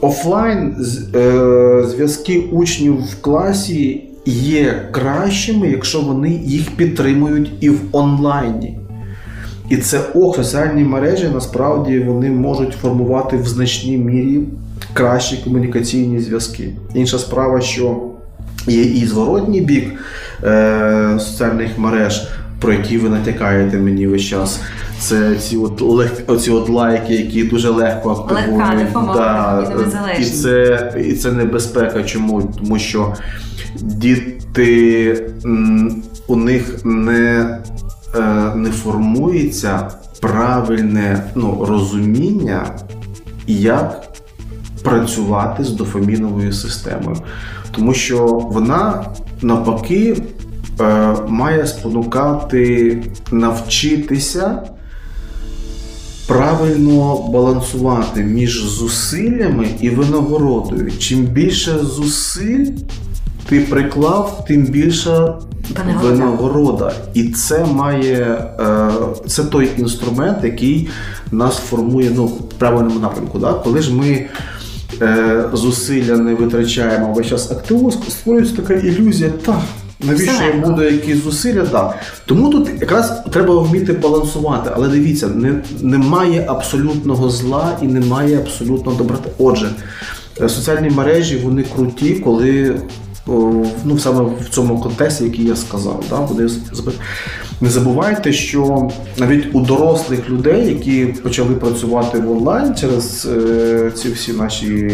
офлайн 0.01 0.77
е, 1.15 1.85
зв'язки 1.89 2.45
учнів 2.53 2.95
в 2.95 3.21
класі 3.21 4.05
є 4.27 4.89
кращими, 4.91 5.69
якщо 5.69 6.01
вони 6.01 6.31
їх 6.45 6.71
підтримують 6.77 7.53
і 7.61 7.71
в 7.71 7.81
онлайні. 7.93 8.79
І 9.69 9.77
це 9.77 10.01
ох, 10.15 10.37
соціальні 10.37 10.85
мережі 10.85 11.29
насправді 11.35 11.99
вони 11.99 12.31
можуть 12.31 12.73
формувати 12.73 13.37
в 13.37 13.47
значній 13.47 13.99
мірі 13.99 14.41
кращі 14.93 15.37
комунікаційні 15.45 16.21
зв'язки. 16.21 16.73
Інша 16.95 17.19
справа, 17.19 17.61
що 17.61 18.01
є 18.67 18.83
і 18.83 19.07
зворотній 19.07 19.61
бік 19.61 19.93
е, 20.45 21.17
соціальних 21.19 21.79
мереж, 21.79 22.29
про 22.61 22.73
які 22.73 22.99
ви 22.99 23.09
натякаєте 23.09 23.79
мені 23.79 24.07
весь 24.07 24.23
час. 24.23 24.61
Це 24.99 25.35
ці 25.35 25.57
от 25.57 25.81
лег, 25.81 26.13
оці 26.27 26.51
от 26.51 26.69
лайки, 26.69 27.15
які 27.15 27.45
дуже 27.45 27.69
легко 27.69 28.11
активують. 28.11 28.49
Які 28.51 30.23
і 30.23 30.25
це, 30.25 30.93
і 31.09 31.13
це 31.13 31.33
небезпека. 31.33 32.03
Чому? 32.03 32.43
Тому 32.43 32.79
що 32.79 33.15
діти 33.81 35.25
у 36.27 36.37
них 36.37 36.85
не, 36.85 37.59
е, 38.17 38.55
не 38.55 38.71
формується 38.71 39.91
правильне 40.21 41.25
ну, 41.35 41.67
розуміння, 41.69 42.67
як 43.47 44.03
працювати 44.85 45.65
з 45.65 45.71
дофаміновою 45.71 46.53
системою. 46.53 47.17
Тому 47.71 47.95
що 47.95 48.27
вона 48.27 49.05
навпаки 49.43 50.17
е, 50.81 51.17
має 51.29 51.67
спонукати 51.67 53.03
навчитися 53.31 54.63
правильно 56.27 57.17
балансувати 57.33 58.23
між 58.23 58.63
зусиллями 58.63 59.69
і 59.81 59.91
винагородою. 59.91 60.93
Чим 60.99 61.25
більше 61.25 61.79
зусиль 61.79 62.67
ти 63.49 63.61
приклав, 63.61 64.45
тим 64.49 64.63
більша 64.63 65.39
Винагорода. 65.77 66.09
винагорода. 66.09 66.93
І 67.15 67.29
це 67.29 67.65
має 67.65 68.23
е, 68.61 68.91
це 69.27 69.45
той 69.45 69.71
інструмент, 69.79 70.45
який 70.45 70.89
нас 71.33 71.57
формує 71.57 72.11
ну, 72.17 72.27
в 72.27 72.49
правильному 72.49 73.01
напрямку. 73.01 73.39
Да? 73.39 73.53
Коли 73.53 73.83
ж 73.83 73.95
ми 73.95 74.27
зусилля 75.53 76.17
не 76.17 76.35
витрачаємо 76.35 77.13
весь 77.13 77.27
час 77.27 77.51
активно, 77.51 77.91
створюється 77.91 78.57
така 78.57 78.75
ілюзія, 78.75 79.31
та 79.31 79.63
навіщо 80.01 80.45
я 80.45 80.67
буду 80.67 80.83
якісь 80.83 81.25
зусилля? 81.25 81.67
Да. 81.73 81.95
Тому 82.27 82.51
тут 82.51 82.69
якраз 82.81 83.23
треба 83.31 83.61
вміти 83.61 83.93
балансувати. 83.93 84.71
Але 84.75 84.89
дивіться, 84.89 85.29
не, 85.29 85.63
немає 85.81 86.45
абсолютного 86.49 87.31
зла 87.31 87.79
і 87.83 87.87
немає 87.87 88.39
абсолютного 88.39 88.99
доброти. 88.99 89.31
Отже, 89.39 89.71
е, 90.41 90.49
соціальні 90.49 90.91
мережі 90.91 91.37
вони 91.37 91.65
круті, 91.77 92.15
коли. 92.15 92.77
Ну, 93.85 93.99
саме 93.99 94.25
в 94.41 94.49
цьому 94.51 94.81
контексті, 94.81 95.25
який 95.25 95.45
я 95.45 95.57
сказав, 95.57 96.05
да, 96.11 96.17
вони 96.17 96.49
не 97.61 97.71
забувайте, 97.71 98.33
що 98.33 98.89
навіть 99.19 99.55
у 99.55 99.61
дорослих 99.61 100.31
людей, 100.31 100.69
які 100.69 101.05
почали 101.05 101.55
працювати 101.55 102.19
в 102.19 102.31
онлайн 102.31 102.75
через 102.75 103.29
е, 103.37 103.91
ці 103.95 104.09
всі 104.13 104.33
наші 104.33 104.91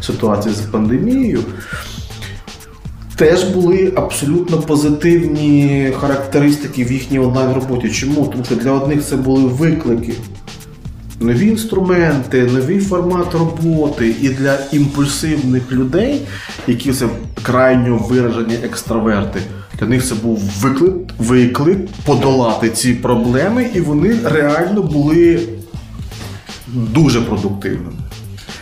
ситуації 0.00 0.54
з 0.54 0.60
пандемією, 0.60 1.40
теж 3.16 3.44
були 3.44 3.92
абсолютно 3.96 4.58
позитивні 4.58 5.92
характеристики 6.00 6.84
в 6.84 6.92
їхній 6.92 7.18
онлайн 7.18 7.52
роботі. 7.52 7.90
Чому? 7.90 8.26
Тому 8.26 8.44
що 8.44 8.54
для 8.54 8.70
одних 8.70 9.04
це 9.04 9.16
були 9.16 9.42
виклики. 9.42 10.12
Нові 11.20 11.46
інструменти, 11.46 12.42
новий 12.42 12.80
формат 12.80 13.34
роботи, 13.34 14.14
і 14.22 14.28
для 14.28 14.58
імпульсивних 14.72 15.72
людей, 15.72 16.20
які 16.66 16.92
це 16.92 17.06
крайньо 17.42 17.96
виражені 17.96 18.54
екстраверти, 18.64 19.40
для 19.80 19.86
них 19.86 20.06
це 20.06 20.14
був 20.14 20.38
виклик, 20.60 20.94
виклик 21.18 21.78
подолати 22.04 22.70
ці 22.70 22.92
проблеми, 22.92 23.70
і 23.74 23.80
вони 23.80 24.16
реально 24.24 24.82
були 24.82 25.40
дуже 26.68 27.20
продуктивними. 27.20 27.92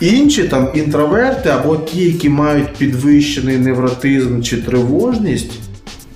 Інші 0.01 0.45
там 0.45 0.69
інтроверти 0.75 1.49
або 1.49 1.77
ті, 1.77 2.05
які 2.05 2.29
мають 2.29 2.75
підвищений 2.75 3.59
невротизм 3.59 4.43
чи 4.43 4.57
тривожність, 4.57 5.51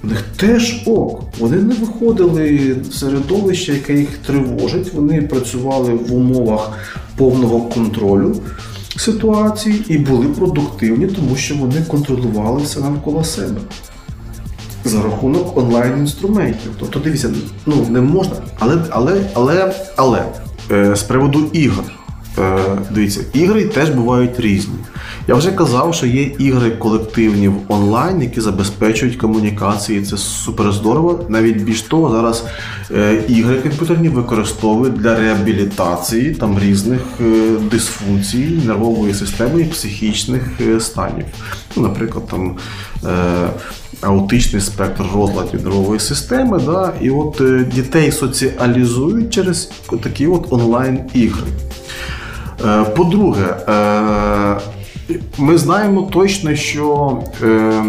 у 0.05 0.07
них 0.07 0.25
теж 0.37 0.83
ок. 0.87 1.23
Вони 1.39 1.57
не 1.57 1.75
виходили 1.75 2.77
в 2.91 2.95
середовище, 2.95 3.73
яке 3.73 3.95
їх 3.95 4.19
тривожить. 4.27 4.93
Вони 4.95 5.23
працювали 5.23 5.95
в 5.95 6.15
умовах 6.15 6.95
повного 7.17 7.61
контролю 7.61 8.37
ситуації 8.97 9.85
і 9.89 9.99
були 9.99 10.27
продуктивні, 10.27 11.07
тому 11.07 11.37
що 11.37 11.55
вони 11.55 11.85
контролювали 11.89 12.63
все 12.63 12.81
навколо 12.81 13.25
себе. 13.25 13.61
За 14.85 15.03
рахунок 15.03 15.59
онлайн-інструментів. 15.59 16.71
Тобто, 16.79 16.99
дивіться, 16.99 17.31
ну 17.67 17.87
не 17.91 18.01
можна, 18.01 18.37
але, 18.59 18.79
але, 18.91 19.21
але, 19.35 19.75
але 19.97 20.25
е, 20.71 20.97
з 20.97 21.03
приводу 21.03 21.45
ігор. 21.53 21.85
Е, 22.39 22.59
дивіться, 22.91 23.21
ігри 23.33 23.65
теж 23.65 23.91
бувають 23.91 24.41
різні. 24.41 24.75
Я 25.29 25.35
вже 25.35 25.53
казав, 25.53 25.95
що 25.95 26.07
є 26.07 26.23
ігри 26.23 26.71
колективні 26.71 27.49
в 27.49 27.57
онлайн, 27.69 28.23
які 28.23 28.41
забезпечують 28.41 29.17
комунікації. 29.17 30.03
Це 30.03 30.17
супер 30.17 30.73
здорово. 30.73 31.25
Навіть 31.29 31.57
більш 31.57 31.83
того, 31.83 32.11
зараз 32.11 32.45
е, 32.91 33.23
ігри 33.29 33.57
комп'ютерні 33.57 34.09
використовують 34.09 34.95
для 34.95 35.19
реабілітації 35.19 36.35
там 36.35 36.59
різних 36.59 37.01
е, 37.21 37.25
дисфункцій 37.71 38.61
нервової 38.67 39.15
системи 39.15 39.61
і 39.61 39.65
психічних 39.65 40.43
станів. 40.81 41.25
Ну, 41.77 41.83
наприклад, 41.83 42.25
там. 42.31 42.57
Аутичний 44.01 44.63
спектр 44.63 45.05
розладів 45.15 45.65
нервової 45.65 46.01
системи, 46.01 46.61
да, 46.67 46.93
і 47.01 47.11
от 47.11 47.43
дітей 47.75 48.13
соціалізують 48.13 49.35
через 49.35 49.71
такі 50.03 50.27
от 50.27 50.47
онлайн-ігри. 50.51 51.47
Е, 52.65 52.85
По-друге, 52.85 53.45
е, 53.69 54.61
ми 55.39 55.59
знаємо 55.59 56.03
точно, 56.03 56.55
що 56.55 57.19
е, 57.43 57.83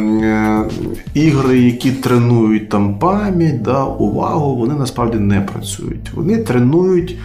ігри, 1.13 1.59
які 1.59 1.91
тренують 1.91 2.69
там 2.69 2.99
пам'ять, 2.99 3.61
да, 3.61 3.83
увагу, 3.83 4.55
вони 4.55 4.73
насправді 4.73 5.17
не 5.17 5.41
працюють. 5.41 6.13
Вони 6.13 6.37
тренують 6.37 7.17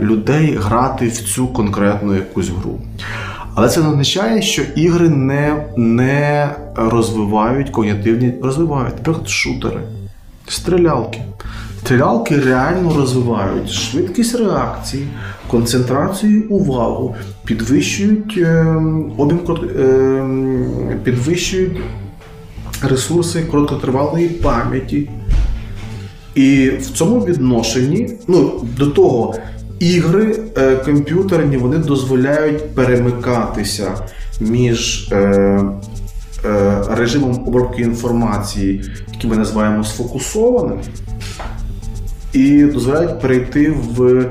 людей 0.00 0.58
грати 0.60 1.06
в 1.06 1.18
цю 1.18 1.46
конкретну 1.46 2.14
якусь 2.14 2.48
гру. 2.48 2.78
Але 3.54 3.68
це 3.68 3.80
не 3.80 3.88
означає, 3.88 4.42
що 4.42 4.62
ігри 4.76 5.08
не, 5.08 5.64
не 5.76 6.48
розвивають 6.76 7.70
когнітивні, 7.70 8.32
розвивають, 8.42 8.94
наприклад, 8.96 9.28
шутери, 9.28 9.80
стрілялки. 10.48 11.20
Стрілялки 11.84 12.36
реально 12.40 12.94
розвивають 12.96 13.70
швидкість 13.70 14.34
реакції, 14.34 15.06
концентрацію 15.48 16.42
увагу, 16.48 17.14
підвищують 17.44 18.34
е, 18.38 18.64
об'єм 19.18 19.38
корот- 19.46 19.80
е, 19.80 20.98
підвищують 21.04 21.80
ресурси 22.82 23.42
короткотривалої 23.50 24.28
пам'яті. 24.28 25.10
І 26.34 26.70
в 26.80 26.90
цьому 26.90 27.20
відношенні, 27.24 28.10
ну, 28.28 28.64
до 28.78 28.86
того, 28.86 29.34
ігри 29.78 30.38
е, 30.58 30.76
комп'ютерні 30.76 31.56
вони 31.56 31.78
дозволяють 31.78 32.74
перемикатися 32.74 33.90
між 34.40 35.08
е, 35.12 35.16
е, 36.44 36.82
режимом 36.90 37.44
обробки 37.48 37.82
інформації, 37.82 38.84
який 39.12 39.30
ми 39.30 39.36
називаємо 39.36 39.84
сфокусованим, 39.84 40.78
і 42.32 42.62
дозволяють 42.62 43.20
перейти 43.20 43.70
в, 43.70 44.26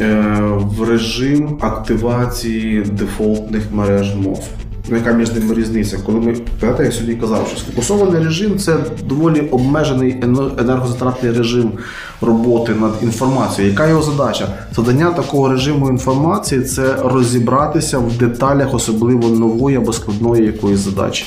е, 0.00 0.40
в 0.58 0.82
режим 0.88 1.58
активації 1.60 2.82
дефолтних 2.82 3.62
мереж 3.72 4.14
мозку. 4.16 4.46
Ну, 4.88 4.96
яка 4.96 5.12
між 5.12 5.32
ними 5.32 5.54
різниця? 5.54 5.98
Коли 6.06 6.20
ми 6.20 6.32
пам'ятаєте, 6.60 6.84
я 6.84 6.92
сьогодні 6.92 7.14
казав, 7.14 7.46
що 7.48 7.58
сфокусований 7.58 8.24
режим 8.24 8.58
це 8.58 8.76
доволі 9.04 9.40
обмежений 9.40 10.24
енергозатратний 10.58 11.32
режим 11.32 11.72
роботи 12.20 12.74
над 12.74 12.92
інформацією. 13.02 13.72
Яка 13.72 13.88
його 13.88 14.02
задача? 14.02 14.48
Задання 14.76 15.10
такого 15.10 15.48
режиму 15.48 15.88
інформації 15.88 16.60
це 16.62 16.96
розібратися 17.04 17.98
в 17.98 18.16
деталях, 18.16 18.74
особливо 18.74 19.28
нової 19.28 19.76
або 19.76 19.92
складної 19.92 20.46
якоїсь 20.46 20.80
задачі. 20.80 21.24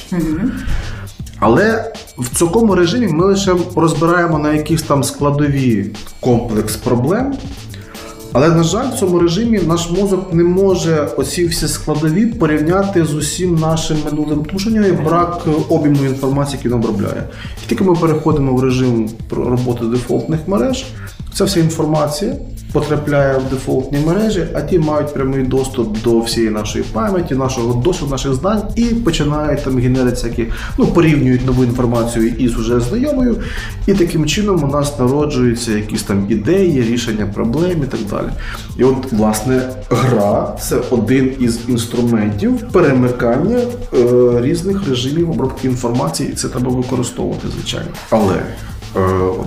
Але 1.47 1.93
в 2.17 2.37
цьому 2.37 2.75
режимі 2.75 3.07
ми 3.07 3.25
лише 3.25 3.55
розбираємо 3.75 4.39
на 4.39 4.53
якісь 4.53 4.81
там 4.81 5.03
складові 5.03 5.85
комплекс 6.19 6.75
проблем. 6.75 7.33
Але, 8.33 8.49
на 8.49 8.63
жаль, 8.63 8.85
в 8.95 8.99
цьому 8.99 9.19
режимі 9.19 9.59
наш 9.67 9.91
мозок 9.91 10.33
не 10.33 10.43
може 10.43 11.09
оці 11.17 11.45
всі 11.45 11.67
складові 11.67 12.25
порівняти 12.25 13.05
з 13.05 13.13
усім 13.13 13.55
нашим 13.55 13.97
минулим, 14.05 14.45
в 14.53 14.71
нього 14.71 15.03
брак 15.05 15.47
об'єму 15.69 16.05
інформації, 16.05 16.57
який 16.57 16.71
він 16.71 16.77
обробляє. 16.77 17.23
І 17.65 17.69
тільки 17.69 17.83
ми 17.83 17.95
переходимо 17.95 18.55
в 18.55 18.63
режим 18.63 19.09
роботи 19.31 19.85
дефолтних 19.85 20.39
мереж, 20.47 20.85
ця 21.35 21.43
вся 21.43 21.59
інформація 21.59 22.35
потрапляє 22.71 23.37
в 23.37 23.49
дефолтні 23.49 23.97
мережі, 24.05 24.47
а 24.53 24.61
ті 24.61 24.79
мають 24.79 25.13
прямий 25.13 25.43
доступ 25.43 26.01
до 26.03 26.19
всієї 26.19 26.51
нашої 26.51 26.83
пам'яті, 26.93 27.35
нашого 27.35 27.73
досвіду, 27.73 28.11
наших 28.11 28.33
знань 28.33 28.63
і 28.75 28.83
починають 28.85 29.63
там 29.63 29.79
генерити 29.79 30.15
всякі, 30.15 30.47
ну 30.77 30.87
порівнюють 30.87 31.45
нову 31.45 31.63
інформацію 31.63 32.27
із 32.27 32.57
уже 32.57 32.79
знайомою, 32.79 33.37
і 33.87 33.93
таким 33.93 34.25
чином 34.25 34.63
у 34.63 34.67
нас 34.67 34.99
народжуються 34.99 35.71
якісь 35.71 36.03
там 36.03 36.25
ідеї, 36.29 36.81
рішення 36.81 37.25
проблем 37.25 37.83
і 37.83 37.87
так 37.87 37.99
далі. 38.09 38.27
І 38.77 38.83
от, 38.83 39.11
власне, 39.11 39.61
гра 39.89 40.57
це 40.61 40.81
один 40.89 41.33
із 41.39 41.59
інструментів 41.67 42.67
перемикання 42.71 43.57
е, 43.57 43.97
різних 44.41 44.89
режимів 44.89 45.31
обробки 45.31 45.67
інформації, 45.67 46.29
і 46.29 46.35
це 46.35 46.47
треба 46.47 46.71
використовувати, 46.71 47.47
звичайно. 47.55 47.89
Але 48.09 48.35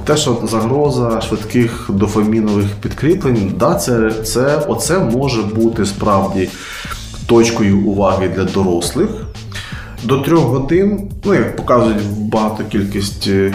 те, 0.04 0.16
що 0.16 0.38
загроза 0.50 1.20
швидких 1.20 1.90
дофамінових 1.94 2.66
підкріплень, 2.66 3.52
да, 3.56 3.74
це, 3.74 4.10
це, 4.10 4.62
оце 4.68 4.98
може 4.98 5.42
бути 5.42 5.86
справді 5.86 6.48
точкою 7.26 7.78
уваги 7.78 8.28
для 8.28 8.44
дорослих. 8.44 9.08
До 10.04 10.18
трьох 10.18 10.44
годин, 10.44 11.10
ну 11.24 11.34
як 11.34 11.56
показують 11.56 12.02
багато 12.32 12.64
кількість 12.64 13.28
е, 13.28 13.52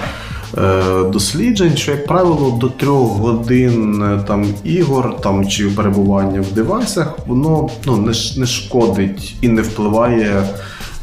досліджень, 1.10 1.78
що, 1.78 1.92
як 1.92 2.08
правило, 2.08 2.58
до 2.62 2.70
трьох 2.70 3.08
годин 3.08 4.04
е, 4.04 4.24
там 4.28 4.46
ігор 4.64 5.22
там, 5.22 5.48
чи 5.48 5.68
перебування 5.68 6.42
в 6.42 6.52
девайсах, 6.52 7.20
воно 7.28 7.70
ну, 7.86 7.98
не, 7.98 8.14
не 8.38 8.46
шкодить 8.46 9.36
і 9.42 9.48
не 9.48 9.62
впливає 9.62 10.44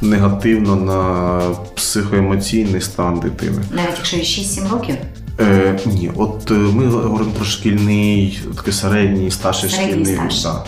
негативно 0.03 0.77
на 0.77 1.41
психоемоційний 1.75 2.81
стан 2.81 3.21
дитини. 3.21 3.63
Навіть 3.71 3.95
якщо 3.97 4.17
є 4.17 4.23
6-7 4.23 4.71
років? 4.73 4.95
Е, 5.41 5.79
Ні, 5.87 6.11
от 6.17 6.51
е, 6.51 6.55
ми 6.55 6.87
говоримо 6.87 7.31
про 7.31 7.45
шкільний, 7.45 8.41
такий 8.57 8.73
середній, 8.73 9.31
старший 9.31 9.71
середній 9.71 10.05
шкільний. 10.05 10.31
Да. 10.43 10.65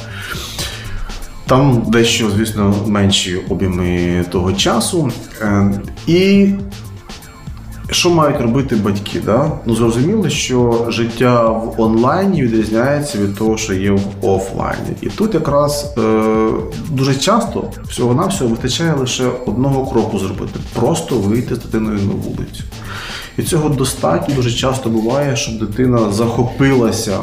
Там 1.46 1.84
дещо, 1.88 2.30
звісно, 2.30 2.74
менші 2.86 3.36
об'єми 3.48 4.24
того 4.30 4.52
часу. 4.52 5.10
Е, 5.40 5.72
і 6.06 6.48
що 7.92 8.10
мають 8.10 8.40
робити 8.40 8.76
батьки? 8.76 9.20
Да? 9.26 9.50
Ну 9.66 9.74
зрозуміло, 9.74 10.28
що 10.28 10.86
життя 10.88 11.48
в 11.48 11.74
онлайні 11.78 12.42
відрізняється 12.42 13.18
від 13.18 13.36
того, 13.36 13.56
що 13.56 13.74
є 13.74 13.90
в 13.90 14.02
офлайні. 14.20 14.96
І 15.00 15.06
тут 15.06 15.34
якраз 15.34 15.94
е, 15.98 16.22
дуже 16.90 17.14
часто 17.14 17.70
всього-навсього 17.88 18.50
вистачає 18.50 18.94
лише 18.94 19.24
одного 19.46 19.86
кроку 19.86 20.18
зробити 20.18 20.60
просто 20.72 21.14
вийти 21.14 21.54
з 21.54 21.58
дитиною 21.58 21.98
на 21.98 22.12
вулицю. 22.12 22.64
І 23.38 23.42
цього 23.42 23.68
достатньо 23.68 24.34
дуже 24.34 24.52
часто 24.52 24.90
буває, 24.90 25.36
щоб 25.36 25.58
дитина 25.58 26.12
захопилася 26.12 27.18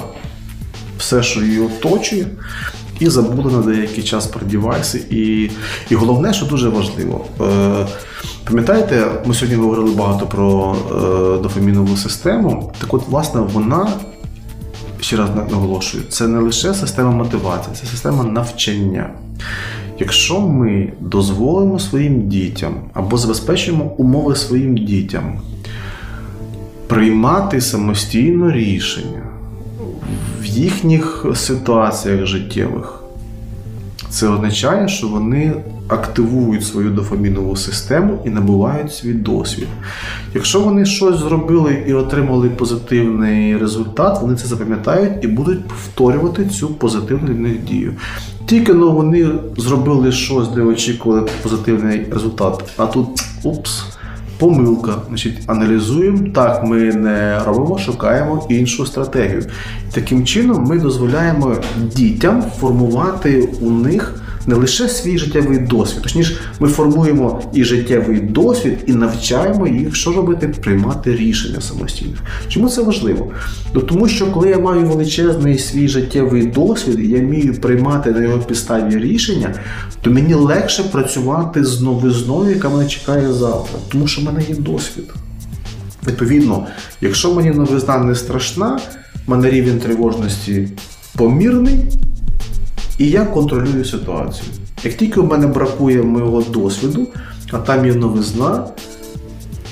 все, 0.97 1.23
що 1.23 1.41
її 1.41 1.59
оточує. 1.59 2.27
І 2.99 3.09
забули 3.09 3.51
на 3.51 3.61
деякий 3.61 4.03
час 4.03 4.27
про 4.27 4.45
дівайси. 4.45 5.01
І 5.09 5.51
і 5.89 5.95
головне, 5.95 6.33
що 6.33 6.45
дуже 6.45 6.69
важливо, 6.69 7.25
е, 7.41 7.85
Пам'ятаєте, 8.49 9.05
ми 9.25 9.33
сьогодні 9.33 9.61
говорили 9.61 9.91
багато 9.91 10.25
про 10.25 10.75
е, 10.75 11.41
дофамінову 11.41 11.97
систему. 11.97 12.73
Так 12.79 12.93
от, 12.93 13.07
власне, 13.07 13.41
вона, 13.41 13.89
ще 15.01 15.17
раз 15.17 15.29
наголошую, 15.51 16.03
це 16.09 16.27
не 16.27 16.39
лише 16.39 16.73
система 16.73 17.11
мотивації, 17.11 17.75
це 17.75 17.85
система 17.85 18.23
навчання. 18.23 19.09
Якщо 19.99 20.39
ми 20.39 20.93
дозволимо 20.99 21.79
своїм 21.79 22.27
дітям 22.27 22.73
або 22.93 23.17
забезпечуємо 23.17 23.83
умови 23.97 24.35
своїм 24.35 24.77
дітям 24.77 25.39
приймати 26.87 27.61
самостійно 27.61 28.51
рішення 28.51 29.28
їхніх 30.59 31.25
ситуаціях 31.35 32.25
життєвих, 32.25 33.03
це 34.09 34.27
означає, 34.27 34.87
що 34.87 35.07
вони 35.07 35.53
активують 35.87 36.65
свою 36.65 36.89
дофамінову 36.89 37.55
систему 37.55 38.19
і 38.25 38.29
набувають 38.29 38.93
свій 38.93 39.13
досвід. 39.13 39.67
Якщо 40.33 40.59
вони 40.59 40.85
щось 40.85 41.19
зробили 41.19 41.83
і 41.87 41.93
отримали 41.93 42.49
позитивний 42.49 43.57
результат, 43.57 44.21
вони 44.21 44.35
це 44.35 44.47
запам'ятають 44.47 45.23
і 45.23 45.27
будуть 45.27 45.67
повторювати 45.67 46.45
цю 46.45 46.67
позитивну 46.67 47.27
для 47.27 47.39
них 47.39 47.63
дію. 47.63 47.93
Тільки 48.45 48.73
но 48.73 48.91
вони 48.91 49.29
зробили 49.57 50.11
щось, 50.11 50.47
де 50.47 50.61
очікували 50.61 51.27
позитивний 51.43 52.05
результат, 52.11 52.63
а 52.77 52.85
тут 52.85 53.07
упс. 53.43 53.98
Помилка, 54.39 54.95
значить, 55.07 55.37
аналізуємо. 55.47 56.27
Так, 56.35 56.63
ми 56.63 56.77
не 56.77 57.43
робимо, 57.43 57.77
шукаємо 57.77 58.45
іншу 58.49 58.85
стратегію. 58.85 59.43
Таким 59.91 60.25
чином, 60.25 60.63
ми 60.63 60.79
дозволяємо 60.79 61.55
дітям 61.95 62.43
формувати 62.59 63.49
у 63.61 63.69
них 63.69 64.21
не 64.49 64.55
лише 64.55 64.87
свій 64.89 65.17
життєвий 65.17 65.57
досвід, 65.59 66.01
точніше, 66.01 66.37
ми 66.59 66.67
формуємо 66.67 67.41
і 67.53 67.63
життєвий 67.63 68.19
досвід, 68.19 68.77
і 68.85 68.93
навчаємо 68.93 69.67
їх, 69.67 69.95
що 69.95 70.11
робити, 70.11 70.47
приймати 70.47 71.15
рішення 71.15 71.61
самостійно. 71.61 72.13
Чому 72.47 72.69
це 72.69 72.81
важливо? 72.81 73.31
Ну, 73.73 73.81
Тому 73.81 74.07
що 74.07 74.27
коли 74.27 74.49
я 74.49 74.59
маю 74.59 74.85
величезний 74.85 75.59
свій 75.59 75.87
життєвий 75.87 76.45
досвід, 76.45 76.99
і 76.99 77.07
я 77.07 77.19
вмію 77.19 77.53
приймати 77.53 78.11
на 78.11 78.21
його 78.21 78.39
підставі 78.39 78.97
рішення, 78.97 79.53
то 80.01 80.11
мені 80.11 80.33
легше 80.33 80.83
працювати 80.83 81.65
з 81.65 81.81
новизною, 81.81 82.55
яка 82.55 82.69
мене 82.69 82.87
чекає 82.87 83.33
завтра, 83.33 83.79
тому 83.91 84.07
що 84.07 84.21
в 84.21 84.23
мене 84.23 84.41
є 84.49 84.55
досвід. 84.55 85.13
Відповідно, 86.07 86.67
якщо 87.01 87.33
мені 87.33 87.49
новизна 87.49 87.97
не 87.97 88.15
страшна, 88.15 88.79
в 89.27 89.29
мене 89.29 89.49
рівень 89.49 89.79
тривожності 89.79 90.67
помірний. 91.17 91.79
І 92.99 93.09
я 93.09 93.25
контролюю 93.25 93.85
ситуацію. 93.85 94.45
Як 94.83 94.93
тільки 94.93 95.19
у 95.19 95.25
мене 95.25 95.47
бракує 95.47 96.03
моєго 96.03 96.41
досвіду, 96.41 97.07
а 97.51 97.57
там 97.57 97.85
є 97.85 97.93
новизна, 97.93 98.67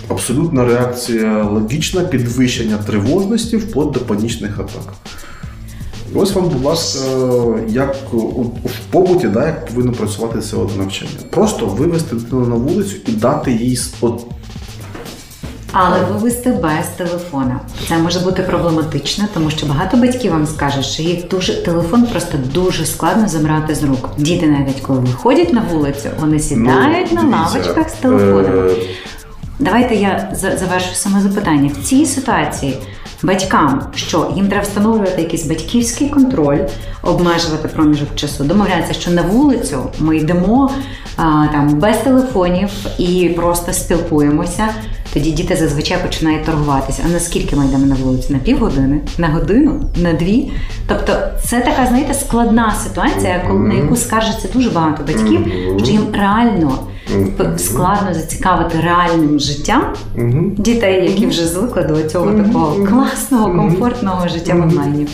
абсолютна 0.07 0.65
реакція 0.65 1.43
логічна, 1.43 2.01
підвищення 2.01 2.77
тривожності 2.77 3.57
вплоть 3.57 3.91
до 3.91 3.99
панічних 3.99 4.59
атак. 4.59 4.93
Ось 6.15 6.33
вам, 6.33 6.49
будь 6.49 6.63
ласка, 6.63 7.05
як 7.69 7.95
в 8.65 8.91
побуті, 8.91 9.27
да, 9.27 9.45
як 9.45 9.65
повинно 9.65 9.91
працювати 9.91 10.39
це 10.39 10.57
навчання. 10.77 11.11
Просто 11.29 11.65
вивести 11.65 12.15
дитину 12.15 12.45
на 12.45 12.55
вулицю 12.55 12.95
і 13.07 13.11
дати 13.11 13.51
їй 13.51 13.79
от 14.01 14.25
але 15.79 15.99
вивести 15.99 16.51
без 16.51 16.87
телефона 16.97 17.59
це 17.87 17.97
може 17.97 18.19
бути 18.19 18.41
проблематично, 18.41 19.25
тому 19.33 19.49
що 19.49 19.65
багато 19.65 19.97
батьків 19.97 20.31
вам 20.31 20.47
скажуть, 20.47 20.85
що 20.85 21.03
їх 21.03 21.27
дуже 21.27 21.63
телефон 21.63 22.05
просто 22.05 22.37
дуже 22.53 22.85
складно 22.85 23.27
забрати 23.27 23.75
з 23.75 23.83
рук. 23.83 24.09
Діти, 24.17 24.47
навіть 24.47 24.81
коли 24.81 24.99
виходять 24.99 25.53
на 25.53 25.61
вулицю, 25.61 26.09
вони 26.19 26.39
сідають 26.39 27.09
ну, 27.11 27.23
на 27.23 27.37
лавочках 27.37 27.89
з 27.89 27.93
телефонами. 27.93 28.71
Е... 28.71 28.75
Давайте 29.59 29.95
я 29.95 30.33
завершу 30.33 30.93
саме 30.93 31.21
запитання 31.21 31.71
в 31.79 31.83
цій 31.83 32.05
ситуації. 32.05 32.77
Батькам, 33.23 33.81
що 33.95 34.33
їм 34.35 34.47
треба 34.47 34.63
встановлювати 34.63 35.21
якийсь 35.21 35.45
батьківський 35.45 36.09
контроль, 36.09 36.59
обмежувати 37.03 37.67
проміжок 37.67 38.15
часу, 38.15 38.43
домовлятися, 38.43 38.93
що 38.93 39.11
на 39.11 39.21
вулицю 39.21 39.83
ми 39.99 40.17
йдемо 40.17 40.71
а, 41.17 41.23
там 41.51 41.79
без 41.79 41.97
телефонів 41.97 42.69
і 42.97 43.29
просто 43.29 43.73
спілкуємося. 43.73 44.67
Тоді 45.17 45.31
діти 45.31 45.55
зазвичай 45.55 45.97
починають 46.03 46.43
торгуватися. 46.43 47.03
А 47.05 47.09
наскільки 47.09 47.55
ми 47.55 47.65
йдемо 47.65 47.85
на 47.85 47.95
вулицю? 47.95 48.33
На 48.33 48.39
півгодини, 48.39 49.01
на 49.17 49.27
годину, 49.27 49.83
на 49.95 50.13
дві. 50.13 50.51
Тобто, 50.87 51.13
це 51.43 51.59
така, 51.59 51.85
знаєте, 51.87 52.13
складна 52.13 52.75
ситуація, 52.83 53.43
коли 53.47 53.59
на 53.59 53.73
яку 53.73 53.95
скаржиться 53.95 54.47
дуже 54.53 54.69
багато 54.69 55.03
батьків, 55.03 55.39
що 55.83 55.91
їм 55.91 56.07
реально 56.13 56.79
складно 57.57 58.13
зацікавити 58.13 58.77
реальним 58.83 59.39
життям 59.39 59.83
дітей, 60.57 61.05
які 61.11 61.27
вже 61.27 61.47
звикли 61.47 61.83
до 61.83 62.03
цього 62.03 62.31
такого 62.31 62.85
класного, 62.85 63.45
комфортного 63.45 64.27
життя 64.27 64.55
в 64.55 64.61
онлайні. 64.61 65.07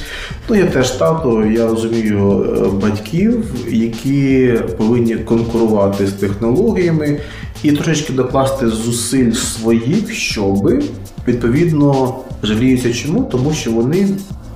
Ну, 0.49 0.55
я 0.55 0.65
теж 0.65 0.91
тато, 0.91 1.45
я 1.45 1.67
розумію 1.67 2.45
е, 2.57 2.87
батьків, 2.87 3.43
які 3.69 4.53
повинні 4.77 5.15
конкурувати 5.15 6.07
з 6.07 6.11
технологіями 6.11 7.19
і 7.63 7.71
трошечки 7.71 8.13
докласти 8.13 8.69
зусиль 8.69 9.31
своїх, 9.31 10.13
щоби, 10.13 10.83
відповідно 11.27 12.15
жаліються 12.43 12.93
чому, 12.93 13.23
тому 13.23 13.53
що 13.53 13.71
вони. 13.71 14.09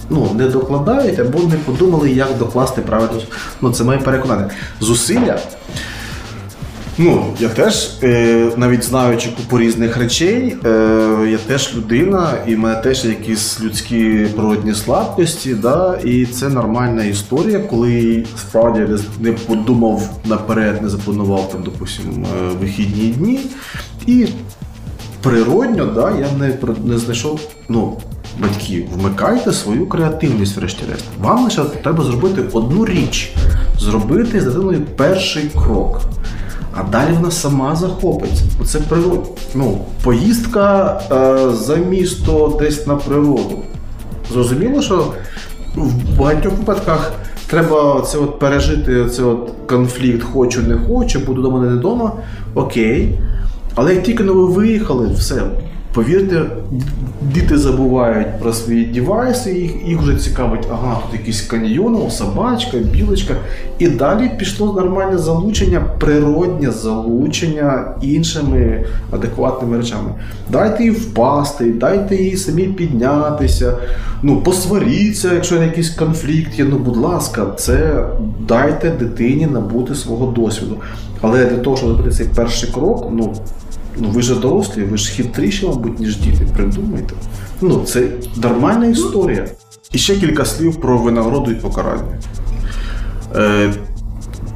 Ну, 0.10 0.32
не 0.36 0.48
докладають 0.48 1.20
або 1.20 1.40
не 1.40 1.56
подумали, 1.56 2.12
як 2.12 2.38
докласти 2.38 2.82
правильно. 2.82 3.22
Ну, 3.62 3.72
це 3.72 3.84
моє 3.84 3.98
переконання. 4.00 4.50
Зусилля 4.80 5.40
Ну, 7.00 7.26
я 7.40 7.50
теж, 7.50 7.90
е, 8.04 8.52
навіть 8.58 8.84
знаючи 8.84 9.30
купу 9.30 9.60
різних 9.60 9.98
речей, 9.98 10.58
е, 10.66 10.70
я 11.32 11.38
теж 11.38 11.76
людина, 11.76 12.34
і 12.48 12.56
в 12.56 12.60
мене 12.60 12.76
теж 12.82 13.06
якісь 13.06 13.62
людські 13.62 14.28
природні 14.36 14.74
слабкості, 14.74 15.54
да, 15.54 16.00
і 16.04 16.26
це 16.26 16.50
нормальна 16.50 17.04
історія, 17.04 17.60
коли 17.60 18.26
справді 18.38 19.04
не 19.20 19.32
подумав 19.32 20.10
наперед, 20.26 20.82
не 20.82 20.90
запланував 20.90 21.50
там, 21.52 21.64
допустимо, 21.64 22.28
е, 22.42 22.56
вихідні 22.62 23.08
дні. 23.08 23.40
І 24.08 24.28
природньо, 25.22 25.86
да, 25.86 26.12
я 26.12 26.28
не, 26.40 26.54
не 26.86 26.98
знайшов. 26.98 27.40
ну, 27.70 27.98
Батьки, 28.40 28.88
вмикайте 28.94 29.54
свою 29.54 29.88
креативність, 29.88 30.58
врешті-решт. 30.58 31.06
Вам 31.22 31.44
лише 31.44 31.64
треба 31.64 32.04
зробити 32.04 32.44
одну 32.54 32.86
річ: 32.86 33.34
зробити 33.80 34.42
з 34.42 34.44
дитиною 34.44 34.82
перший 34.96 35.44
крок 35.44 36.02
а 36.80 36.84
далі 36.84 37.14
вона 37.14 37.32
сама 37.32 37.76
захопиться. 37.76 38.44
Це 38.66 38.80
природа. 38.80 39.24
Ну, 39.56 39.78
поїздка 40.04 41.00
е, 41.12 41.52
за 41.54 41.76
місто 41.76 42.58
десь 42.60 42.88
на 42.88 42.96
природу. 42.96 43.60
Зрозуміло, 44.34 44.82
що 44.82 45.14
в 45.76 46.20
багатьох 46.20 46.58
випадках 46.58 47.12
треба 47.48 48.02
це 48.02 48.18
от 48.18 48.40
пережити 48.40 49.10
це 49.10 49.24
от 49.24 49.52
конфлікт, 49.68 50.24
хочу, 50.34 50.62
не 50.62 50.76
хочу, 50.76 51.20
буду 51.20 51.42
дома, 51.42 51.60
не 51.60 51.76
вдома. 51.76 52.12
Окей. 52.56 53.20
Але 53.76 53.96
як 53.96 54.04
тільки 54.04 54.24
ви 54.24 54.46
виїхали, 54.46 55.08
все. 55.18 55.42
Повірте, 55.98 56.46
діти 57.34 57.58
забувають 57.58 58.40
про 58.40 58.54
свої 58.54 58.86
девайси, 58.86 59.54
їх 59.54 59.72
їх 59.86 60.02
вже 60.02 60.16
цікавить, 60.16 60.68
ага, 60.72 61.02
тут 61.02 61.20
якийсь 61.20 61.42
каньйон, 61.42 62.12
собачка, 62.12 62.78
білочка. 62.78 63.34
І 63.80 63.88
далі 63.88 64.32
пішло 64.38 64.74
нормальне 64.74 65.18
залучення, 65.18 65.80
природнє 66.00 66.72
залучення 66.72 67.96
іншими 68.02 68.86
адекватними 69.12 69.78
речами. 69.78 70.10
Дайте 70.50 70.84
їй 70.84 70.90
впасти, 70.90 71.72
дайте 71.72 72.16
їй 72.16 72.38
самі 72.38 72.64
піднятися, 72.64 73.78
ну, 74.22 74.42
посваріться, 74.42 75.34
якщо 75.34 75.64
якийсь 75.64 75.90
конфлікт 75.90 76.60
є. 76.60 76.66
Ну, 76.66 76.80
будь 76.80 76.98
ласка, 76.98 77.46
це 77.58 78.06
дайте 78.48 78.90
дитині 78.90 79.46
набути 79.46 79.96
свого 79.96 80.32
досвіду. 80.32 80.78
Але 81.22 81.46
для 81.46 81.58
того, 81.58 81.78
щоб 81.78 81.90
зробити 81.90 82.16
цей 82.16 82.28
перший 82.36 82.70
крок, 82.70 83.08
ну. 83.12 83.34
Ну 84.00 84.10
ви 84.10 84.22
ж 84.22 84.36
дорослі, 84.36 84.84
ви 84.84 84.98
ж 84.98 85.12
хитріші, 85.12 85.66
мабуть, 85.66 86.00
ніж 86.00 86.18
діти. 86.18 86.48
Придумайте. 86.54 87.14
Ну, 87.62 87.84
це 87.84 88.08
нормальна 88.36 88.86
історія. 88.86 89.48
І 89.92 89.98
ще 89.98 90.16
кілька 90.16 90.46
слів 90.46 90.82
про 90.82 90.98
винагороду 90.98 91.52
і 91.52 91.56
покарання. 91.56 92.20
Е, 93.36 93.74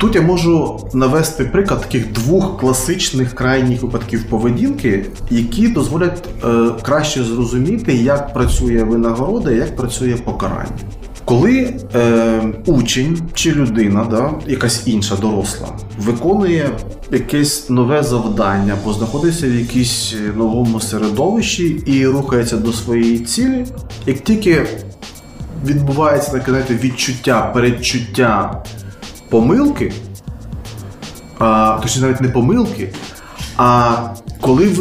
Тут 0.02 0.16
я 0.16 0.22
можу 0.22 0.80
навести 0.94 1.46
приклад 1.46 1.82
таких 1.82 2.12
двох 2.12 2.60
класичних 2.60 3.34
крайніх 3.34 3.82
випадків 3.82 4.24
поведінки, 4.30 5.06
які 5.30 5.68
дозволять 5.68 6.24
е, 6.44 6.70
краще 6.82 7.24
зрозуміти, 7.24 7.94
як 7.94 8.34
працює 8.34 8.84
винагорода 8.84 9.52
і 9.52 9.56
як 9.56 9.76
працює 9.76 10.16
покарання. 10.26 10.70
Коли 11.32 11.74
е, 11.96 12.42
учень 12.66 13.22
чи 13.34 13.52
людина, 13.52 14.08
да, 14.12 14.32
якась 14.48 14.88
інша 14.88 15.16
доросла, 15.16 15.68
виконує 16.00 16.70
якесь 17.12 17.70
нове 17.70 18.04
завдання, 18.04 18.78
або 18.82 18.94
знаходиться 18.94 19.48
в 19.48 19.56
якійсь 19.56 20.16
новому 20.36 20.80
середовищі 20.80 21.64
і 21.86 22.08
рухається 22.08 22.58
до 22.58 22.74
своєї 22.74 23.20
цілі, 23.20 23.66
як 24.06 24.20
тільки 24.20 24.66
відбувається 25.66 26.32
таке 26.32 26.52
знаєте, 26.52 26.76
відчуття, 26.76 27.52
передчуття 27.54 28.64
помилки, 29.30 29.94
а, 31.40 31.78
точніше 31.82 32.02
навіть 32.02 32.22
не 32.22 32.30
помилки, 32.30 32.94
а 33.58 33.98
коли, 34.42 34.72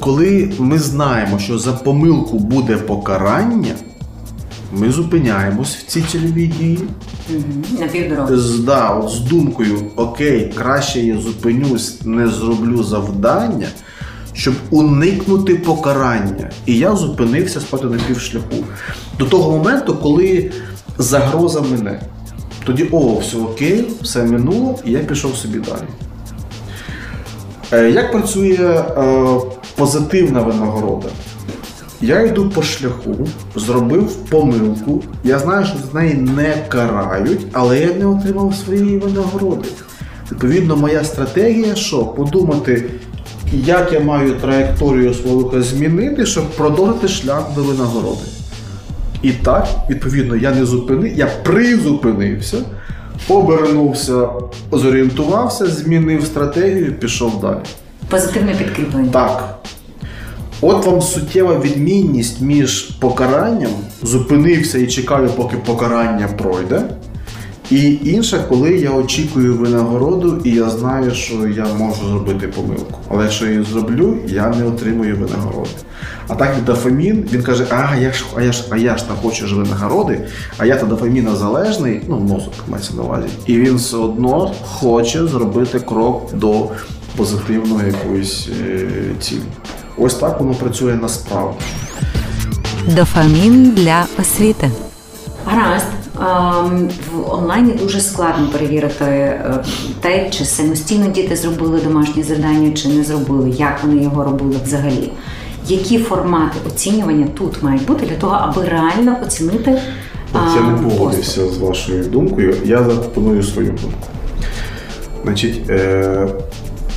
коли 0.00 0.52
ми 0.58 0.78
знаємо, 0.78 1.38
що 1.38 1.58
за 1.58 1.72
помилку 1.72 2.38
буде 2.38 2.76
покарання. 2.76 3.74
Ми 4.72 4.92
зупиняємось 4.92 5.76
в 5.76 5.86
цій 5.86 6.02
цільовій 6.02 6.46
дії. 6.46 6.78
На 7.80 7.86
півдороги. 7.86 8.36
З, 8.36 8.58
да, 8.58 8.90
от 8.90 9.10
з 9.10 9.20
думкою, 9.20 9.78
окей, 9.96 10.52
краще 10.56 11.00
я 11.00 11.18
зупинюсь, 11.18 12.04
не 12.04 12.28
зроблю 12.28 12.82
завдання, 12.82 13.68
щоб 14.32 14.54
уникнути 14.70 15.54
покарання. 15.54 16.50
І 16.66 16.78
я 16.78 16.96
зупинився 16.96 17.60
спати 17.60 17.86
на 17.86 17.98
півшляху. 17.98 18.64
До 19.18 19.24
того 19.24 19.50
моменту, 19.50 19.94
коли 20.02 20.50
загроза 20.98 21.60
мене. 21.60 22.00
Тоді, 22.64 22.88
о, 22.90 23.18
все 23.18 23.36
окей, 23.36 23.84
все 24.02 24.24
минуло, 24.24 24.78
і 24.84 24.90
я 24.90 24.98
пішов 24.98 25.36
собі 25.36 25.58
далі. 25.58 25.88
Е, 27.72 27.90
як 27.90 28.12
працює 28.12 28.84
е, 28.96 29.26
позитивна 29.76 30.42
винагорода? 30.42 31.08
Я 32.02 32.22
йду 32.22 32.50
по 32.50 32.62
шляху, 32.62 33.28
зробив 33.56 34.16
помилку. 34.16 35.02
Я 35.24 35.38
знаю, 35.38 35.66
що 35.66 35.76
з 35.90 35.94
неї 35.94 36.14
не 36.14 36.54
карають, 36.68 37.46
але 37.52 37.80
я 37.80 37.94
не 37.94 38.06
отримав 38.06 38.54
своєї 38.54 38.98
винагороди. 38.98 39.68
Відповідно, 40.32 40.76
моя 40.76 41.04
стратегія, 41.04 41.74
що 41.74 42.04
подумати, 42.04 42.84
як 43.52 43.92
я 43.92 44.00
маю 44.00 44.34
траєкторію 44.34 45.14
свого 45.14 45.62
змінити, 45.62 46.26
щоб 46.26 46.50
продовжити 46.50 47.08
шлях 47.08 47.54
до 47.54 47.62
винагороди. 47.62 48.22
І 49.22 49.32
так, 49.32 49.68
відповідно, 49.90 50.36
я 50.36 50.54
не 50.54 50.64
зупинив, 50.64 51.18
я 51.18 51.26
призупинився, 51.26 52.56
обернувся, 53.28 54.28
зорієнтувався, 54.72 55.66
змінив 55.66 56.24
стратегію, 56.24 56.92
пішов 56.92 57.40
далі. 57.40 57.58
Позитивне 58.08 58.54
підкріплення. 58.54 59.10
Так. 59.10 59.58
От 60.64 60.86
вам 60.86 61.02
суттєва 61.02 61.58
відмінність 61.58 62.40
між 62.40 62.82
покаранням, 62.82 63.70
зупинився 64.02 64.78
і 64.78 64.86
чекаю, 64.86 65.28
поки 65.36 65.56
покарання 65.56 66.28
пройде. 66.38 66.82
І 67.70 67.98
інше, 68.04 68.44
коли 68.48 68.70
я 68.70 68.90
очікую 68.90 69.54
винагороду, 69.54 70.40
і 70.44 70.50
я 70.50 70.70
знаю, 70.70 71.10
що 71.10 71.34
я 71.48 71.66
можу 71.78 72.06
зробити 72.08 72.48
помилку. 72.48 72.98
Але 73.08 73.22
якщо 73.22 73.44
я 73.46 73.52
її 73.52 73.64
зроблю, 73.64 74.16
я 74.26 74.48
не 74.48 74.64
отримую 74.64 75.16
винагороди. 75.16 75.70
А 76.28 76.34
так 76.34 76.54
як 76.56 76.64
дофамін, 76.64 77.28
він 77.32 77.42
каже, 77.42 77.66
а 77.70 77.96
я 77.96 78.12
ж 78.12 78.24
а 78.36 78.42
я 78.42 78.52
ж, 78.52 78.64
а 78.70 78.76
я 78.76 78.96
ж 78.96 79.04
не 79.10 79.16
хочу 79.22 79.46
ж 79.46 79.54
винагороди, 79.54 80.20
а 80.58 80.66
я 80.66 80.76
то 80.76 80.86
дофаміна 80.86 81.36
залежний, 81.36 82.00
ну 82.08 82.18
мозок 82.18 82.54
мається 82.68 82.94
на 82.94 83.02
увазі. 83.02 83.26
І 83.46 83.56
він 83.56 83.74
все 83.74 83.96
одно 83.96 84.54
хоче 84.62 85.26
зробити 85.26 85.80
крок 85.80 86.34
до 86.34 86.68
позитивної 87.16 87.86
якоїсь 87.86 88.48
е, 88.68 88.88
цілі. 89.20 89.40
Ось 89.98 90.14
так 90.14 90.40
воно 90.40 90.54
працює 90.54 90.94
насправді. 90.94 91.58
Дофамін 92.86 93.70
для 93.70 94.04
освіти. 94.20 94.70
Гаразд. 95.46 95.86
В 97.12 97.32
онлайні 97.32 97.72
дуже 97.72 98.00
складно 98.00 98.48
перевірити 98.52 99.04
е, 99.04 99.64
те, 100.00 100.30
чи 100.30 100.44
самостійно 100.44 101.06
діти 101.06 101.36
зробили 101.36 101.80
домашнє 101.80 102.22
завдання, 102.22 102.72
чи 102.72 102.88
не 102.88 103.04
зробили, 103.04 103.50
як 103.50 103.84
вони 103.84 104.02
його 104.02 104.24
робили 104.24 104.56
взагалі. 104.64 105.12
Які 105.68 105.98
формати 105.98 106.58
оцінювання 106.66 107.26
тут 107.34 107.62
мають 107.62 107.86
бути 107.86 108.06
для 108.06 108.16
того, 108.16 108.38
аби 108.40 108.68
реально 108.68 109.16
оцінити? 109.22 109.82
От 110.32 110.56
я 110.56 110.62
не 110.62 110.88
погодився 110.88 111.48
з 111.48 111.58
вашою 111.58 112.04
думкою. 112.04 112.56
Я 112.64 112.78
запропоную 112.84 113.42
свою 113.42 113.68
думку. 113.68 114.08
Значить, 115.24 115.70
е, 115.70 116.28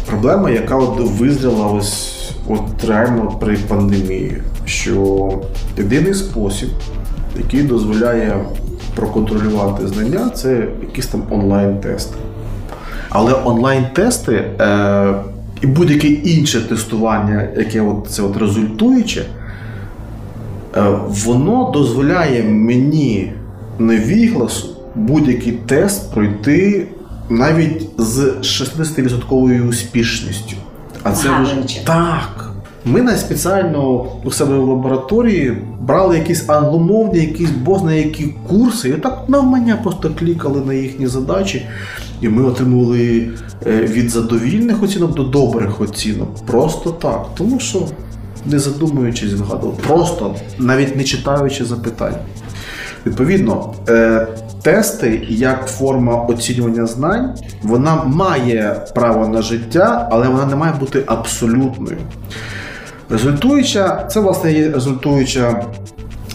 проблема, 0.05 0.49
яка 0.49 0.75
от 0.75 0.99
визріла 0.99 1.67
ось 1.67 2.14
от 2.47 2.83
реально 2.87 3.37
при 3.39 3.57
пандемії, 3.57 4.41
що 4.65 5.29
єдиний 5.77 6.13
спосіб, 6.13 6.69
який 7.37 7.63
дозволяє 7.63 8.45
проконтролювати 8.95 9.87
знання, 9.87 10.29
це 10.29 10.67
якісь 10.81 11.07
там 11.07 11.23
онлайн-тести. 11.29 12.15
Але 13.09 13.33
онлайн-тести 13.45 14.33
е, 14.33 15.13
і 15.61 15.67
будь-яке 15.67 16.07
інше 16.07 16.61
тестування, 16.61 17.47
яке 17.57 17.81
от 17.81 18.07
це 18.09 18.23
от 18.23 18.37
результуюче, 18.37 19.21
е, 19.21 20.83
воно 21.07 21.71
дозволяє 21.73 22.43
мені 22.43 23.31
невігласу 23.79 24.75
будь-який 24.95 25.53
тест 25.53 26.13
пройти 26.13 26.87
навіть 27.29 27.89
з 27.97 28.19
60% 28.41 29.69
успішністю. 29.69 30.55
А 31.05 31.11
це 31.11 31.29
вже 31.41 31.83
так. 31.85 32.49
Ми 32.85 33.01
на 33.01 33.17
спеціально 33.17 34.05
у 34.23 34.31
себе 34.31 34.57
в 34.57 34.69
лабораторії 34.69 35.57
брали 35.81 36.17
якісь 36.17 36.49
англомовні, 36.49 37.19
якісь 37.19 37.49
бозна 37.49 37.93
які 37.93 38.33
курси, 38.49 38.89
і 38.89 38.93
так 38.93 39.23
навмання 39.27 39.79
просто 39.83 40.11
клікали 40.19 40.61
на 40.65 40.73
їхні 40.73 41.07
задачі, 41.07 41.65
і 42.21 42.29
ми 42.29 42.43
отримували 42.43 43.29
е, 43.67 43.81
від 43.81 44.09
задовільних 44.09 44.83
оцінок 44.83 45.15
до 45.15 45.23
добрих 45.23 45.81
оцінок. 45.81 46.45
Просто 46.45 46.91
так. 46.91 47.27
Тому 47.37 47.59
що, 47.59 47.87
не 48.45 48.59
задумуючись, 48.59 49.33
вигадували, 49.33 49.77
просто 49.87 50.35
навіть 50.59 50.95
не 50.95 51.03
читаючи 51.03 51.65
запитань. 51.65 52.15
Відповідно, 53.05 53.73
е, 53.89 54.27
тести 54.65 55.27
як 55.29 55.67
форма 55.67 56.15
оцінювання 56.15 56.85
знань, 56.85 57.37
вона 57.63 58.03
має 58.03 58.85
право 58.95 59.27
на 59.27 59.41
життя, 59.41 60.09
але 60.11 60.27
вона 60.27 60.45
не 60.45 60.55
має 60.55 60.73
бути 60.73 61.03
абсолютною. 61.05 61.97
Результуюча, 63.09 64.07
це 64.11 64.19
власне 64.19 64.53
є 64.53 64.71
результуюча. 64.71 65.65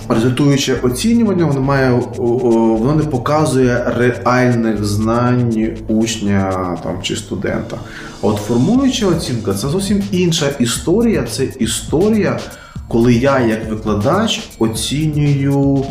Результуюче 0.09 0.77
оцінювання, 0.83 1.45
воно 1.45 1.61
має 1.61 2.03
воно 2.17 2.95
не 2.95 3.03
показує 3.03 3.85
реальних 3.97 4.85
знань 4.85 5.77
учня 5.89 6.77
там 6.83 7.03
чи 7.03 7.17
студента. 7.17 7.77
А 8.23 8.27
от 8.27 8.37
формуюча 8.37 9.07
оцінка 9.07 9.55
це 9.55 9.69
зовсім 9.69 10.03
інша 10.13 10.47
історія. 10.59 11.23
Це 11.23 11.45
історія, 11.45 12.39
коли 12.89 13.15
я, 13.15 13.41
як 13.41 13.71
викладач, 13.71 14.41
оцінюю 14.59 15.85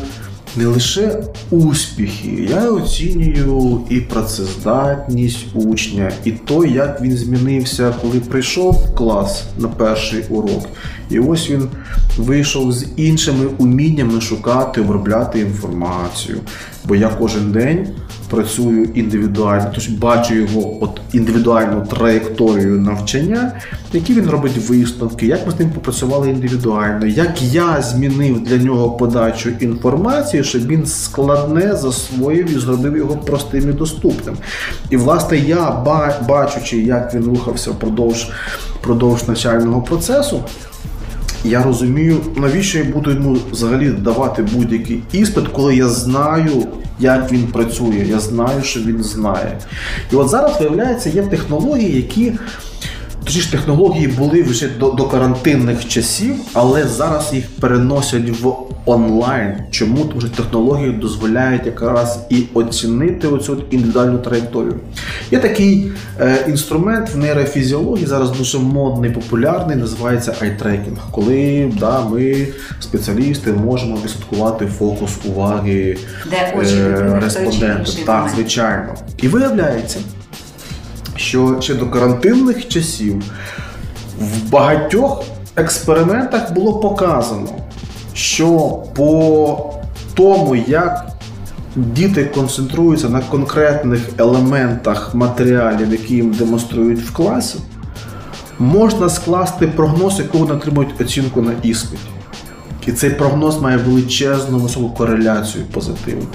не 0.60 0.66
лише 0.66 1.24
успіхи, 1.50 2.48
я 2.50 2.70
оцінюю 2.72 3.82
і 3.90 4.00
працездатність 4.00 5.46
учня, 5.54 6.12
і 6.26 6.32
то, 6.32 6.66
як 6.66 7.02
він 7.02 7.18
змінився, 7.18 7.94
коли 8.02 8.20
прийшов 8.20 8.74
в 8.74 8.96
клас 8.96 9.44
на 9.58 9.68
перший 9.68 10.24
урок. 10.30 10.70
І 11.10 11.20
ось 11.20 11.50
він 11.50 11.68
вийшов 12.18 12.72
з 12.72 12.86
іншими 12.96 13.46
уміннями 13.58 14.22
шукати, 14.22 14.82
обробляти 14.82 15.40
інформацію. 15.40 16.38
Бо 16.86 16.96
я 16.96 17.10
кожен 17.10 17.52
день 17.52 17.88
працюю 18.30 18.84
індивідуально, 18.84 19.72
тож 19.76 19.88
бачу 19.88 20.36
його 20.36 20.84
от 20.84 21.02
індивідуальну 21.14 21.86
траєкторію 21.86 22.80
навчання, 22.82 23.52
які 23.94 24.14
він 24.14 24.30
робить 24.30 24.58
висновки, 24.70 25.26
як 25.28 25.46
ми 25.48 25.52
з 25.52 25.60
ним 25.60 25.70
попрацювали 25.70 26.30
індивідуально, 26.30 27.06
як 27.06 27.42
я 27.42 27.82
змінив 27.82 28.44
для 28.44 28.58
нього 28.58 28.92
подачу 28.92 29.50
інформації, 29.60 30.44
щоб 30.44 30.68
він 30.68 30.86
складне 30.86 31.76
засвоїв 31.76 32.56
і 32.56 32.60
зробив 32.60 32.98
його 32.98 33.16
простим 33.16 33.70
і 33.70 33.74
доступним. 33.74 34.38
І 34.90 34.98
власне 34.98 35.38
я 35.38 35.72
бачучи, 36.28 36.78
як 36.78 37.14
він 37.14 37.26
рухався 37.26 37.72
впродовж, 37.72 38.30
впродовж 38.82 39.28
навчального 39.28 39.82
процесу. 39.82 40.44
Я 41.44 41.64
розумію, 41.64 42.18
навіщо 42.36 42.78
я 42.78 42.84
буду 42.84 43.12
йому 43.12 43.38
взагалі 43.52 43.90
давати 43.90 44.44
будь-який 44.44 45.02
іспит, 45.12 45.48
коли 45.48 45.76
я 45.76 45.90
знаю, 45.90 46.68
як 47.00 47.32
він 47.32 47.48
працює, 47.48 48.06
я 48.10 48.20
знаю, 48.20 48.64
що 48.64 48.80
він 48.80 49.04
знає. 49.04 49.60
І 50.14 50.16
от 50.16 50.30
зараз 50.30 50.60
виявляється, 50.60 51.10
є 51.10 51.22
технології, 51.22 51.96
які 51.96 52.34
Тоді 53.30 53.42
ж 53.42 53.52
технології 53.52 54.08
були 54.08 54.44
вже 54.44 54.68
до 54.80 54.92
до 54.92 55.04
карантинних 55.08 55.88
часів, 55.88 56.36
але 56.54 56.88
зараз 56.88 57.34
їх 57.34 57.46
переносять 57.60 58.30
в 58.42 58.54
онлайн. 58.86 59.54
Чому 59.72 60.06
Тому 60.06 60.22
що 60.22 60.30
технології 60.30 60.92
дозволяють 60.92 61.66
якраз 61.66 62.20
і 62.30 62.44
оцінити 62.54 63.28
оцю 63.28 63.64
індивідуальну 63.72 64.18
траєкторію. 64.18 64.76
Є 65.32 65.40
такий 65.40 65.92
е, 66.20 66.46
інструмент 66.48 67.10
в 67.10 67.18
нейрофізіології, 67.18 68.06
зараз 68.06 68.32
дуже 68.32 68.60
модний, 68.60 69.12
популярний, 69.12 69.78
називається 69.78 70.36
айтрекінг, 70.42 71.00
коли 71.12 71.72
да, 71.80 72.02
ми, 72.02 72.48
спеціалісти, 72.80 73.54
можемо 73.54 73.98
відслідкувати 74.04 74.66
фокус 74.66 75.12
уваги 75.26 75.98
Де 76.30 76.62
е, 76.64 77.20
респондента. 77.24 77.92
Так, 78.06 78.32
звичайно. 78.36 78.96
І 79.22 79.28
виявляється 79.28 80.00
що 81.20 81.58
ще 81.62 81.76
до 81.76 81.88
карантинних 81.88 82.68
часів 82.68 83.24
в 84.20 84.50
багатьох 84.50 85.24
експериментах 85.56 86.54
було 86.54 86.80
показано, 86.80 87.50
що 88.14 88.50
по 88.96 89.74
тому, 90.14 90.56
як 90.56 91.08
діти 91.76 92.26
концентруються 92.26 93.10
на 93.10 93.20
конкретних 93.20 94.02
елементах 94.18 95.16
матеріалів, 95.16 95.92
які 95.92 96.16
їм 96.16 96.32
демонструють 96.32 97.00
в 97.00 97.14
класі, 97.14 97.60
можна 98.60 99.10
скласти 99.10 99.68
прогноз, 99.68 100.20
яку 100.20 100.38
вони 100.38 100.54
отримують 100.54 101.02
оцінку 101.02 101.42
на 101.42 101.52
іспиті. 101.64 102.04
І 102.88 102.92
цей 102.92 103.10
прогноз 103.10 103.62
має 103.62 103.78
величезну 103.78 104.60
високу 104.60 104.90
кореляцію 104.90 105.66
позитивну. 105.66 106.28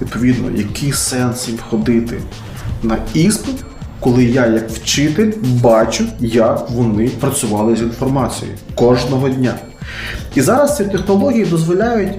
Відповідно, 0.00 0.50
який 0.58 0.92
сенс 0.92 1.48
їм 1.48 1.58
ходити 1.70 2.20
на 2.82 2.96
іспит, 3.14 3.56
коли 4.00 4.24
я, 4.24 4.46
як 4.46 4.70
вчитель, 4.70 5.32
бачу, 5.42 6.04
як 6.20 6.70
вони 6.70 7.08
працювали 7.08 7.76
з 7.76 7.80
інформацією 7.80 8.56
кожного 8.74 9.28
дня. 9.28 9.54
І 10.34 10.40
зараз 10.40 10.76
ці 10.76 10.84
технології 10.84 11.44
дозволяють 11.44 12.12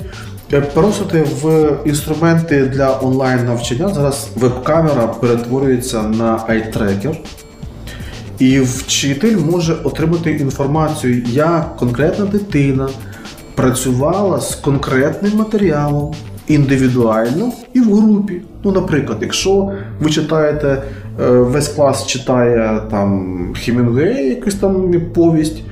е, 0.54 0.62
переносити 0.62 1.26
в 1.42 1.72
інструменти 1.86 2.66
для 2.66 3.00
онлайн-навчання. 3.02 3.90
Зараз 3.90 4.30
веб-камера 4.36 5.08
перетворюється 5.08 6.04
на 6.04 6.44
айтрекер. 6.48 7.18
І 8.40 8.60
вчитель 8.60 9.38
може 9.38 9.74
отримати 9.84 10.32
інформацію, 10.32 11.24
як 11.28 11.76
конкретна 11.78 12.26
дитина 12.26 12.90
працювала 13.56 14.40
з 14.40 14.56
конкретним 14.56 15.38
матеріалом 15.38 16.16
індивідуально 16.48 17.52
і 17.74 17.82
в 17.82 17.96
групі. 17.96 18.42
Ну, 18.64 18.72
наприклад, 18.72 19.18
якщо 19.22 19.72
ви 20.00 20.10
читаєте 20.10 20.84
весь 21.18 21.68
клас 21.68 22.08
читає 22.08 22.82
там 22.92 23.38
Хемінгуей, 23.56 24.30
якусь 24.30 24.56
там 24.56 24.94
повість, 25.14 25.64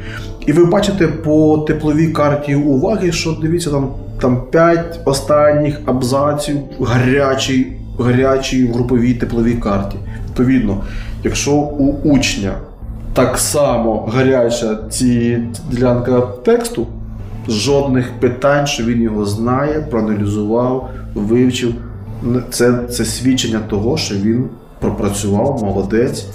і 0.46 0.54
ви 0.54 0.66
бачите 0.66 1.08
по 1.08 1.58
тепловій 1.58 2.08
карті 2.08 2.56
уваги, 2.56 3.12
що 3.12 3.38
дивіться, 3.42 3.70
там 3.70 3.90
там 4.22 4.42
5 4.52 5.00
останніх 5.06 5.82
абзаців 5.86 6.58
гарячій, 6.82 7.68
гарячій 8.00 8.68
груповій 8.68 9.14
тепловій 9.14 9.54
карті. 9.54 9.98
Відповідно, 10.28 10.84
якщо 11.24 11.52
у 11.54 11.94
учня 12.04 12.54
так 13.14 13.38
само 13.38 14.10
гаряча 14.14 14.78
ці 14.90 15.40
ділянка 15.72 16.22
тексту, 16.22 16.88
жодних 17.48 18.12
питань, 18.20 18.68
що 18.68 18.84
він 18.84 19.02
його 19.02 19.26
знає, 19.26 19.88
проаналізував, 19.90 20.90
вивчив. 21.16 21.74
Це, 22.50 22.74
Це 22.90 23.06
свідчення 23.06 23.60
того, 23.70 23.98
що 23.98 24.16
він 24.16 24.50
пропрацював, 24.80 25.64
молодець. 25.64 26.26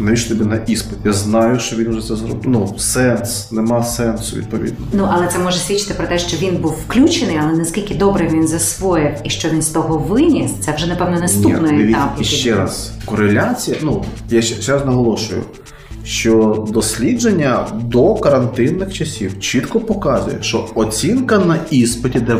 Навіщо 0.00 0.28
тобі 0.28 0.44
на 0.50 0.56
іспит? 0.56 0.98
Я 1.04 1.12
знаю, 1.12 1.60
що 1.60 1.76
він 1.76 1.90
вже 1.90 2.08
це 2.08 2.16
зробив. 2.16 2.40
Ну, 2.44 2.74
сенс, 2.78 3.52
нема 3.52 3.82
сенсу, 3.82 4.36
відповідно. 4.36 4.86
Ну, 4.92 5.08
але 5.12 5.26
це 5.26 5.38
може 5.38 5.58
свідчити 5.58 5.94
про 5.94 6.06
те, 6.06 6.18
що 6.18 6.36
він 6.36 6.56
був 6.56 6.74
включений, 6.86 7.38
але 7.42 7.52
наскільки 7.52 7.94
добре 7.94 8.28
він 8.32 8.48
засвоїв 8.48 9.10
і 9.24 9.30
що 9.30 9.48
він 9.48 9.62
з 9.62 9.68
того 9.68 9.98
виніс, 9.98 10.50
це 10.60 10.72
вже, 10.72 10.86
напевно, 10.86 11.20
наступний 11.20 11.72
Ні, 11.72 11.90
етап. 11.90 12.16
І 12.20 12.24
ще 12.24 12.54
раз, 12.54 12.92
кореляція, 13.04 13.76
ну, 13.82 14.04
я 14.30 14.42
ще, 14.42 14.62
ще 14.62 14.72
раз 14.72 14.86
наголошую, 14.86 15.42
що 16.04 16.64
дослідження 16.70 17.66
до 17.74 18.14
карантинних 18.14 18.92
часів 18.92 19.40
чітко 19.40 19.80
показує, 19.80 20.38
що 20.40 20.66
оцінка 20.74 21.38
на 21.38 21.58
іспиті, 21.70 22.20
де 22.20 22.34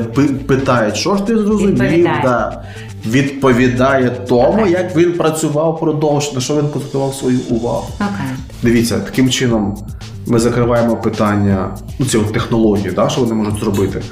питають, 0.47 0.97
що 0.97 1.17
ж 1.17 1.23
ти 1.23 1.39
зрозумів, 1.39 2.05
да, 2.23 2.65
відповідає 3.07 4.11
тому, 4.29 4.67
як 4.67 4.97
він 4.97 5.13
працював 5.13 5.81
продовж, 5.81 6.33
на 6.35 6.41
що 6.41 6.57
він 6.57 6.69
концентрував 6.69 7.15
свою 7.15 7.39
увагу. 7.51 7.89
Okay. 8.01 8.37
Дивіться, 8.63 8.99
таким 8.99 9.31
чином 9.31 9.79
ми 10.27 10.39
закриваємо 10.39 10.97
питання 10.97 11.77
ну, 11.99 12.07
цієї 12.07 12.31
технології, 12.31 12.91
да, 12.91 13.09
що 13.09 13.21
вони 13.21 13.35
можуть 13.35 13.61
зробити. 13.61 14.03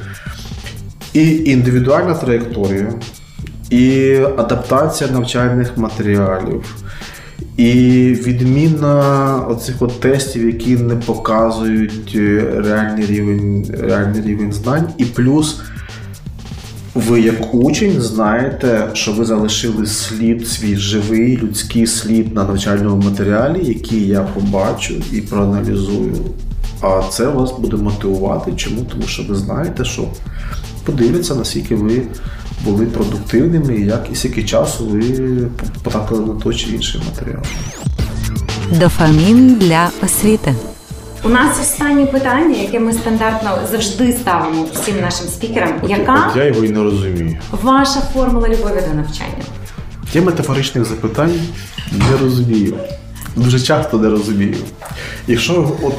І 1.13 1.37
індивідуальна 1.45 2.15
траєкторія, 2.15 2.93
і 3.71 4.15
адаптація 4.37 5.11
навчальних 5.11 5.77
матеріалів. 5.77 6.77
І 7.57 7.73
відміна 8.27 9.39
оцих 9.49 9.83
от 9.83 10.01
тестів, 10.01 10.47
які 10.47 10.77
не 10.77 10.97
показують 10.97 12.13
е, 12.17 12.53
реальний 12.57 13.07
рівень 13.07 13.67
реальний 13.81 14.23
рівень 14.23 14.53
знань, 14.53 14.89
і 14.99 15.05
плюс 15.05 15.61
ви, 16.97 17.20
як 17.20 17.55
учень, 17.55 18.01
знаєте, 18.01 18.89
що 18.93 19.12
ви 19.12 19.24
залишили 19.24 19.86
слід, 19.86 20.48
свій 20.48 20.77
живий 20.77 21.36
людський 21.36 21.86
слід 21.86 22.35
на 22.35 22.44
навчальному 22.44 23.02
матеріалі, 23.02 23.60
який 23.64 24.06
я 24.09 24.20
побачу 24.20 24.94
і 25.12 25.20
проаналізую. 25.20 26.16
А 26.81 27.02
це 27.10 27.27
вас 27.27 27.52
буде 27.59 27.77
мотивувати. 27.77 28.52
Чому? 28.56 28.82
Тому 28.93 29.02
що 29.02 29.23
ви 29.23 29.35
знаєте, 29.35 29.85
що 29.85 30.09
подивляться, 30.85 31.35
наскільки 31.35 31.74
ви 31.74 32.02
були 32.64 32.86
продуктивними, 32.86 33.77
і 33.77 33.86
як 33.86 34.09
і 34.12 34.16
скільки 34.16 34.43
часу 34.44 34.86
ви 34.86 35.02
потрапили 35.82 36.27
на 36.27 36.35
той 36.40 36.55
чи 36.55 36.70
інший 36.70 37.01
матеріал. 37.06 37.43
Дофамін 38.81 39.55
для 39.55 39.90
освіти. 40.02 40.55
У 41.25 41.29
нас 41.29 41.61
останнє 41.61 42.07
питання, 42.07 42.57
яке 42.57 42.81
ми 42.81 42.93
стандартно 42.93 43.59
завжди 43.71 44.13
ставимо 44.13 44.67
всім 44.75 45.01
нашим 45.01 45.27
спікерам. 45.27 45.73
Яка 45.89 46.29
от 46.31 46.37
я 46.37 46.45
його 46.45 46.65
і 46.65 46.69
не 46.69 46.83
розумію. 46.83 47.39
Ваша 47.63 48.01
формула 48.01 48.49
любові 48.49 48.83
до 48.89 48.95
навчання? 48.95 49.45
Я 50.13 50.23
метафоричних 50.23 50.85
запитань 50.85 51.41
не 51.93 52.17
розумію. 52.23 52.77
Дуже 53.37 53.61
часто 53.61 53.99
не 53.99 54.09
розумію. 54.11 54.57
Якщо 55.27 55.73
от 55.83 55.95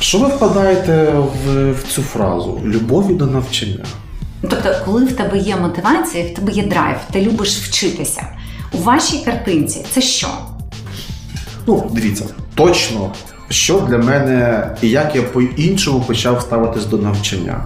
що 0.00 0.18
ви 0.18 0.28
вкладаєте 0.28 1.12
в, 1.46 1.72
в 1.72 1.82
цю 1.88 2.02
фразу 2.02 2.60
любові 2.64 3.14
до 3.14 3.26
навчання? 3.26 3.84
Тобто, 4.40 4.74
коли 4.84 5.04
в 5.04 5.12
тебе 5.12 5.38
є 5.38 5.56
мотивація, 5.56 6.24
в 6.24 6.34
тебе 6.34 6.52
є 6.52 6.62
драйв, 6.62 6.96
ти 7.12 7.22
любиш 7.22 7.58
вчитися. 7.58 8.26
У 8.72 8.78
вашій 8.78 9.18
картинці 9.18 9.86
це 9.92 10.00
що? 10.00 10.28
Ну, 11.66 11.90
дивіться, 11.92 12.24
точно, 12.54 13.12
що 13.48 13.80
для 13.80 13.98
мене 13.98 14.70
і 14.82 14.90
як 14.90 15.16
я 15.16 15.22
по-іншому 15.22 16.00
почав 16.00 16.40
ставитись 16.40 16.86
до 16.86 16.98
навчання. 16.98 17.60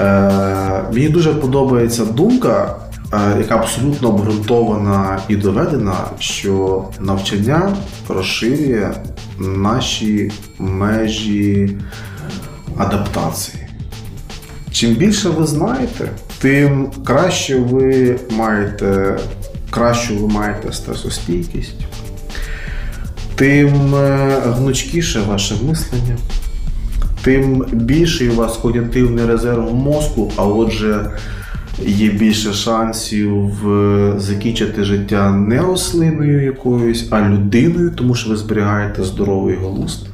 Е, 0.00 0.84
Мені 0.92 1.08
дуже 1.08 1.34
подобається 1.34 2.04
думка, 2.04 2.76
е, 3.12 3.38
яка 3.38 3.54
абсолютно 3.56 4.08
обґрунтована 4.08 5.20
і 5.28 5.36
доведена, 5.36 5.96
що 6.18 6.84
навчання 7.00 7.76
розширює 8.08 8.90
наші 9.38 10.32
межі 10.58 11.76
адаптації. 12.76 13.66
Чим 14.70 14.94
більше 14.94 15.28
ви 15.28 15.46
знаєте, 15.46 16.08
тим 16.38 16.90
краще 17.04 17.58
ви 17.58 18.18
маєте, 18.30 19.18
кращу 19.70 20.16
ви 20.16 20.28
маєте 20.28 20.72
стресостійкість, 20.72 21.74
тим 23.34 23.94
е, 23.94 24.38
гнучкіше 24.44 25.20
ваше 25.20 25.54
мислення, 25.68 26.16
тим 27.22 27.64
більший 27.72 28.28
у 28.28 28.34
вас 28.34 28.56
когнітивний 28.56 29.26
резерв 29.26 29.74
мозку, 29.74 30.32
а 30.36 30.44
отже, 30.44 31.10
є 31.86 32.08
більше 32.10 32.52
шансів 32.52 33.70
е, 33.70 34.14
закінчити 34.18 34.84
життя 34.84 35.30
не 35.30 35.58
рослиною 35.58 36.44
якоюсь, 36.44 37.08
а 37.10 37.28
людиною, 37.28 37.90
тому 37.96 38.14
що 38.14 38.30
ви 38.30 38.36
зберігаєте 38.36 39.04
здоровий 39.04 39.56
глузд. 39.56 40.06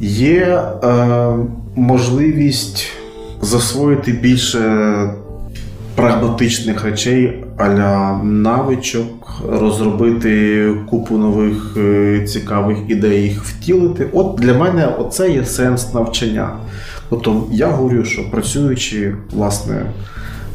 Є 0.00 0.62
е, 0.84 1.36
можливість 1.76 2.86
засвоїти 3.42 4.12
більше 4.12 4.60
прагматичних 5.94 6.84
речей, 6.84 7.41
аля 7.56 8.20
навичок, 8.22 9.42
розробити 9.48 10.66
купу 10.90 11.18
нових 11.18 11.76
е, 11.76 12.20
цікавих 12.26 12.78
ідей, 12.88 13.22
їх 13.22 13.44
втілити. 13.44 14.08
От 14.12 14.36
для 14.38 14.54
мене 14.54 14.86
оце 14.98 15.30
є 15.30 15.44
сенс 15.44 15.94
навчання. 15.94 16.50
Тобто 17.10 17.44
я 17.52 17.66
говорю, 17.66 18.04
що 18.04 18.30
працюючи 18.30 19.14
власне 19.32 19.86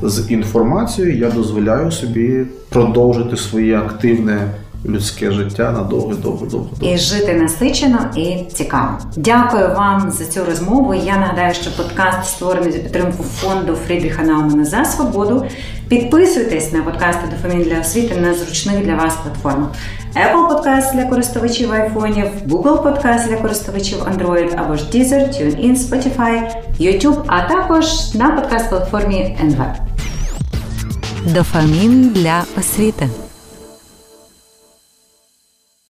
з 0.04 0.32
інформацією, 0.32 1.18
я 1.18 1.32
дозволяю 1.32 1.92
собі 1.92 2.46
продовжити 2.70 3.38
своє 3.38 3.78
активне 3.78 4.40
людське 4.88 5.32
життя 5.32 5.72
на 5.72 5.82
довго, 5.84 6.14
довго, 6.14 6.46
довго. 6.46 6.70
І 6.82 6.98
жити 6.98 7.34
насичено 7.34 8.00
і 8.16 8.38
цікаво. 8.54 8.98
Дякую 9.16 9.68
вам 9.68 10.12
за 10.12 10.26
цю 10.26 10.46
розмову. 10.46 10.94
Я 10.94 11.18
нагадаю, 11.18 11.54
що 11.54 11.72
подкаст 11.72 12.30
створений 12.30 12.72
за 12.72 12.78
підтримку 12.78 13.24
фонду 13.24 13.76
Фрідріха 13.88 14.24
Наумана 14.24 14.66
за 14.66 14.86
свободу. 14.86 15.46
Підписуйтесь 15.90 16.74
на 16.74 16.82
подкасти 16.82 17.22
Дофамін 17.32 17.64
для 17.64 17.80
освіти 17.80 18.16
на 18.16 18.34
зручних 18.34 18.86
для 18.86 18.96
вас 18.96 19.16
платформах. 19.16 19.70
Apple 20.16 20.50
Podcast 20.50 20.94
для 20.94 21.06
користувачів 21.06 21.72
айфонів, 21.72 22.26
Google 22.48 22.84
Podcast 22.84 23.28
для 23.28 23.38
користувачів 23.38 23.98
Android 23.98 24.54
або 24.58 24.76
ж 24.76 24.84
Deezer, 24.84 25.30
TuneIn, 25.30 25.78
Spotify, 25.78 26.52
YouTube, 26.80 27.24
а 27.28 27.42
також 27.42 28.16
на 28.16 28.26
подкаст-платформі 28.26 29.38
NV. 29.46 29.76
Дофамін 31.26 32.10
для 32.10 32.44
освіти. 32.58 33.10